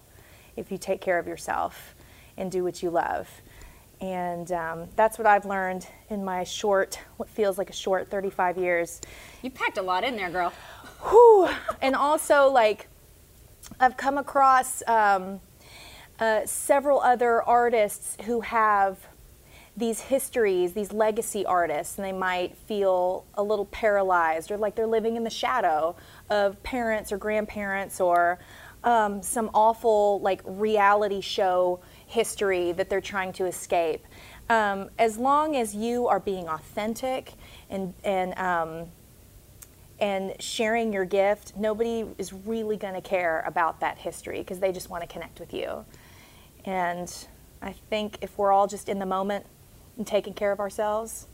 if 0.56 0.70
you 0.70 0.78
take 0.78 1.00
care 1.00 1.18
of 1.18 1.26
yourself 1.26 1.94
and 2.36 2.50
do 2.50 2.64
what 2.64 2.82
you 2.82 2.90
love. 2.90 3.28
And 4.04 4.52
um, 4.52 4.88
that's 4.96 5.16
what 5.16 5.26
I've 5.26 5.46
learned 5.46 5.86
in 6.10 6.22
my 6.22 6.44
short, 6.44 7.00
what 7.16 7.26
feels 7.26 7.56
like 7.56 7.70
a 7.70 7.72
short 7.72 8.10
35 8.10 8.58
years. 8.58 9.00
You 9.40 9.50
packed 9.50 9.78
a 9.78 9.82
lot 9.82 10.04
in 10.04 10.14
there, 10.14 10.28
girl. 10.28 10.52
Whew. 11.08 11.48
And 11.80 11.96
also, 11.96 12.50
like, 12.50 12.88
I've 13.80 13.96
come 13.96 14.18
across 14.18 14.82
um, 14.86 15.40
uh, 16.20 16.44
several 16.44 17.00
other 17.00 17.42
artists 17.44 18.18
who 18.26 18.42
have 18.42 18.98
these 19.74 20.02
histories, 20.02 20.74
these 20.74 20.92
legacy 20.92 21.46
artists, 21.46 21.96
and 21.96 22.04
they 22.04 22.12
might 22.12 22.58
feel 22.58 23.24
a 23.32 23.42
little 23.42 23.64
paralyzed 23.64 24.50
or 24.50 24.58
like 24.58 24.74
they're 24.74 24.86
living 24.86 25.16
in 25.16 25.24
the 25.24 25.30
shadow 25.30 25.96
of 26.28 26.62
parents 26.62 27.10
or 27.10 27.16
grandparents 27.16 28.02
or 28.02 28.38
um, 28.84 29.22
some 29.22 29.48
awful 29.54 30.20
like 30.20 30.42
reality 30.44 31.22
show 31.22 31.80
history 32.14 32.72
that 32.72 32.88
they're 32.88 33.00
trying 33.00 33.32
to 33.34 33.44
escape. 33.46 34.04
Um, 34.48 34.88
as 34.98 35.18
long 35.18 35.56
as 35.56 35.74
you 35.74 36.06
are 36.06 36.20
being 36.20 36.48
authentic 36.48 37.32
and 37.68 37.92
and 38.04 38.38
um, 38.38 38.86
and 40.00 40.34
sharing 40.40 40.92
your 40.92 41.04
gift, 41.04 41.56
nobody 41.56 42.04
is 42.18 42.32
really 42.32 42.76
going 42.76 42.94
to 42.94 43.00
care 43.00 43.42
about 43.46 43.80
that 43.80 43.98
history 43.98 44.38
because 44.38 44.60
they 44.60 44.72
just 44.72 44.90
want 44.90 45.02
to 45.02 45.06
connect 45.06 45.40
with 45.40 45.52
you. 45.54 45.84
And 46.64 47.12
I 47.62 47.72
think 47.90 48.18
if 48.20 48.36
we're 48.38 48.52
all 48.52 48.66
just 48.66 48.88
in 48.88 48.98
the 48.98 49.06
moment 49.06 49.46
and 49.96 50.06
taking 50.06 50.34
care 50.34 50.52
of 50.52 50.60
ourselves, 50.60 51.26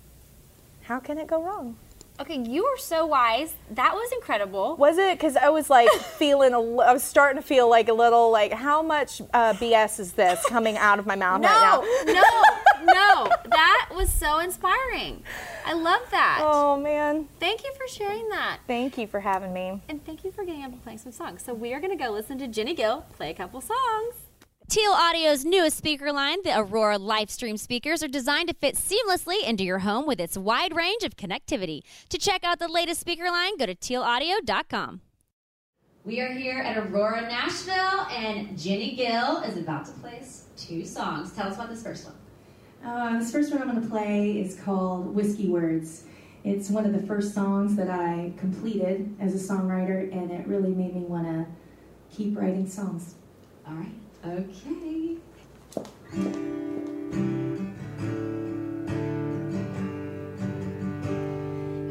how 0.83 1.01
can 1.01 1.19
it 1.19 1.27
go 1.27 1.43
wrong? 1.43 1.77
Okay, 2.21 2.39
you 2.39 2.65
were 2.65 2.77
so 2.77 3.07
wise. 3.07 3.55
That 3.71 3.95
was 3.95 4.13
incredible. 4.13 4.77
Was 4.77 4.99
it? 4.99 5.19
Because 5.19 5.37
I 5.37 5.49
was 5.49 5.71
like 5.71 5.89
feeling, 6.19 6.53
a 6.53 6.59
I 6.59 6.93
was 6.93 7.03
starting 7.03 7.41
to 7.41 7.47
feel 7.47 7.69
like 7.69 7.89
a 7.89 7.95
little 7.95 8.31
like, 8.31 8.53
how 8.53 8.83
much 8.83 9.23
uh, 9.33 9.55
BS 9.55 9.99
is 10.01 10.13
this 10.13 10.45
coming 10.47 10.77
out 10.77 10.99
of 10.99 11.07
my 11.07 11.17
mouth 11.17 11.41
No, 11.41 11.49
right 11.49 12.05
now? 12.05 12.13
No, 12.13 12.13
no, 12.85 12.93
no. 12.93 13.37
That 13.51 13.91
was 13.95 14.13
so 14.13 14.39
inspiring. 14.39 15.23
I 15.67 15.73
love 15.73 16.03
that. 16.11 16.41
Oh 16.43 16.79
man, 16.79 17.27
Thank 17.39 17.65
you 17.65 17.73
for 17.75 17.87
sharing 17.89 18.29
that. 18.29 18.59
thank 18.67 18.97
you 18.99 19.07
for 19.07 19.21
having 19.21 19.53
me. 19.53 19.81
And 19.89 20.05
thank 20.05 20.25
you 20.25 20.31
for 20.31 20.45
getting 20.45 20.63
up 20.63 20.73
and 20.73 20.83
playing 20.83 20.99
some 20.99 21.13
songs. 21.13 21.43
So 21.43 21.53
we 21.55 21.73
are 21.75 21.81
going 21.81 21.97
to 21.97 22.03
go 22.03 22.11
listen 22.11 22.39
to 22.39 22.49
Jenny 22.49 22.75
Gill 22.75 23.05
play 23.17 23.31
a 23.31 23.35
couple 23.35 23.61
songs. 23.61 24.15
Teal 24.71 24.93
Audio's 24.93 25.45
newest 25.45 25.77
speaker 25.77 26.13
line, 26.13 26.39
the 26.45 26.57
Aurora 26.57 26.97
Livestream 26.97 27.59
speakers, 27.59 28.05
are 28.05 28.09
designed 28.09 28.49
to 28.51 28.55
fit 28.55 28.77
seamlessly 28.77 29.43
into 29.45 29.65
your 29.65 29.81
home 29.81 30.07
with 30.07 30.21
its 30.21 30.39
wide 30.39 30.77
range 30.77 31.03
of 31.03 31.17
connectivity. 31.17 31.83
To 32.09 32.17
check 32.17 32.45
out 32.45 32.61
the 32.61 32.69
latest 32.69 33.01
speaker 33.01 33.25
line, 33.25 33.57
go 33.57 33.67
to 33.67 33.75
tealaudio.com. 33.75 35.01
We 36.05 36.21
are 36.21 36.33
here 36.33 36.61
at 36.61 36.79
Aurora, 36.79 37.23
Nashville, 37.23 38.07
and 38.13 38.57
Jenny 38.57 38.95
Gill 38.95 39.39
is 39.39 39.57
about 39.57 39.87
to 39.87 39.93
play 39.95 40.21
us 40.21 40.45
two 40.57 40.85
songs. 40.85 41.33
Tell 41.33 41.49
us 41.49 41.57
about 41.57 41.71
this 41.71 41.83
first 41.83 42.07
one. 42.07 42.15
Uh, 42.89 43.19
this 43.19 43.33
first 43.33 43.51
one 43.51 43.61
I'm 43.61 43.71
going 43.71 43.83
to 43.83 43.89
play 43.89 44.39
is 44.39 44.55
called 44.55 45.13
Whiskey 45.17 45.49
Words. 45.49 46.05
It's 46.45 46.71
one 46.71 46.87
of 46.87 46.93
the 46.93 47.05
first 47.09 47.35
songs 47.35 47.75
that 47.75 47.91
I 47.91 48.35
completed 48.37 49.17
as 49.19 49.35
a 49.35 49.53
songwriter, 49.53 50.13
and 50.13 50.31
it 50.31 50.47
really 50.47 50.71
made 50.71 50.95
me 50.95 51.03
want 51.03 51.27
to 51.27 51.45
keep 52.17 52.39
writing 52.39 52.69
songs. 52.69 53.17
All 53.67 53.75
right. 53.75 53.91
Okay. 54.23 55.17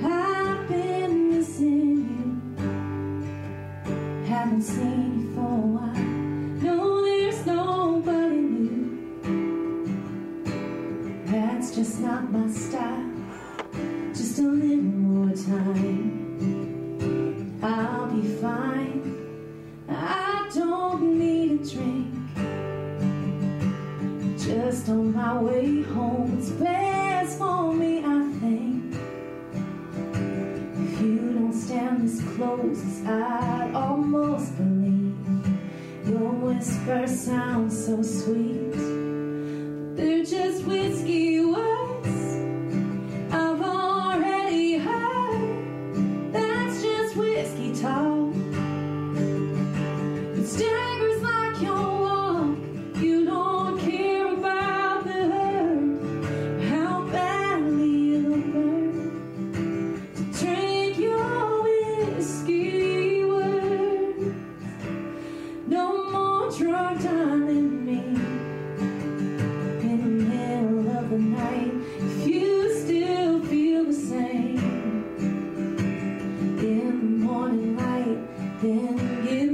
I've 0.03 0.67
been 0.67 1.31
missing 1.31 2.05
you, 2.05 2.41
haven't 4.27 4.61
seen 4.61 5.21
you 5.21 5.33
for 5.33 5.41
a 5.41 5.43
while. 5.73 6.03
No, 6.61 7.01
there's 7.03 7.43
nobody 7.47 8.35
new. 8.35 8.85
That's 11.25 11.73
just 11.75 11.99
not 11.99 12.31
my 12.31 12.47
style. 12.51 12.98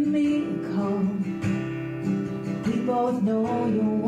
Me 0.06 0.46
call. 0.76 1.00
We 2.66 2.80
both 2.86 3.22
know 3.24 3.68
you 3.68 4.05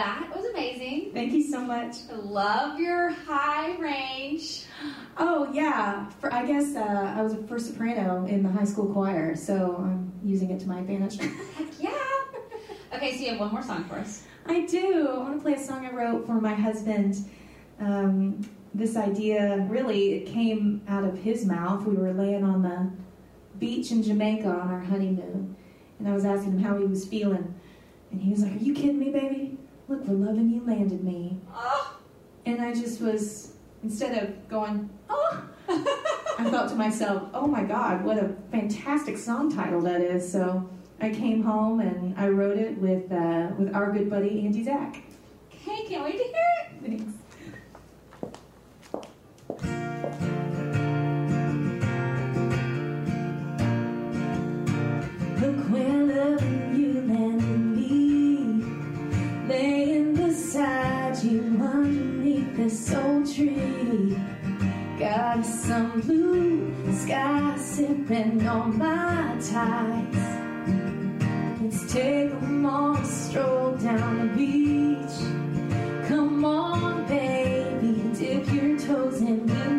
That 0.00 0.34
was 0.34 0.46
amazing. 0.46 1.10
Thank 1.12 1.34
you 1.34 1.42
so 1.42 1.60
much. 1.60 1.96
I 2.10 2.14
love 2.14 2.80
your 2.80 3.10
high 3.10 3.76
range. 3.76 4.64
Oh 5.18 5.52
yeah, 5.52 6.08
for, 6.18 6.32
I 6.32 6.46
guess 6.46 6.74
uh, 6.74 7.14
I 7.14 7.20
was 7.20 7.34
a 7.34 7.36
first 7.42 7.66
soprano 7.66 8.24
in 8.24 8.42
the 8.42 8.48
high 8.48 8.64
school 8.64 8.86
choir, 8.94 9.36
so 9.36 9.76
I'm 9.78 10.10
using 10.24 10.52
it 10.52 10.60
to 10.60 10.68
my 10.68 10.78
advantage. 10.78 11.18
Heck 11.54 11.78
yeah. 11.78 11.90
Okay, 12.94 13.14
so 13.14 13.24
you 13.24 13.30
have 13.32 13.40
one 13.40 13.52
more 13.52 13.62
song 13.62 13.84
for 13.84 13.96
us. 13.96 14.22
I 14.46 14.62
do. 14.64 15.06
I 15.06 15.18
want 15.18 15.36
to 15.36 15.42
play 15.42 15.52
a 15.52 15.62
song 15.62 15.84
I 15.84 15.90
wrote 15.90 16.24
for 16.24 16.40
my 16.40 16.54
husband. 16.54 17.16
Um, 17.78 18.40
this 18.72 18.96
idea 18.96 19.66
really 19.68 20.14
it 20.14 20.28
came 20.28 20.80
out 20.88 21.04
of 21.04 21.18
his 21.18 21.44
mouth. 21.44 21.84
We 21.84 21.96
were 21.96 22.14
laying 22.14 22.42
on 22.42 22.62
the 22.62 22.90
beach 23.58 23.90
in 23.90 24.02
Jamaica 24.02 24.48
on 24.48 24.72
our 24.72 24.80
honeymoon, 24.80 25.56
and 25.98 26.08
I 26.08 26.14
was 26.14 26.24
asking 26.24 26.52
him 26.52 26.60
how 26.60 26.78
he 26.78 26.86
was 26.86 27.04
feeling, 27.04 27.54
and 28.10 28.22
he 28.22 28.30
was 28.30 28.42
like, 28.42 28.52
"Are 28.52 28.64
you 28.64 28.72
kidding 28.72 28.98
me, 28.98 29.10
baby? 29.10 29.58
Look, 29.90 30.06
we're 30.06 30.14
loving 30.26 30.48
you 30.50 30.64
landed 30.64 31.02
me." 31.02 31.36
Oh, 31.52 31.98
And 32.46 32.62
I 32.62 32.72
just 32.72 33.00
was 33.00 33.54
instead 33.82 34.22
of 34.22 34.48
going, 34.48 34.88
"Oh," 35.08 35.42
I 35.68 36.48
thought 36.48 36.68
to 36.68 36.76
myself, 36.76 37.28
"Oh 37.34 37.46
my 37.48 37.64
God, 37.64 38.04
what 38.04 38.16
a 38.16 38.36
fantastic 38.52 39.18
song 39.18 39.52
title 39.52 39.80
that 39.82 40.00
is!" 40.00 40.30
So 40.30 40.70
I 41.00 41.10
came 41.10 41.42
home 41.42 41.80
and 41.80 42.16
I 42.16 42.28
wrote 42.28 42.56
it 42.56 42.78
with 42.78 43.10
uh, 43.10 43.48
with 43.58 43.74
our 43.74 43.92
good 43.92 44.08
buddy 44.08 44.44
Andy 44.46 44.62
Zach. 44.62 45.02
Okay, 45.52 45.84
can't 45.88 46.04
wait 46.04 46.18
to 46.18 46.24
hear 46.24 46.48
it. 46.60 46.86
Thanks. 46.86 47.19
Tree. 63.34 64.16
Got 64.98 65.44
some 65.44 66.00
blue 66.00 66.72
sky 66.92 67.56
sipping 67.58 68.46
on 68.46 68.78
my 68.78 69.36
ties. 69.50 70.14
Let's 71.60 71.92
take 71.92 72.30
a 72.30 72.46
long 72.46 73.04
stroll 73.04 73.72
down 73.76 74.18
the 74.18 74.34
beach. 74.36 76.08
Come 76.08 76.44
on, 76.44 77.06
baby, 77.08 78.02
dip 78.18 78.52
your 78.52 78.78
toes 78.78 79.20
in 79.20 79.46
with 79.46 79.69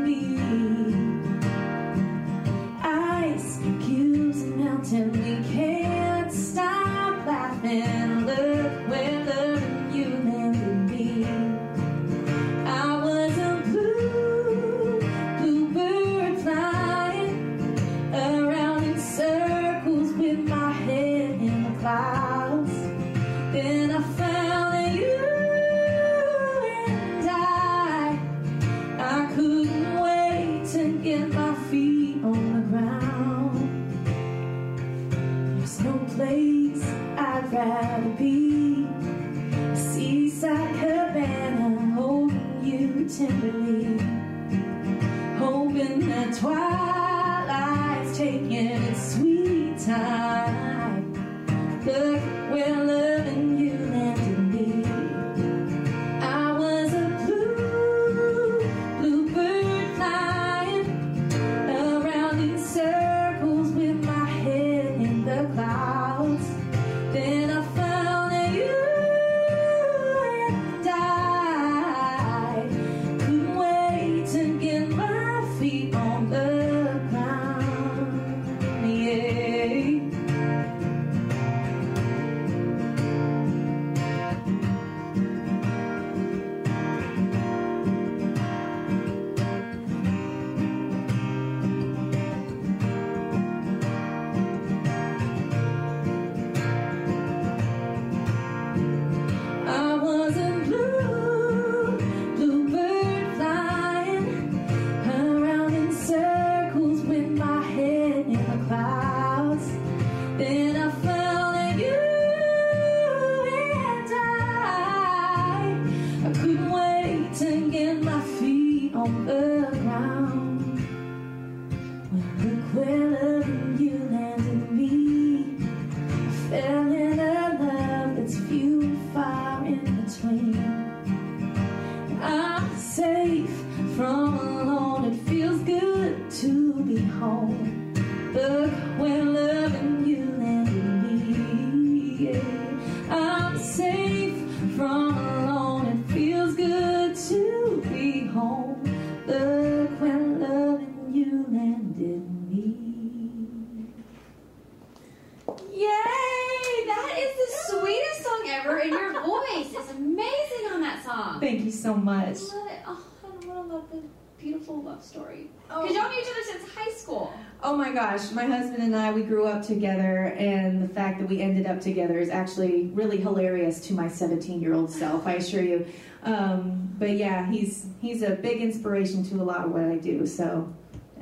beautiful 164.71 164.91
love 164.91 165.03
story. 165.03 165.49
Because 165.67 165.95
y'all 165.95 166.09
knew 166.09 166.19
each 166.19 166.27
other 166.27 166.43
since 166.43 166.73
high 166.73 166.91
school. 166.91 167.33
Oh 167.63 167.75
my 167.75 167.91
gosh, 167.91 168.31
my 168.31 168.45
husband 168.45 168.81
and 168.81 168.95
I, 168.95 169.11
we 169.11 169.23
grew 169.23 169.45
up 169.45 169.65
together, 169.65 170.33
and 170.37 170.81
the 170.81 170.93
fact 170.93 171.19
that 171.19 171.29
we 171.29 171.41
ended 171.41 171.67
up 171.67 171.79
together 171.79 172.17
is 172.17 172.29
actually 172.29 172.87
really 172.93 173.17
hilarious 173.17 173.79
to 173.87 173.93
my 173.93 174.07
17 174.07 174.61
year 174.61 174.73
old 174.73 174.91
self, 174.91 175.27
I 175.27 175.33
assure 175.33 175.63
you. 175.63 175.85
Um, 176.23 176.93
but 176.97 177.11
yeah, 177.11 177.49
he's 177.49 177.87
he's 177.99 178.21
a 178.23 178.31
big 178.31 178.61
inspiration 178.61 179.23
to 179.29 179.35
a 179.35 179.43
lot 179.43 179.65
of 179.65 179.71
what 179.71 179.83
I 179.83 179.97
do, 179.97 180.25
so 180.25 180.71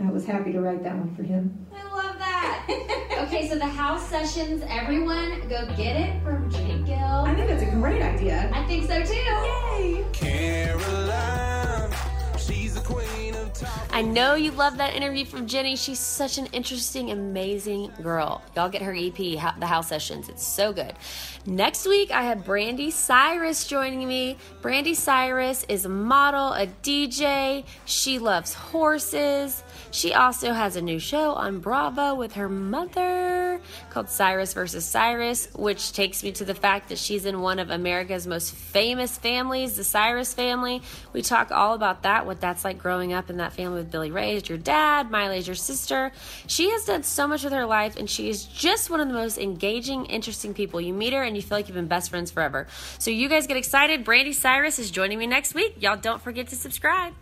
I 0.01 0.09
was 0.11 0.25
happy 0.25 0.51
to 0.53 0.61
write 0.61 0.83
that 0.83 0.95
one 0.95 1.13
for 1.15 1.23
him. 1.23 1.65
I 1.75 1.83
love 1.93 2.17
that. 2.17 3.17
okay, 3.27 3.49
so 3.49 3.55
the 3.55 3.65
house 3.65 4.07
sessions, 4.07 4.63
everyone 4.67 5.41
go 5.49 5.65
get 5.75 5.99
it 5.99 6.23
from 6.23 6.49
Jenny 6.49 6.81
Gill. 6.83 6.95
I 6.95 7.35
think 7.35 7.47
that's 7.49 7.63
a 7.63 7.71
great 7.71 8.01
idea. 8.01 8.49
I 8.53 8.65
think 8.65 8.87
so 8.87 9.03
too. 9.03 9.13
Yay! 9.13 10.05
Caroline, 10.13 11.38
I 13.91 14.01
know 14.01 14.35
you 14.35 14.51
love 14.51 14.77
that 14.77 14.95
interview 14.95 15.25
from 15.25 15.47
Jenny. 15.47 15.75
She's 15.75 15.99
such 15.99 16.37
an 16.37 16.47
interesting, 16.47 17.11
amazing 17.11 17.91
girl. 18.01 18.41
Y'all 18.55 18.69
get 18.69 18.81
her 18.81 18.93
EP, 18.93 19.15
The 19.15 19.65
House 19.65 19.87
Sessions. 19.87 20.29
It's 20.29 20.45
so 20.45 20.71
good. 20.73 20.93
Next 21.45 21.87
week, 21.87 22.11
I 22.11 22.23
have 22.23 22.39
Brandi 22.39 22.91
Cyrus 22.91 23.65
joining 23.65 24.07
me. 24.07 24.37
Brandi 24.61 24.95
Cyrus 24.95 25.65
is 25.69 25.85
a 25.85 25.89
model, 25.89 26.53
a 26.53 26.67
DJ. 26.83 27.65
She 27.85 28.19
loves 28.19 28.53
horses. 28.53 29.63
She 29.91 30.13
also 30.13 30.53
has 30.53 30.75
a 30.75 30.81
new 30.81 30.99
show 30.99 31.33
on 31.33 31.59
Bravo 31.59 32.13
with 32.13 32.33
her 32.33 32.47
mother 32.47 33.59
called 33.89 34.09
Cyrus 34.09 34.53
versus 34.53 34.85
Cyrus, 34.85 35.49
which 35.55 35.93
takes 35.93 36.23
me 36.23 36.31
to 36.33 36.45
the 36.45 36.53
fact 36.53 36.89
that 36.89 36.97
she's 36.97 37.25
in 37.25 37.41
one 37.41 37.59
of 37.59 37.69
America's 37.69 38.27
most 38.27 38.53
famous 38.53 39.17
families, 39.17 39.75
the 39.75 39.83
Cyrus 39.83 40.33
family. 40.33 40.81
We 41.11 41.21
talk 41.21 41.51
all 41.51 41.73
about 41.73 42.03
that, 42.03 42.25
what 42.25 42.39
that's 42.39 42.63
like 42.63 42.77
growing 42.77 43.13
up 43.13 43.29
in 43.29 43.37
that 43.37 43.53
family 43.53 43.79
with 43.79 43.91
Billy 43.91 44.11
Ray 44.11 44.35
as 44.35 44.47
your 44.47 44.57
dad, 44.57 45.09
Miley 45.09 45.39
as 45.39 45.47
your 45.47 45.55
sister. 45.55 46.11
She 46.47 46.69
has 46.69 46.85
done 46.85 47.03
so 47.03 47.27
much 47.27 47.43
with 47.43 47.53
her 47.53 47.65
life, 47.65 47.97
and 47.97 48.09
she 48.09 48.29
is 48.29 48.45
just 48.45 48.89
one 48.89 48.99
of 48.99 49.07
the 49.07 49.13
most 49.13 49.37
engaging, 49.37 50.05
interesting 50.05 50.53
people. 50.53 50.79
You 50.79 50.93
meet 50.93 51.13
her, 51.13 51.23
and 51.23 51.35
you 51.35 51.41
feel 51.41 51.57
like 51.57 51.67
you've 51.67 51.75
been 51.75 51.87
best 51.87 52.11
friends 52.11 52.31
forever. 52.31 52.67
So 52.99 53.11
you 53.11 53.27
guys 53.27 53.47
get 53.47 53.57
excited. 53.57 54.05
Brandi 54.05 54.35
Cyrus 54.35 54.77
is 54.77 54.91
joining 54.91 55.17
me 55.17 55.25
next 55.25 55.55
week. 55.55 55.81
Y'all 55.81 55.97
don't 55.97 56.21
forget 56.21 56.47
to 56.49 56.55
subscribe. 56.55 57.13